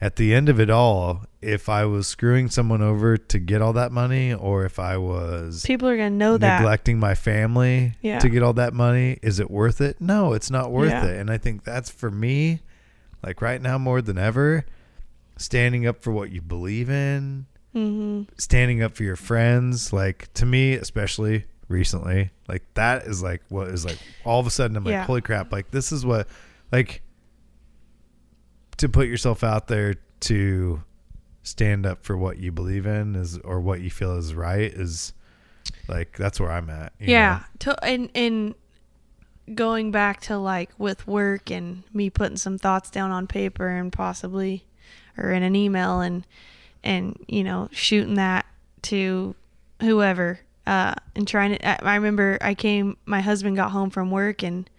[0.00, 3.72] at the end of it all, if I was screwing someone over to get all
[3.74, 6.58] that money, or if I was People are gonna know that.
[6.60, 8.18] neglecting my family Yeah.
[8.20, 10.00] to get all that money, is it worth it?
[10.00, 11.04] No, it's not worth Yeah.
[11.06, 11.16] it.
[11.20, 12.60] And I think that's for me,
[13.22, 14.64] like right now more than ever,
[15.36, 19.92] standing up for what you believe in, hmm standing up for your friends.
[19.92, 24.50] Like to me, especially recently, like that is like what is like all of a
[24.50, 25.04] sudden I'm like, Yeah.
[25.04, 25.52] holy crap!
[25.52, 26.26] Like this is what
[26.72, 27.02] like
[28.80, 30.82] to put yourself out there to
[31.42, 35.12] stand up for what you believe in is or what you feel is right is
[35.86, 36.94] like that's where I'm at.
[36.98, 37.42] you Yeah.
[37.60, 38.54] To, and and
[39.54, 43.92] going back to like with work and me putting some thoughts down on paper and
[43.92, 44.64] possibly
[45.18, 46.26] or in an email and
[46.82, 48.46] and you know shooting that
[48.82, 49.34] to
[49.80, 54.42] whoever uh and trying to I remember I came my husband got home from work
[54.42, 54.70] and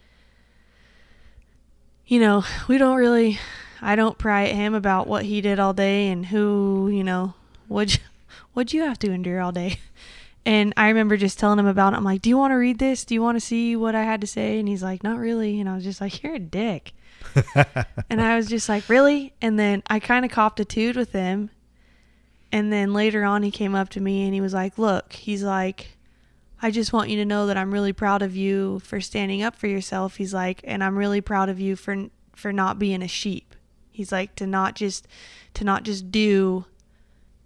[2.07, 3.39] you know, we don't really
[3.81, 7.33] I don't pry at him about what he did all day and who, you know,
[7.67, 8.01] what'd you,
[8.53, 9.79] what'd you have to endure all day.
[10.43, 11.97] And I remember just telling him about it.
[11.97, 13.05] I'm like, Do you want to read this?
[13.05, 14.57] Do you want to see what I had to say?
[14.57, 15.59] And he's like, Not really.
[15.59, 16.93] And I was just like, You're a dick.
[18.09, 19.33] and I was just like, Really?
[19.39, 21.51] And then I kind of copped a toot with him.
[22.51, 25.43] And then later on, he came up to me and he was like, Look, he's
[25.43, 25.95] like,
[26.61, 29.55] I just want you to know that I'm really proud of you for standing up
[29.55, 30.17] for yourself.
[30.17, 33.50] He's like, and I'm really proud of you for for not being a sheep.
[33.91, 35.07] He's like to not just
[35.55, 36.65] to not just do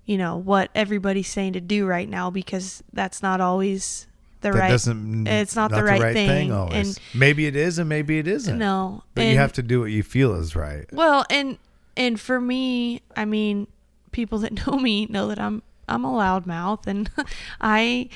[0.06, 4.06] you know what everybody's saying to do right now because that's not always
[4.42, 6.98] the that right doesn't it's not the right thing, always.
[6.98, 8.60] and- maybe it is and maybe it isn't.
[8.60, 10.86] no But you have to do what you feel is right.
[10.94, 11.58] well and
[11.98, 13.66] and for me i mean
[14.12, 17.10] people that know me know that i'm i'm a loudmouth and
[17.62, 18.08] i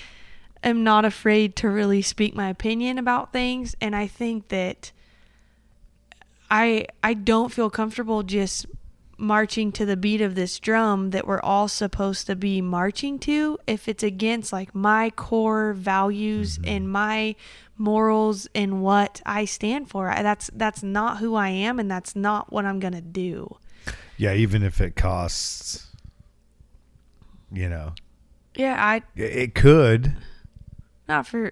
[0.63, 4.91] am not afraid to really speak my opinion about things and i think that
[6.49, 8.65] i i don't feel comfortable just
[9.17, 13.57] marching to the beat of this drum that we're all supposed to be marching to
[13.67, 16.69] if it's against like my core values mm-hmm.
[16.69, 17.35] and my
[17.77, 20.05] morals and what I stand for.
[20.15, 23.57] That's that's not who I am and that's not what I'm going to do.
[24.15, 25.87] Yeah, even if it costs,
[27.51, 27.93] you know,
[28.55, 30.15] Yeah, I it- it could.
[31.09, 31.51] not for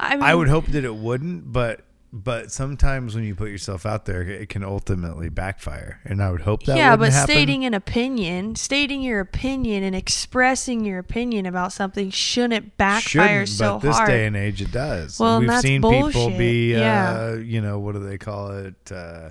[0.00, 3.84] I mean I would hope that it wouldn't, but but sometimes when you put yourself
[3.84, 6.76] out there, it can ultimately backfire, and I would hope that.
[6.76, 7.30] yeah, but happen.
[7.32, 13.48] stating an opinion, stating your opinion and expressing your opinion about something shouldn't backfire Shouldn't,
[13.48, 14.08] so but this hard.
[14.08, 15.18] day and age it does.
[15.18, 16.38] Well, we've seen people bullshit.
[16.38, 17.34] be, uh, Yeah.
[17.36, 18.74] you know, what do they call it?
[18.92, 19.30] Uh,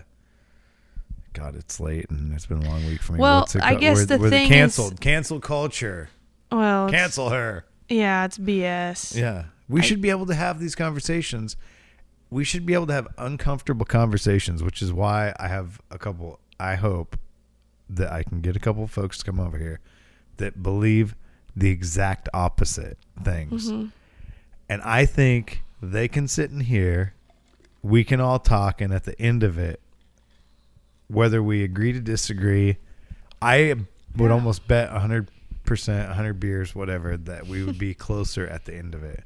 [1.33, 3.19] God, it's late and it's been a long week for me.
[3.19, 5.01] Well, it I guess we're- the we're thing is- canceled.
[5.01, 6.09] Cancel culture.
[6.51, 7.65] Well, Cancel her.
[7.89, 9.15] Yeah, it's BS.
[9.15, 9.45] Yeah.
[9.67, 11.57] We I- should be able to have these conversations.
[12.35, 16.41] We should be able to have uncomfortable conversations, which is why I have a couple.
[16.59, 17.17] I hope
[17.89, 19.79] that I can get a couple folks to come over here
[20.35, 21.15] that believe
[21.55, 23.71] the exact opposite things.
[23.71, 23.91] Mhm.
[24.67, 27.13] And I think they can sit in here,
[27.81, 29.79] we can all talk, and at the end of it,
[31.07, 32.75] whether we agree to disagree,
[33.41, 33.75] I
[34.17, 34.33] would Yeah.
[34.33, 39.03] almost bet 100%, 100 beers, whatever, that we would be closer at the end of
[39.05, 39.23] it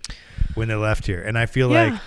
[0.53, 1.23] when they left here.
[1.23, 1.86] And I feel Yeah.
[1.94, 2.02] like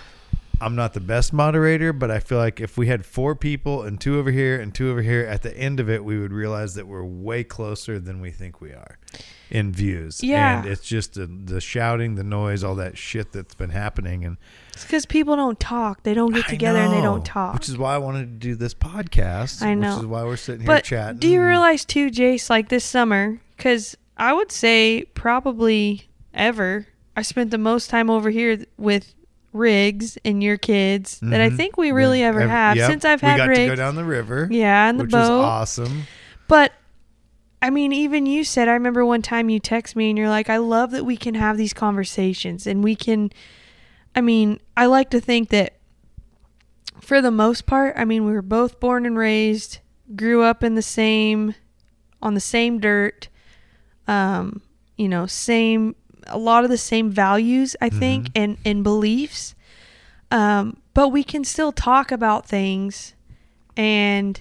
[0.63, 3.99] I'm not the best moderator, but I feel like if we had four people and
[3.99, 6.75] two over here and two over here, at the end of it, we would realize
[6.75, 8.97] that we're way closer than we think we are
[9.49, 10.23] in views.
[10.23, 10.59] Yeah.
[10.59, 14.23] And it's just the, the shouting, the noise, all that shit that's been happening.
[14.23, 14.37] And
[14.71, 16.03] It's because people don't talk.
[16.03, 17.55] They don't get I together and they don't talk.
[17.55, 19.61] Which is why I wanted to do this podcast.
[19.61, 19.95] I know.
[19.95, 21.19] Which is why we're sitting here but chatting.
[21.19, 26.87] do you realize too, Jace, like this summer, because I would say probably ever,
[27.17, 29.13] I spent the most time over here with
[29.53, 31.57] Riggs and your kids that I Mhm.
[31.57, 32.89] think we really Yeah, ever ev- have yep.
[32.89, 33.33] since I've had.
[33.35, 33.59] we got Riggs.
[33.59, 34.47] to go down the river.
[34.51, 35.19] yeah, and the which boat.
[35.19, 36.03] was awesome.
[36.47, 36.73] But
[37.61, 40.49] I mean, even you said, I remember one time you text me and you're like,
[40.49, 43.31] I love that we can have these conversations and we can.
[44.15, 45.73] I mean, I like to think that
[46.99, 49.79] for the most part, I mean, we were both born and raised,
[50.15, 51.55] grew up in the same,
[52.21, 53.29] on the same dirt,
[54.07, 54.61] um,
[54.97, 55.95] you know, same,
[56.27, 59.55] a lot of the same values, I think, and, and beliefs.
[60.31, 63.13] Um, but we can still talk about things
[63.77, 64.39] and,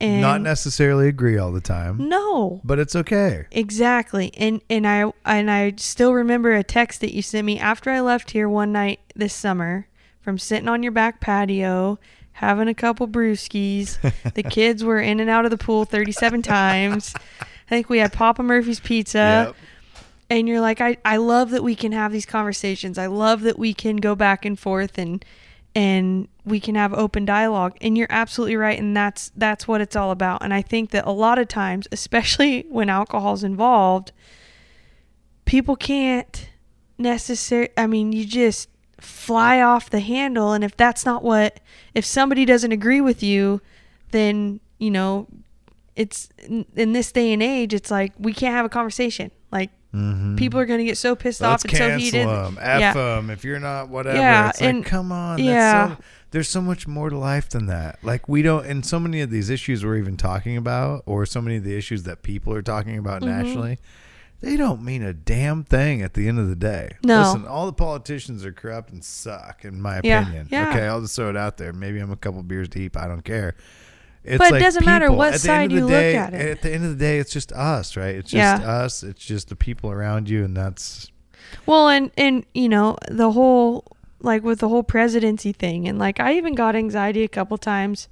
[0.00, 3.46] and Not necessarily agree all the time, no, but it's okay.
[3.50, 4.30] exactly.
[4.36, 8.00] And and I and I still remember a text that you sent me after I
[8.00, 9.88] left here one night this summer
[10.20, 11.98] from sitting on your back patio
[12.32, 13.98] having a couple brewskis.
[14.34, 17.14] the kids were in and out of the pool 37 times.
[17.40, 19.46] I think we had Papa Murphy's pizza.
[19.46, 19.56] Yep.
[20.28, 22.98] And you're like, I, I love that we can have these conversations.
[22.98, 25.24] I love that we can go back and forth and
[25.74, 27.76] and we can have open dialogue.
[27.82, 28.78] And you're absolutely right.
[28.78, 30.42] And that's that's what it's all about.
[30.42, 34.12] And I think that a lot of times, especially when alcohol's involved,
[35.44, 36.48] people can't
[36.98, 41.60] necessarily I mean, you just fly off the handle and if that's not what
[41.94, 43.60] if somebody doesn't agree with you,
[44.10, 45.28] then, you know,
[45.94, 49.30] it's in in this day and age, it's like we can't have a conversation.
[49.52, 50.36] Like Mhm.
[50.36, 52.28] people are going to get so pissed Let's off and so cancel heated.
[52.28, 52.58] them.
[52.60, 52.92] F Yeah.
[52.92, 53.30] them.
[53.30, 55.38] If you're not whatever, Yeah, it's like, and- come on.
[55.38, 55.88] yeah.
[55.88, 57.98] That's so, there's so much more to life than that.
[58.02, 61.40] Like we don't, and so many of these issues we're even talking about, or so
[61.40, 63.26] many of the issues that people are talking about Mhm.
[63.26, 63.78] nationally,
[64.40, 66.90] they don't mean a damn thing at the end of the day.
[67.02, 67.20] No.
[67.22, 70.48] Listen, all the politicians are corrupt and suck, in my Yeah, opinion.
[70.50, 70.68] yeah.
[70.68, 71.72] Okay, I'll just throw it out there.
[71.72, 72.96] Maybe I'm a couple beers deep.
[72.98, 73.54] I don't care.
[74.26, 76.50] It's But it doesn't matter what At the end side you look at it.
[76.50, 78.14] At the end of the day, it's just us, right?
[78.16, 78.68] It's just Yeah.
[78.68, 79.02] us.
[79.02, 81.10] It's just the people around you, and that's
[81.64, 83.84] Well, and and you know the whole
[84.20, 88.08] like with the whole presidency thing, and like I even got anxiety a couple times.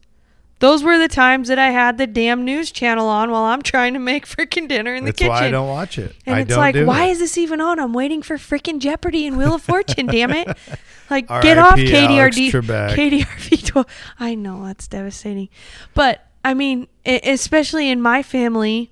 [0.60, 3.92] Those were the times that I had the damn news channel on while I'm trying
[3.94, 5.30] to make freaking dinner in the That's kitchen.
[5.32, 6.14] why I don't watch it.
[6.24, 7.10] and I it's don't like, do why it.
[7.10, 7.78] is this even on?
[7.78, 10.06] I'm waiting for freaking Jeopardy and Wheel of Fortune.
[10.06, 10.48] damn it!
[11.10, 11.94] Like, get off R.I.P.
[11.94, 12.94] Alex KDRV, Trebek.
[12.94, 13.86] KDRV 12.
[14.18, 15.50] I know that's devastating,
[15.92, 18.90] but I mean, e- especially in my family,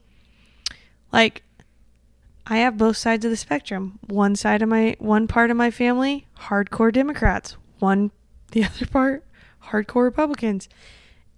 [1.10, 1.42] like,
[2.46, 3.98] I have both sides of the spectrum.
[4.08, 7.56] One side of my, one part of my family, hardcore Democrats.
[7.78, 8.10] One,
[8.50, 9.24] the other part,
[9.68, 10.68] hardcore Republicans.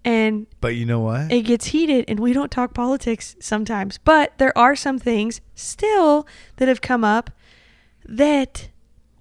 [0.04, 1.32] And But you know what?
[1.32, 6.26] it gets heated and we don't talk politics sometimes but there are some things still
[6.56, 7.30] that have come up
[8.06, 8.68] that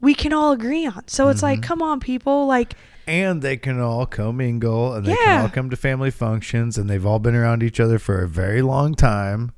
[0.01, 1.63] we can all agree on so it's like Mhm.
[1.63, 2.73] come on people like
[3.07, 5.17] and they can all commingle and they Yeah.
[5.23, 8.27] can all come to family functions and they've all been around each other for a
[8.27, 9.51] very long time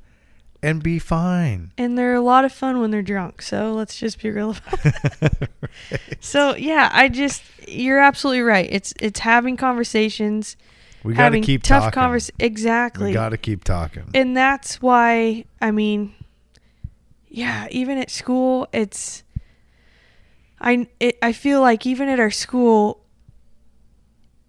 [0.64, 1.72] and be fine.
[1.78, 4.86] and they're a lot of fun when they're drunk so let's just be real about
[5.22, 5.50] it
[6.20, 10.56] so yeah i just you're absolutely right it's it's having conversations
[11.06, 12.02] We got to keep tough talking.
[12.02, 14.04] convers exactly We got to keep talking.
[14.14, 16.14] and that's why i mean
[17.30, 19.24] yeah even at school it's
[20.60, 23.02] i it, i feel like even at our school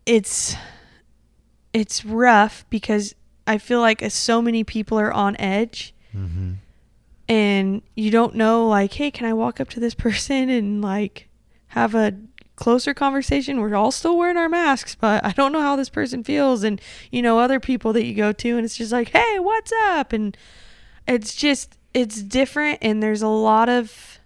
[0.07, 0.55] it's
[1.73, 3.15] it's rough because
[3.47, 6.53] i feel like so many people are on edge hmm
[7.28, 11.28] and you don't know like hey can i walk up to this person and like
[11.69, 12.15] have a
[12.57, 16.24] closer conversation we're all still wearing our masks but i don't know how this person
[16.24, 16.81] feels and
[17.12, 20.12] you know other people that you go to and it's just like hey what's up
[20.12, 20.37] and
[21.07, 24.19] it's just it's different and there's a lot of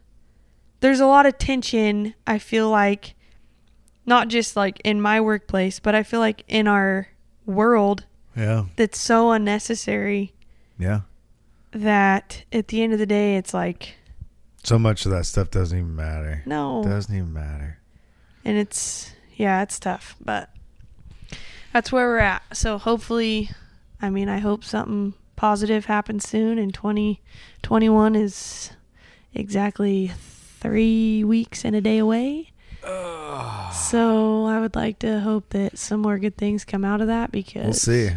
[0.79, 3.15] there's a lot of tension i feel like
[4.07, 7.09] not just like in my workplace but i feel like in our
[7.47, 8.05] world
[8.37, 8.67] Yeah.
[8.77, 10.33] that's so unnecessary
[10.79, 11.01] Yeah.
[11.73, 13.97] that at the end of the day, it's like,
[14.63, 16.43] So much of that stuff doesn't even matter.
[16.47, 16.83] no.
[16.85, 17.80] Doesn't even matter.
[18.45, 20.51] And it's yeah it's tough but
[21.73, 23.51] that's where we're at so hopefully
[24.03, 28.71] i mean i hope something positive happens soon and 2021 is
[29.35, 30.11] exactly
[30.61, 32.51] three weeks and a day away
[33.73, 37.31] so i would like to hope that some more good things come out of that
[37.31, 38.11] because We'll see.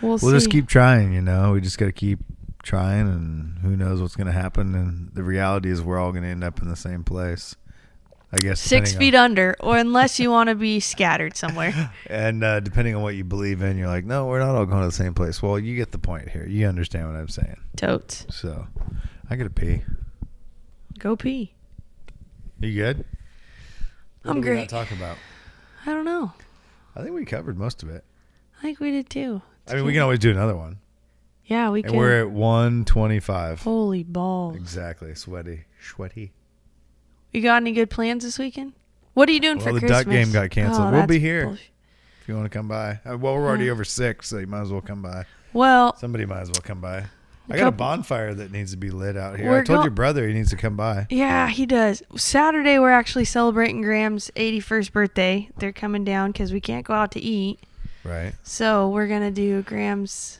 [0.00, 1.52] we'll, We'll just keep trying, you know.
[1.52, 2.18] We just got to keep
[2.62, 4.74] trying, and who knows what's going to happen.
[4.74, 7.56] And the reality is, we're all going to end up in the same place.
[8.32, 12.60] I guess six feet under or unless you want to be scattered somewhere and uh,
[12.60, 14.92] depending on what you believe in, you're like, no, we're not all going to the
[14.92, 15.40] same place.
[15.42, 16.44] Well, you get the point here.
[16.46, 17.56] You understand what I'm saying.
[17.76, 18.66] totes So,
[19.30, 19.82] I got to pee.
[20.98, 21.54] go pee
[22.60, 23.04] You good?
[24.22, 25.16] What i'm we not great talk about.
[25.86, 26.32] i don't know
[26.96, 28.04] I think we covered most of it.
[28.58, 30.78] i think we did too I mean, we can always do another one.
[31.44, 33.62] yeah we And can we're at 125.
[33.62, 35.14] holy balls Exactly.
[35.14, 35.64] Sweaty.
[35.80, 36.32] Sweaty.
[37.36, 38.72] You got any good plans this weekend?
[39.12, 40.04] What are you doing Well, for the Christmas?
[40.04, 40.88] duck game got canceled.
[40.88, 41.44] Oh, We'll be here.
[41.48, 41.66] bullshit.
[42.22, 42.98] If you want to come by.
[43.04, 43.72] Uh, well, we're already Yeah.
[43.72, 45.26] over six, so you might as well come by.
[45.52, 47.04] Well, Somebody might as well come by.
[47.50, 49.52] I got a bonfire that needs to be lit out here.
[49.52, 51.06] I told go- your brother he needs to come by.
[51.10, 52.02] yeah, he does.
[52.16, 55.50] Saturday we're actually celebrating Graham's 81st birthday.
[55.58, 57.60] They're coming down because we can't go out to eat,
[58.02, 58.32] Right.
[58.44, 60.38] so we're gonna do Graham's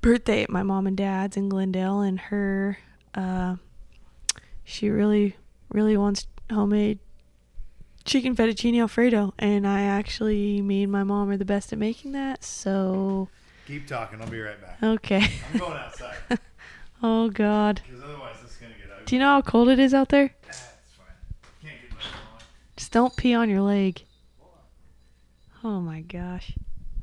[0.00, 2.78] birthday at my mom and dad's in Glendale, and her,
[3.14, 3.56] uh,
[4.64, 5.36] she really,
[5.70, 6.98] really wants homemade
[8.04, 12.12] chicken fettuccine alfredo, and I actually, me and my mom are the best at making
[12.12, 13.28] that, so
[13.66, 14.20] Keep talking.
[14.20, 14.82] I'll be right back.
[14.82, 15.26] okay.
[15.52, 16.38] I'm going outside
[17.02, 17.80] Oh God.
[17.86, 19.04] because otherwise this is gonna get ugly.
[19.06, 20.34] Do you know how cold it is out there?
[20.44, 20.58] That's
[20.96, 21.06] fine.
[21.62, 22.40] Can't get much on.
[22.76, 24.02] Just don't pee on your leg.
[25.62, 26.52] Oh my gosh.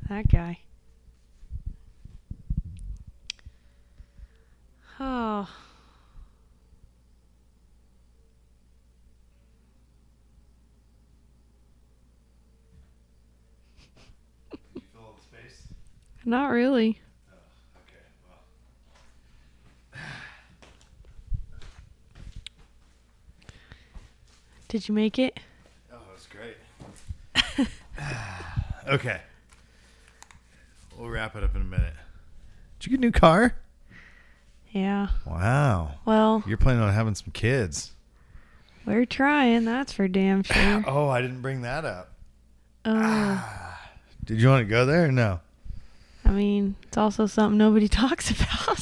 [0.08, 0.60] That guy.
[5.00, 5.48] Oh.
[14.74, 15.62] You fill all the space.
[16.24, 17.00] Not really.
[24.68, 25.38] Did you make it?
[25.92, 27.68] Oh, that's great.
[28.88, 29.20] okay.
[30.98, 31.94] We'll wrap it up in a minute.
[32.78, 33.54] Did you get a new car?
[34.70, 35.08] Yeah.
[35.26, 35.96] Wow.
[36.06, 37.92] Well, You're planning on having some kids.
[38.86, 39.64] we're trying.
[39.64, 40.84] That's for damn sure.
[40.86, 42.12] Oh, I didn't bring that up.
[42.84, 43.40] Uh,
[44.24, 45.40] Did you want to go there or no?
[46.32, 48.78] I mean, it's also something nobody talks about.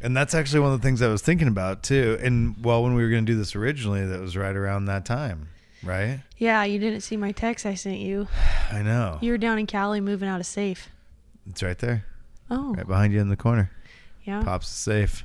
[0.00, 2.18] And that's actually one of the things I was thinking about too.
[2.22, 5.04] And well, when we were going to do this originally, that was right around that
[5.04, 5.48] time,
[5.82, 6.20] right?
[6.38, 8.28] yeah, you didn't see my text I sent you.
[8.70, 9.18] I know.
[9.20, 10.88] You were down in Cali moving out of safe.
[11.50, 12.04] It's right there,
[12.48, 13.70] Oh, right behind you in the corner.
[14.22, 14.42] yeah.
[14.44, 15.24] Pops the safe.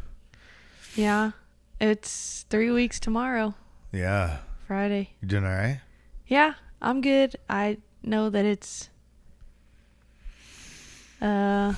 [0.96, 1.32] Yeah.
[1.80, 3.54] It's three weeks tomorrow,
[3.92, 4.40] Yeah.
[4.66, 5.12] Friday.
[5.22, 5.82] You doing all right?
[6.26, 7.36] Yeah, I'm good.
[7.50, 8.90] I know that it's
[11.22, 11.74] uh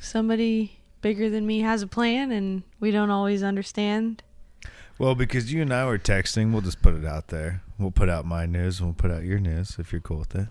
[0.00, 4.22] somebody bigger than me has a plan and we don't always understand.
[4.98, 7.62] Well, because you and I were texting, we'll just put it out there.
[7.78, 10.34] We'll put out my news and we'll put out your news if you're cool with
[10.34, 10.48] it.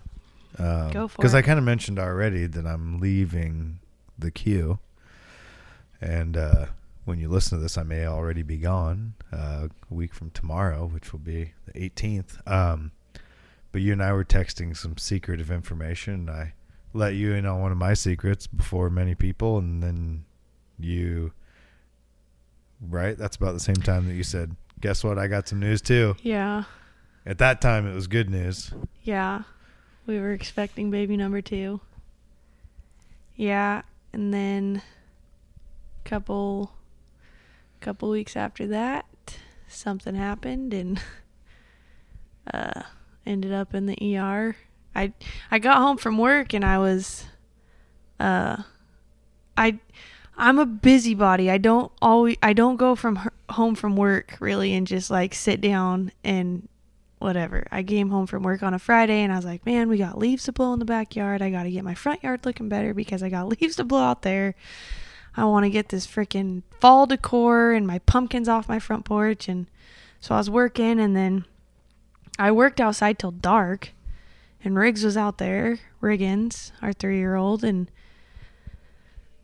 [0.58, 1.38] Um, Go for Because it.
[1.38, 3.78] I kind of mentioned already that I'm leaving
[4.18, 4.80] the queue.
[6.00, 6.66] And uh,
[7.04, 10.86] when you listen to this, I may already be gone uh, a week from tomorrow,
[10.86, 12.44] which will be the 18th.
[12.50, 12.90] Um,
[13.70, 16.14] but you and I were texting some secretive information.
[16.14, 16.54] And I
[16.92, 20.24] let you in on one of my secrets before many people, and then
[20.78, 21.32] you,
[22.80, 23.16] right?
[23.16, 25.18] That's about the same time that you said, "Guess what?
[25.18, 26.64] I got some news too." Yeah.
[27.26, 28.72] At that time, it was good news.
[29.02, 29.42] Yeah.
[30.06, 31.80] We were expecting baby number 2.
[33.36, 34.82] Yeah, and then
[36.04, 36.72] couple
[37.80, 39.06] couple weeks after that,
[39.68, 41.00] something happened and
[42.52, 42.82] uh
[43.24, 44.56] ended up in the ER.
[44.94, 45.12] I
[45.50, 47.24] I got home from work and I was
[48.18, 48.62] uh
[49.56, 49.78] I
[50.36, 51.50] I'm a busybody.
[51.50, 55.60] I don't always I don't go from home from work really and just like sit
[55.60, 56.68] down and
[57.18, 57.66] whatever.
[57.70, 60.18] I came home from work on a Friday and I was like, man, we got
[60.18, 61.42] leaves to blow in the backyard.
[61.42, 64.02] I got to get my front yard looking better because I got leaves to blow
[64.02, 64.54] out there.
[65.36, 69.48] I want to get this freaking fall decor and my pumpkins off my front porch.
[69.48, 69.66] And
[70.20, 71.44] so I was working and then
[72.38, 73.92] I worked outside till dark
[74.64, 77.64] and Riggs was out there, Riggins, our three year old.
[77.64, 77.90] And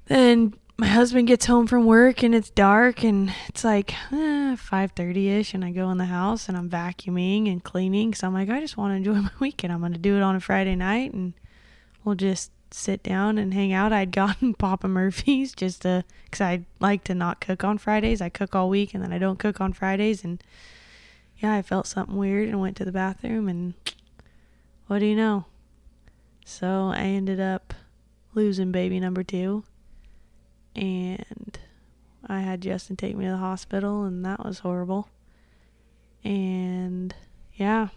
[0.06, 5.54] then my husband gets home from work and it's dark and it's like eh, 5.30ish
[5.54, 8.60] and i go in the house and i'm vacuuming and cleaning so i'm like i
[8.60, 11.32] just want to enjoy my weekend i'm to do it on a friday night and
[12.04, 13.92] we'll just sit down and hang out.
[13.92, 18.20] I'd gotten Papa Murphy's just to, cause I like to not cook on Fridays.
[18.20, 20.24] I cook all week and then I don't cook on Fridays.
[20.24, 20.42] And
[21.38, 23.74] yeah, I felt something weird and went to the bathroom and
[24.86, 25.46] what do you know?
[26.44, 27.74] So I ended up
[28.34, 29.64] losing baby number two.
[30.74, 31.58] And
[32.26, 35.08] I had Justin take me to the hospital and that was horrible.
[36.22, 37.14] And
[37.54, 37.88] yeah,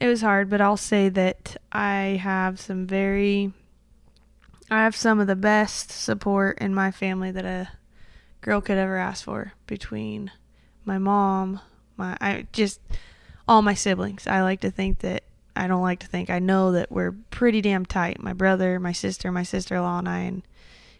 [0.00, 3.52] it was hard, but I'll say that I have some very
[4.70, 7.70] I have some of the best support in my family that a
[8.42, 10.30] girl could ever ask for between
[10.84, 11.60] my mom,
[11.96, 12.80] my I just
[13.46, 14.26] all my siblings.
[14.26, 15.22] I like to think that
[15.58, 16.30] I don't like to think.
[16.30, 18.22] I know that we're pretty damn tight.
[18.22, 20.42] My brother, my sister, my sister-in-law and I and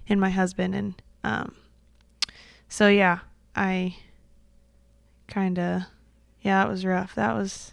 [0.09, 1.55] and my husband and um
[2.68, 3.20] so yeah,
[3.55, 3.97] I
[5.28, 5.82] kind of
[6.43, 7.14] yeah, that was rough.
[7.14, 7.72] That was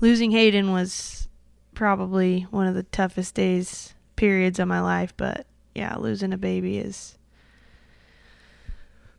[0.00, 1.28] losing Hayden was
[1.74, 6.78] probably one of the toughest days periods of my life, but yeah, losing a baby
[6.78, 7.18] is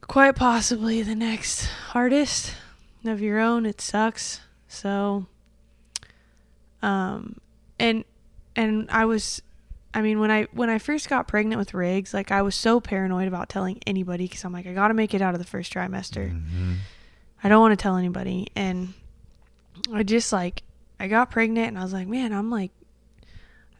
[0.01, 2.55] quite possibly the next hardest
[3.03, 3.65] of your own.
[3.65, 4.39] It sucks.
[4.67, 5.27] So
[6.83, 7.37] um
[7.79, 8.03] and
[8.55, 9.41] and I was
[9.93, 12.79] I mean when I when I first got pregnant with Riggs, like I was so
[12.79, 15.47] paranoid about telling anybody cuz I'm like I got to make it out of the
[15.47, 16.31] first trimester.
[16.31, 16.73] Mm-hmm.
[17.43, 18.93] I don't want to tell anybody and
[19.91, 20.63] I just like
[20.99, 22.71] I got pregnant and I was like, man, I'm like,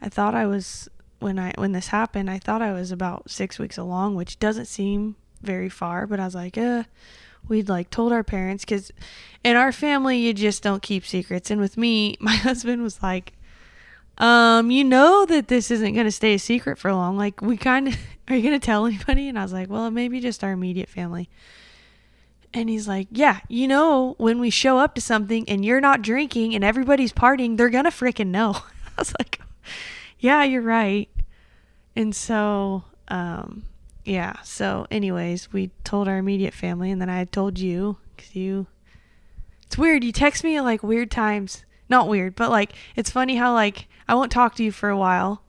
[0.02, 0.88] I thought I was
[1.20, 4.66] when I when this happened, I thought I was about six weeks along, which doesn't
[4.66, 6.84] seem very far, but I was like, uh,
[7.48, 8.90] we'd like told our parents because
[9.42, 13.32] in our family you just don't keep secrets, and with me, my husband was like,
[14.18, 17.16] um, you know that this isn't gonna stay a secret for long.
[17.16, 17.96] Like we kind of
[18.28, 19.28] are you gonna tell anybody?
[19.28, 21.28] And I was like, well, maybe just our immediate family.
[22.54, 26.02] And he's like, Yeah, you know, when we show up to something and you're not
[26.02, 28.52] drinking and everybody's partying, they're going to freaking know.
[28.86, 29.40] I was like,
[30.20, 31.08] Yeah, you're right.
[31.96, 33.64] And so, um,
[34.04, 34.34] yeah.
[34.42, 38.66] So, anyways, we told our immediate family and then I told you because you,
[39.62, 40.04] it's weird.
[40.04, 41.64] You text me at like weird times.
[41.88, 44.96] Not weird, but like, it's funny how like I won't talk to you for a
[44.96, 45.40] while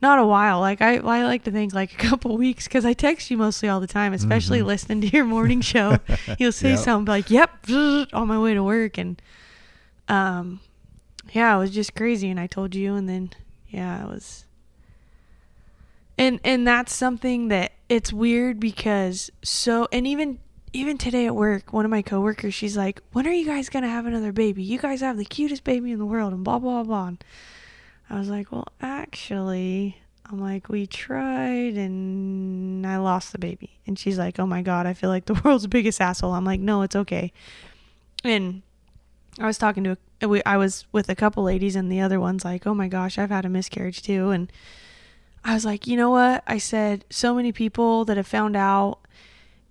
[0.00, 0.60] not a while.
[0.60, 3.68] Like I, I like to think like a couple weeks because I text you mostly
[3.68, 4.66] all the time, especially Mhm.
[4.66, 5.98] listening to your morning show.
[6.38, 6.78] You'll say Yep.
[6.78, 7.68] something like, "Yep,"
[8.12, 9.20] on my way to work, and
[10.08, 10.60] um,
[11.32, 12.30] yeah, it was just crazy.
[12.30, 13.30] And I told you, and then
[13.70, 14.44] yeah, it was,
[16.16, 20.38] and and that's something that it's weird because so, and even
[20.72, 23.88] even today at work, one of my coworkers, she's like, "When are you guys gonna
[23.88, 24.62] have another baby?
[24.62, 27.06] You guys have the cutest baby in the world," and blah blah blah.
[27.08, 27.24] And
[28.10, 29.98] I was like, well, actually,
[30.30, 33.78] I'm like, we tried and I lost the baby.
[33.86, 36.32] And she's like, oh my God, I feel like the world's biggest asshole.
[36.32, 37.32] I'm like, no, it's okay.
[38.24, 38.62] And
[39.38, 42.44] I was talking to, a, I was with a couple ladies and the other one's
[42.44, 44.30] like, oh my gosh, I've had a miscarriage too.
[44.30, 44.50] And
[45.48, 46.42] I was like, you know what?
[46.46, 48.98] I said, so many people that have found out,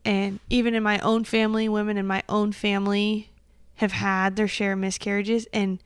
[0.03, 3.29] and even in my own family, women in my own family
[3.75, 5.45] have had their share of miscarriages.
[5.53, 5.77] And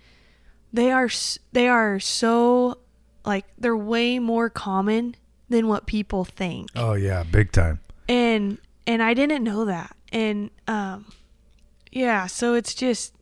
[0.71, 1.09] they are
[1.51, 2.77] they are so
[3.25, 5.15] like they're way more common
[5.49, 7.81] than what people think Oh yeah, big time.
[8.07, 8.57] and
[8.87, 11.11] and I didn't know that and um
[11.91, 13.13] yeah so it's just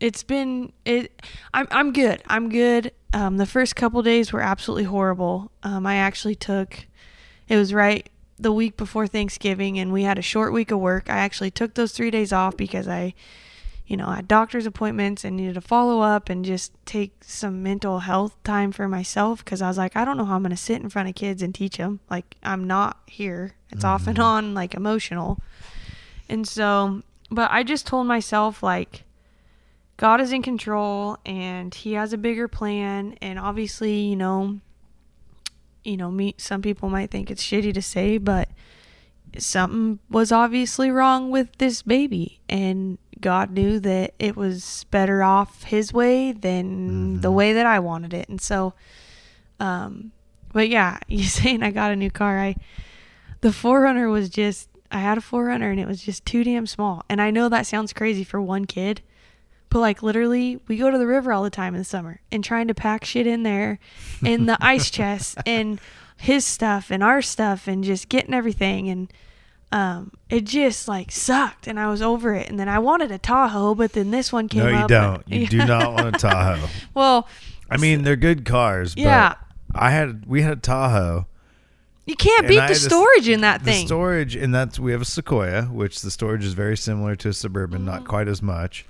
[0.00, 1.22] it's been it
[1.54, 5.96] I'm I'm good I'm good um the first couple days were absolutely horrible um I
[5.96, 6.86] actually took
[7.48, 8.08] it was right
[8.38, 11.74] the week before Thanksgiving and we had a short week of work I actually took
[11.74, 13.14] those 3 days off because I
[13.86, 17.60] you know, I had doctor's appointments and needed to follow up and just take some
[17.60, 20.50] mental health time for myself because I was like, I don't know how I'm going
[20.50, 21.98] to sit in front of kids and teach them.
[22.08, 23.56] Like, I'm not here.
[23.72, 24.22] It's off and Mhm.
[24.22, 25.40] on, like, emotional.
[26.28, 27.02] And so,
[27.32, 29.02] but I just told myself, like,
[30.00, 33.16] God is in control and He has a bigger plan.
[33.20, 34.60] And obviously, you know,
[35.84, 38.48] you know, me, some people might think it's shitty to say, but
[39.36, 45.64] something was obviously wrong with this baby and God knew that it was better off
[45.64, 47.34] his way than the Mhm.
[47.34, 48.28] way that I wanted it.
[48.30, 48.72] And so
[49.60, 50.12] um
[50.52, 52.38] but yeah, you saying I got a new car.
[52.40, 52.56] I
[53.42, 57.04] the 4Runner was just I had a 4Runner and it was just too damn small.
[57.08, 59.02] And I know that sounds crazy for one kid,
[59.70, 62.44] but like literally we go to the river all the time in the summer and
[62.44, 63.78] trying to pack shit in there
[64.22, 65.80] in the ice chest and
[66.16, 69.12] his stuff and our stuff and just getting everything and
[69.72, 73.18] um it just like sucked and I was over it and then I wanted a
[73.18, 75.28] Tahoe but then this one came No, you up don't.
[75.28, 76.66] You do not want a Tahoe.
[76.94, 77.26] well
[77.70, 79.34] I mean, they're good cars, but yeah
[79.74, 81.26] I had we had a Tahoe.
[82.04, 84.90] you can't beat the had a storage in that The thing storage, and that's we
[84.90, 88.08] have a Sequoia, which the storage is very similar to a Suburban, not Mhm.
[88.08, 88.84] quite as much.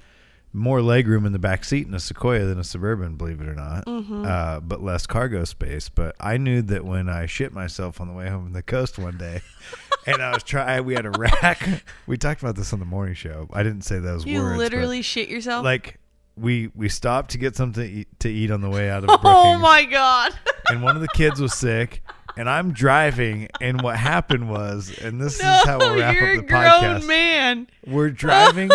[0.52, 3.46] More leg room in the back seat in a Sequoia than a Suburban, believe it
[3.48, 4.24] or not, Mm-hmm.
[4.26, 5.88] uh, but less cargo space.
[5.88, 8.98] But I knew that when I shit myself on the way home from the coast
[8.98, 9.42] one day,
[10.06, 11.84] and I was trying, we had a rack.
[12.06, 13.48] we talked about this on the morning show.
[13.52, 14.52] I didn't say those You words.
[14.54, 15.64] but, literally shit yourself.
[15.64, 15.98] like
[16.36, 19.10] we we stopped to get something to eat, to eat on the way out of
[19.24, 20.32] oh my god.
[20.68, 22.02] and one of the kids was sick.
[22.36, 26.46] And I'm driving, and what happened was, and this no, is how we'll wrap up
[26.46, 27.06] the podcast.
[27.06, 27.66] man.
[27.84, 28.70] We're driving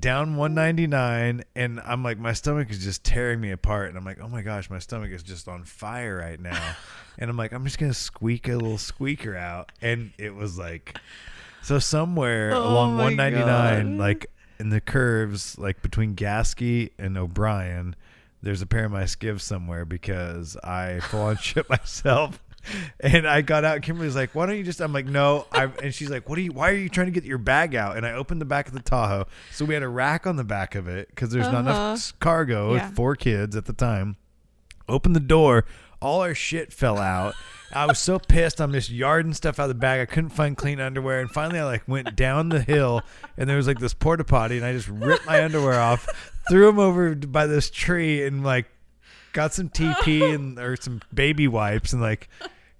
[0.00, 4.18] down 199 and I'm like my stomach is just tearing me apart and I'm like
[4.20, 6.74] oh my gosh my stomach is just on fire right now
[7.18, 10.98] and I'm like I'm just gonna squeak a little squeaker out and it was like
[11.62, 14.00] so somewhere Oh along 199 God.
[14.00, 14.26] like
[14.58, 17.94] in the curves like between Gasquet and O'Brien
[18.42, 22.40] there's a pair of my skivs somewhere because I full on shit myself.
[23.00, 23.82] And I got out.
[23.82, 26.42] Kimberly's like, "Why don't you just?" I'm like, "No." I and she's like, "What are
[26.42, 26.52] you?
[26.52, 28.74] Why are you trying to get your bag out?" And I opened the back of
[28.74, 31.66] the Tahoe, so we had a rack on the back of it because there's not
[31.66, 31.80] Uh-huh.
[31.90, 32.86] enough cargo Yeah.
[32.86, 34.16] with four kids at the time.
[34.88, 35.64] Opened the door,
[36.00, 37.34] all our shit fell out.
[37.74, 38.60] I was so pissed.
[38.60, 40.00] I'm just yarding stuff out of the bag.
[40.00, 43.02] I couldn't find clean underwear, and finally I like went down the hill,
[43.36, 46.06] and there was like this porta potty, and I just ripped my underwear off,
[46.48, 48.66] threw them over by this tree, and like
[49.32, 52.28] got some TP and or some baby wipes, and like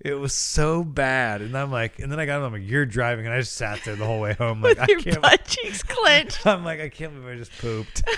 [0.07, 1.43] it was so bad.
[1.43, 2.45] And I'm like, and then I got him.
[2.45, 4.63] I'm like, you're driving, and I just sat there the whole way home.
[4.63, 5.23] Like With I your can't.
[5.23, 6.47] butt cheeks clenched.
[6.47, 8.03] I'm like, I can't believe I just pooped.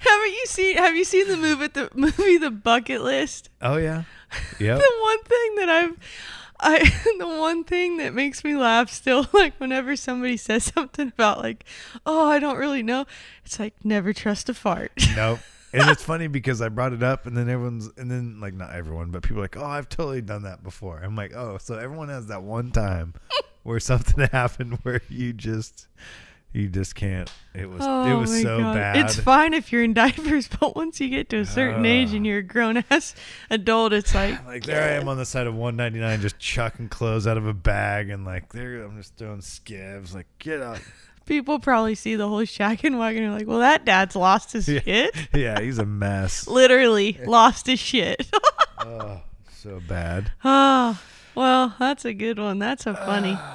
[0.00, 3.50] Haven't you seen have you seen the movie the movie The Bucket List?
[3.60, 4.04] Oh yeah,
[4.58, 4.76] yeah.
[4.76, 5.96] The one thing that I've
[6.60, 6.78] I
[7.18, 11.64] the one thing that makes me laugh still like whenever somebody says something about like,
[12.06, 13.06] "Oh, I don't really know."
[13.44, 14.92] It's like never trust a fart.
[15.14, 15.40] Nope.
[15.72, 18.72] And it's funny because I brought it up, and then everyone's, and then like not
[18.72, 21.00] everyone, but people are like, oh, I've totally done that before.
[21.02, 23.14] I'm like, oh, so everyone has that one time
[23.62, 25.86] where something happened where you just,
[26.52, 27.30] you just can't.
[27.54, 28.74] It was, oh it was so God.
[28.74, 28.96] bad.
[28.96, 32.26] It's fine if you're in diapers, but once you get to a certain age and
[32.26, 33.14] you're a grown ass
[33.50, 37.26] adult, it's like like there I am on the side of 199, just chucking clothes
[37.26, 40.14] out of a bag, and like there I'm just throwing skivs.
[40.14, 40.80] Like get out.
[41.28, 44.52] People probably see the whole shack and wagon and are like, "Well, that dad's lost
[44.52, 44.80] his Yeah.
[44.80, 46.48] shit." Yeah, he's a mess.
[46.48, 48.26] Literally lost his shit.
[48.80, 49.20] oh,
[49.52, 50.32] so bad.
[50.44, 51.00] oh,
[51.36, 52.58] well, that's a good one.
[52.58, 53.38] That's a funny.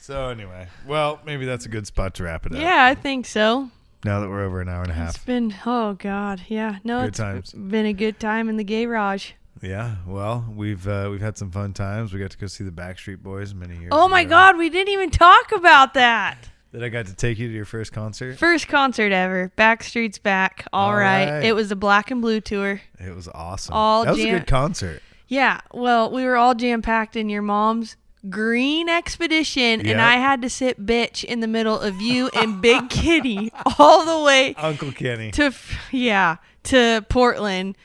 [0.00, 2.60] So anyway, well, maybe that's a good spot to wrap it up.
[2.60, 3.70] Yeah, I think so.
[4.04, 5.16] Now that we're over an hour and a half.
[5.16, 6.78] It's been oh god, yeah.
[6.84, 7.52] No, Good it's times.
[7.52, 9.32] been a good time in the garage.
[9.62, 12.12] Yeah, well, we've uh, we've had some fun times.
[12.12, 13.88] We got to go see the Backstreet Boys many years.
[13.92, 14.30] Oh my ago.
[14.30, 16.36] god, we didn't even talk about that.
[16.72, 18.36] That I got to take you to your first concert.
[18.38, 19.50] First concert ever.
[19.56, 20.66] Backstreet's back.
[20.74, 21.30] All All right.
[21.30, 21.44] right.
[21.44, 22.82] It was a black and blue tour.
[22.98, 23.72] It was awesome.
[23.74, 25.00] All that was a good concert.
[25.28, 25.60] Yeah.
[25.72, 27.96] Well, we were all jam packed in your mom's
[28.28, 29.86] green expedition, Yep.
[29.86, 34.04] and I had to sit bitch in the middle of you and Big Kitty all
[34.04, 35.30] the way Uncle Kenny.
[35.32, 37.76] to f- yeah to Portland,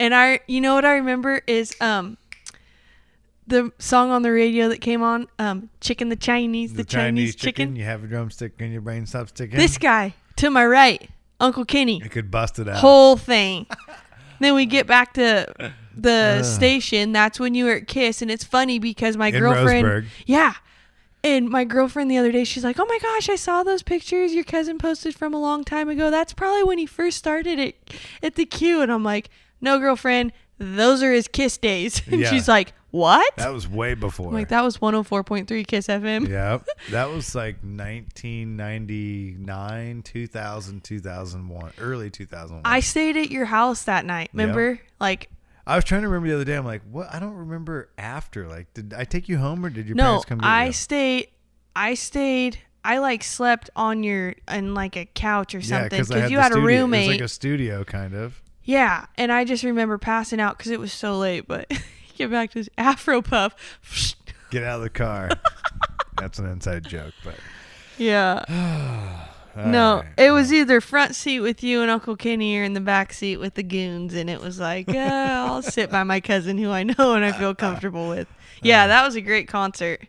[0.00, 2.16] and I you know what I remember is um
[3.46, 7.76] the song on the radio that came on um chicken the Chinese the, Chinese, chicken.
[7.76, 9.58] You have a drumstick and your brain stops ticking.
[9.58, 11.08] This guy to my right,
[11.38, 12.78] Uncle Kenny, you could bust it out.
[12.78, 13.66] whole thing.
[14.40, 16.44] then we get back to the Ugh.
[16.44, 17.12] station.
[17.12, 20.06] That's when you were at Kiss, and it's funny because my girlfriend, Roseburg.
[20.26, 20.54] yeah.
[21.22, 24.32] And my girlfriend the other day, she's like, "Oh my gosh, I saw those pictures
[24.32, 26.10] your cousin posted from a long time ago.
[26.10, 27.76] That's probably when he first started it
[28.22, 29.28] at the Q." And I'm like,
[29.60, 32.30] "No, girlfriend, those are his Kiss days." And Yeah.
[32.30, 34.28] she's like, "What?" That was way before.
[34.28, 36.66] I'm like, "That was 104.3 Kiss FM." Yep.
[36.90, 42.62] That was like 1999, 2000, 2001, early 2001.
[42.64, 44.30] I stayed at your house that night.
[44.32, 44.80] Remember?
[45.00, 45.30] Like,
[45.66, 46.56] I was trying to remember the other day.
[46.56, 47.12] I'm like, what?
[47.14, 48.48] I don't remember after.
[48.48, 50.72] Like, did I take you home or did your no, parents come get I you?
[50.72, 51.28] stayed.
[51.76, 52.58] I stayed.
[52.82, 56.30] I like slept on your on like a couch or something because because I had
[56.30, 56.68] you had a studio.
[56.68, 57.08] It roommate.
[57.08, 58.42] was like a studio kind of.
[58.70, 61.48] Yeah, and I just remember passing out because it was so late.
[61.48, 61.68] But
[62.16, 63.56] get back to this Afro Puff.
[64.52, 65.30] Get out of the car.
[66.16, 67.34] That's an inside joke, but
[67.98, 68.44] yeah.
[69.56, 70.06] no, right.
[70.16, 73.38] it was either front seat with you and Uncle Kenny or in the back seat
[73.38, 74.14] with the goons.
[74.14, 77.54] And it was like, I'll sit by my cousin who I know and I feel
[77.56, 78.28] comfortable with.
[78.62, 80.02] Yeah, that was a great concert.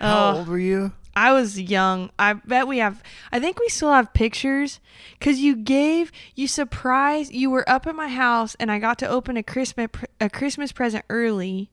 [0.00, 0.92] How Oh, old were you?
[1.20, 2.08] I was young.
[2.18, 3.02] I bet we have.
[3.30, 4.80] I think we still have pictures
[5.18, 7.30] because you gave you surprised.
[7.30, 9.88] You were up at my house and I got to open a Christmas
[10.18, 11.70] a Christmas present early,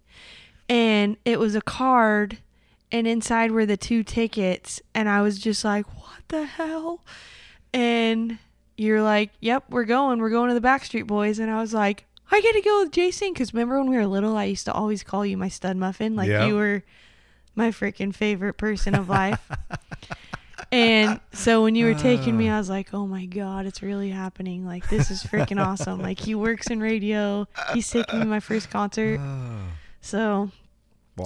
[0.68, 2.40] and it was a card,
[2.91, 7.06] and inside were the two tickets, and I was just like, what the hell?
[7.74, 8.40] And
[8.76, 10.19] you're like, yep, we're going.
[10.19, 12.03] We're going to the Backstreet Boys, and I was like.
[12.30, 14.74] I get to go with Jason because remember when we were little, I used to
[14.74, 16.48] always call you my stud muffin, like Yep.
[16.49, 16.84] you were
[17.57, 19.41] my freaking favorite person of life.
[20.71, 22.55] And so when you were taking me, uh.
[22.55, 24.65] I was like, "Oh my god, it's really happening!
[24.65, 26.01] Like this is freaking awesome!
[26.01, 27.47] Like he works in radio.
[27.73, 29.19] He's taking me to my first concert.
[29.99, 30.51] So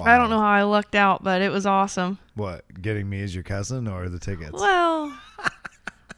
[0.02, 2.18] I don't know how I lucked out, but it was awesome.
[2.34, 4.52] What, getting me as your cousin or the tickets?
[4.54, 5.16] Well,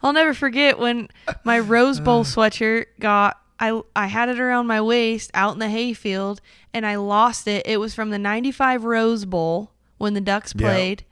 [0.02, 1.08] I'll never forget when
[1.42, 5.68] my Rose Bowl sweatshirt got I I had it around my waist out in the
[5.68, 6.40] hayfield
[6.72, 7.66] and I lost it.
[7.66, 10.66] It was from the 95 Rose Bowl when the Ducks Yeah.
[10.68, 11.04] played.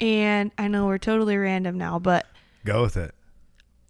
[0.00, 2.26] And I know we're totally random now, but
[2.64, 3.14] Go with it.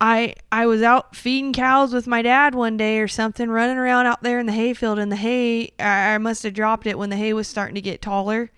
[0.01, 4.07] I I was out feeding cows with my dad one day or something, running around
[4.07, 7.11] out there in the hayfield, and the hay I, I must have dropped it when
[7.11, 8.51] the hay was starting to get taller,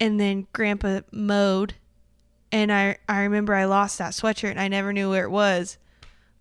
[0.00, 1.74] and then Grandpa mowed,
[2.50, 5.78] and I I remember I lost that sweatshirt and I never knew where it was.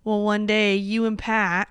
[0.03, 1.69] Well, one day you and Pat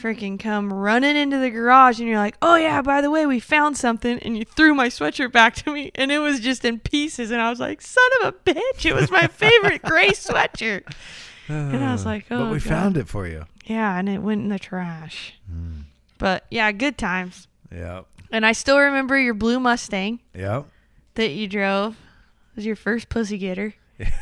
[0.00, 3.40] freaking come running into the garage and you're like, "Oh yeah, by the way, we
[3.40, 6.78] found something." And you threw my sweatshirt back to me and it was just in
[6.78, 10.84] pieces and I was like, "Son of a bitch, it was my favorite gray sweatshirt."
[11.50, 12.36] And I was like, oh.
[12.36, 13.46] but "Oh, we God." found it for you.
[13.64, 15.32] Yeah, and it went in the trash.
[15.50, 15.84] Mm.
[16.18, 17.48] But yeah, good times.
[17.72, 18.04] Yep.
[18.30, 20.66] And I still remember your blue Mustang Yep.
[21.14, 21.94] that you drove.
[21.94, 23.72] It was your first pussy getter.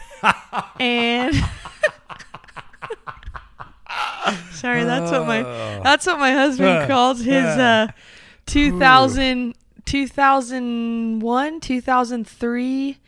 [0.79, 1.35] and
[4.53, 5.81] Sorry, that's what my Oh.
[5.83, 7.89] that's what my husband calls his uh
[8.47, 9.55] 2000
[9.85, 12.99] 2001, 2003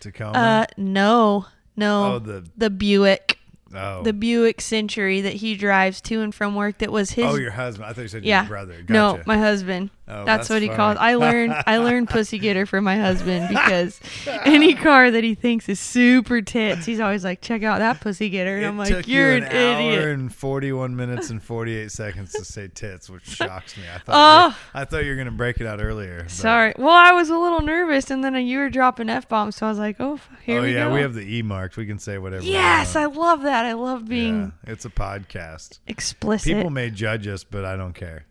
[0.00, 0.38] Tacoma.
[0.38, 1.46] uh no.
[1.76, 2.14] No.
[2.14, 3.38] oh, the the Buick.
[3.74, 4.02] oh.
[4.02, 7.52] The Buick Century that he drives to and from work that was his oh, your
[7.52, 7.88] husband.
[7.88, 8.42] I thought you said yeah.
[8.42, 8.84] your brother.
[8.88, 9.90] No, my husband.
[10.10, 10.76] Oh, that's, that's what he funny.
[10.76, 10.96] calls.
[10.98, 11.54] I learned.
[11.66, 16.40] I learned pussy getter from my husband because any car that he thinks is super
[16.40, 19.32] tits, he's always like, "Check out that pussy getter," and it I'm like, took "You're
[19.36, 23.24] you an, an, hour idiot." and 41 minutes and 48 seconds to say tits, which
[23.28, 23.82] shocks me.
[23.94, 24.48] I thought, Oh.
[24.48, 26.22] you, I thought you were going to break it out earlier.
[26.22, 26.74] but- Sorry.
[26.78, 29.68] Well, I was a little nervous, and then you were dropping f bombs, so I
[29.68, 31.76] was like, "Oh, here oh, we yeah, go." Oh yeah, we have the E marked.
[31.76, 32.44] We can say whatever.
[32.44, 33.66] yes, I love that.
[33.66, 35.80] I love being Yeah, it's a podcast.
[35.86, 36.54] explicit.
[36.54, 38.24] People may judge us, but I don't care.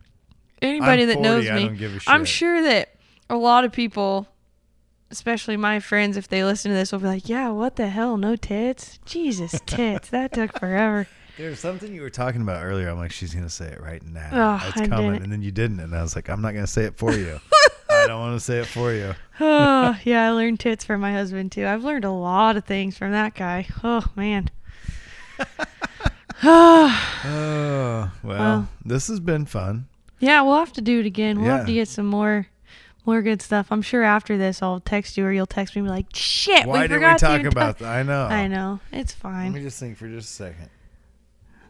[0.62, 2.94] Anybody I'm that 40, knows I me, don't give a I'm sure that
[3.30, 4.26] a lot of people,
[5.10, 8.16] especially my friends, if they listen to this, will be like, "Yeah, what the hell?
[8.16, 8.98] No tits?
[9.04, 10.08] Jesus, tits!
[10.10, 11.06] that took forever."
[11.36, 12.88] There's something you were talking about earlier.
[12.88, 14.30] I'm like, she's gonna say it right now.
[14.60, 15.22] Oh, it's I coming, didn't.
[15.24, 17.38] and then you didn't, and I was like, I'm not gonna say it for you.
[17.90, 19.14] I don't want to say it for you.
[19.40, 21.66] oh, yeah, I learned tits from my husband too.
[21.66, 23.66] I've learned a lot of things from that guy.
[23.84, 24.50] Oh man.
[26.42, 28.68] Oh well, Well.
[28.84, 29.86] this has been fun.
[30.20, 31.40] Yeah, we'll have to do it again.
[31.40, 32.46] We'll have to get some more
[33.06, 33.68] more good stuff.
[33.70, 36.66] I'm sure after this I'll text you or you'll text me and be like, shit,
[36.66, 37.96] Why we did we forgot to talk even about talk-" that?
[37.98, 38.24] I know.
[38.26, 38.80] I know.
[38.92, 39.44] It's fine.
[39.46, 39.62] Let me fine.
[39.62, 40.68] just think for just a second.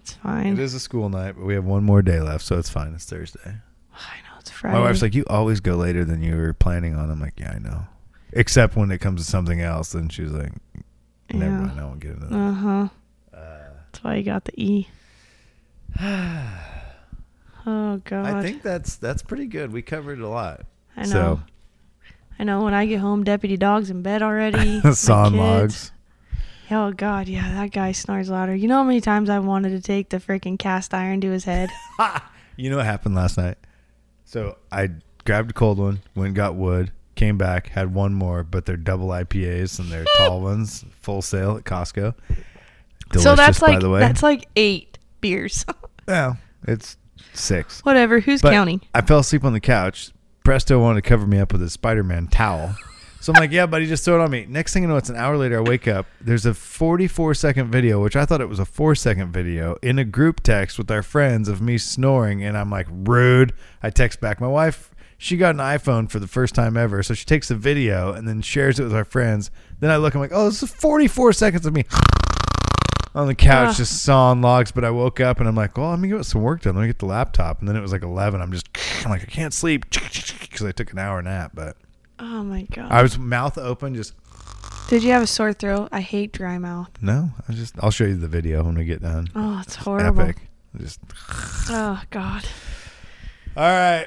[0.00, 0.58] It's It fine.
[0.58, 2.92] is a school night, but we have one more day left, so it's fine.
[2.94, 3.38] It's Thursday.
[3.94, 4.76] I know it's Friday.
[4.76, 7.52] My wife's like, "You always go later than you were planning on." I'm like, "Yeah,
[7.54, 7.86] I know."
[8.32, 10.52] Except when it comes to something else, then she's like,
[11.32, 11.60] "Never Yeah.
[11.60, 12.88] mind, I won't get into that." Uh huh.
[13.32, 13.58] Uh,
[13.92, 14.88] That's why you got the E.
[17.70, 18.24] Oh God.
[18.24, 19.73] I think that's that's pretty good.
[19.73, 20.62] We covered a lot.
[20.97, 21.07] I know.
[21.07, 21.40] So
[22.39, 22.65] I know.
[22.65, 24.81] When I get home, Deputy Dog's in bed already.
[24.85, 25.93] my sawn logs.
[26.70, 28.55] Oh God, yeah, that guy snores louder.
[28.55, 31.45] You know how many times I wanted to take the freaking cast iron to his
[31.45, 31.70] head?
[32.61, 33.57] You know what happened last night?
[34.24, 34.90] So I
[35.24, 38.77] grabbed a cold one, went and got wood, came back, had one more, but they're
[38.77, 42.15] double IPAs and they're tall ones, Full Sail at Costco.
[43.11, 44.01] Delicious, so that's by like the way.
[44.01, 45.65] that's like eight beers.
[46.09, 46.35] yeah,
[46.66, 46.97] it's
[47.32, 47.81] six.
[47.85, 48.20] Whatever.
[48.20, 48.81] Who's But counting?
[48.95, 50.12] I fell asleep on the couch.
[50.45, 52.74] Presto wanted to cover me up with a Spider-Man towel.
[53.20, 54.47] So I'm like, yeah, buddy, just throw it on me.
[54.49, 55.59] Next thing you know, it's an hour later.
[55.59, 56.07] I wake up.
[56.20, 59.99] There's a 44 second video, which I thought it was a four second video, in
[59.99, 62.45] a group text with our friends of me snoring.
[62.45, 63.55] And I'm like, rude.
[63.82, 64.95] I text back my wife.
[65.19, 67.03] She got an iPhone for the first time ever.
[67.03, 69.51] So she takes the video and then shares it with our friends.
[69.81, 71.85] Then I look, I'm like, oh, this is 44 seconds of me
[73.19, 73.77] on the couch Ugh.
[73.77, 74.70] just sawing logs.
[74.73, 76.74] But I woke up and I'm like, well, let me get some work done.
[76.77, 77.59] Let me get the laptop.
[77.61, 78.40] And then it was like 11.
[78.40, 78.69] I'm just,
[79.05, 81.53] I'm like, I can't sleep because I took an hour nap.
[81.55, 81.77] But
[82.19, 82.90] Oh my God.
[82.90, 84.15] I was mouth open, just
[84.89, 85.89] Did you have a sore throat?
[85.93, 86.90] I hate dry mouth.
[87.01, 87.31] no.
[87.49, 89.28] I just, I'll show you the video when we get done.
[89.35, 90.23] Oh, it's horrible.
[90.23, 90.36] Epic.
[90.77, 91.01] Just
[91.70, 92.45] Oh God.
[93.57, 94.07] all right.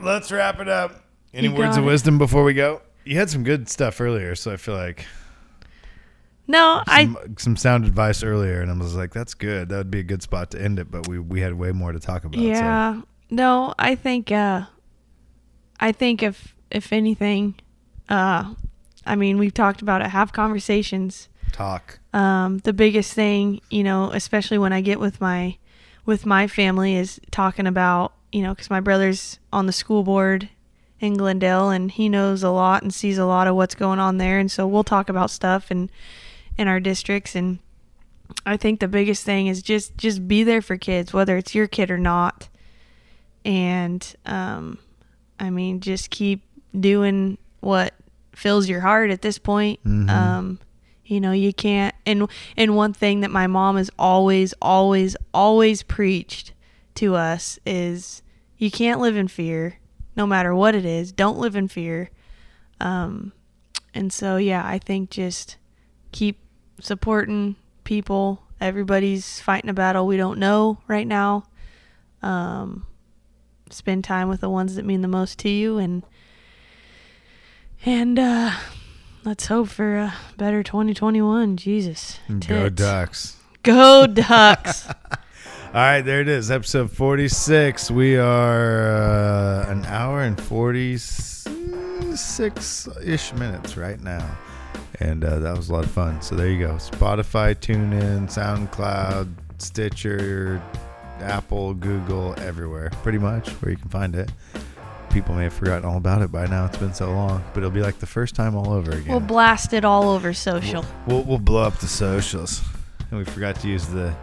[0.00, 1.02] Let's wrap it up.
[1.34, 1.86] Any You words of it.
[1.86, 2.82] wisdom before we go?
[3.04, 5.04] You had some good stuff earlier, so I feel like
[6.48, 9.68] No, I some, some sound advice earlier, and I was like, "That's good.
[9.68, 11.92] That would be a good spot to end it." But we we had way more
[11.92, 12.36] to talk about.
[12.36, 12.40] so.
[12.40, 13.00] yeah.
[13.30, 14.66] No, I think uh
[15.80, 17.56] I think if if anything,
[18.08, 18.54] uh
[19.04, 21.28] I mean we've talked about it, have conversations.
[21.52, 21.98] talk.
[22.12, 25.56] Um the biggest thing, you know, especially when I get with my
[26.04, 30.48] with my family is talking about, you know, cuz my brother's on the school board
[31.00, 34.18] in Glendale and he knows a lot and sees a lot of what's going on
[34.18, 35.90] there and so we'll talk about stuff and
[36.58, 37.58] in our districts and
[38.44, 41.66] I think the biggest thing is just just be there for kids whether it's your
[41.66, 42.48] kid or not.
[43.44, 44.78] And um
[45.38, 46.42] I mean just keep
[46.78, 47.94] doing what
[48.34, 49.82] fills your heart at this point.
[49.84, 50.08] Mhm.
[50.10, 50.58] Um
[51.04, 55.82] you know, you can't and and one thing that my mom has always always always
[55.84, 56.52] preached
[56.96, 58.22] to us is
[58.58, 59.78] you can't live in fear
[60.16, 61.12] no matter what it is.
[61.12, 62.10] Don't live in fear.
[62.80, 63.32] Um
[63.94, 65.56] and so yeah, I think just
[66.12, 66.38] keep
[66.80, 68.42] supporting people.
[68.60, 71.44] Everybody's fighting a battle we don't know right now.
[72.22, 72.86] Um
[73.70, 76.04] spend time with the ones that mean the most to you and
[77.84, 78.52] and uh
[79.24, 82.68] let's hope for a better 2021 jesus Go.
[82.68, 83.34] Ducks.
[83.64, 84.86] go ducks
[85.66, 87.90] All right, there it is, episode 46.
[87.90, 94.38] We are uh, an hour and 46 ish minutes right now.
[95.00, 96.22] And uh, that was a lot of fun.
[96.22, 99.28] So there you go Spotify, TuneIn, SoundCloud,
[99.58, 100.62] Stitcher,
[101.20, 104.30] Apple, Google, everywhere, pretty much where you can find it.
[105.10, 106.66] People may have forgotten all about it by now.
[106.66, 109.08] It's been so long, but it'll be like the first time all over again.
[109.08, 112.62] we'll blast it all over social We'll, we'll blow up the socials.
[113.10, 114.14] And we forgot to use the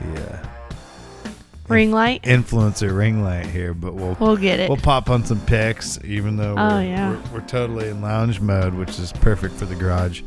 [0.00, 0.48] the uh,
[1.68, 5.40] ring light influencer ring light here, but we'll we'll get it we'll pop on some
[5.42, 7.10] pics, even though Oh, we're, yeah.
[7.32, 10.22] we're, we're totally in lounge mode, which is perfect for the garage.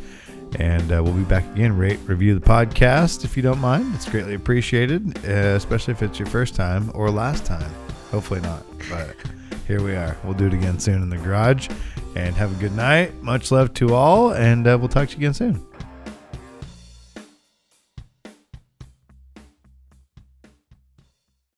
[0.58, 1.78] And uh, we'll be back again.
[1.78, 3.94] Rate, review the podcast if you don't mind.
[3.94, 7.72] It's greatly appreciated, uh, especially if it's your first time or last time.
[8.10, 9.16] Hopefully not, but
[9.68, 10.18] here we are.
[10.24, 11.70] We'll do it again soon in the garage.
[12.16, 13.22] And have a good night.
[13.22, 15.64] Much love to all, and uh, we'll talk to you again soon.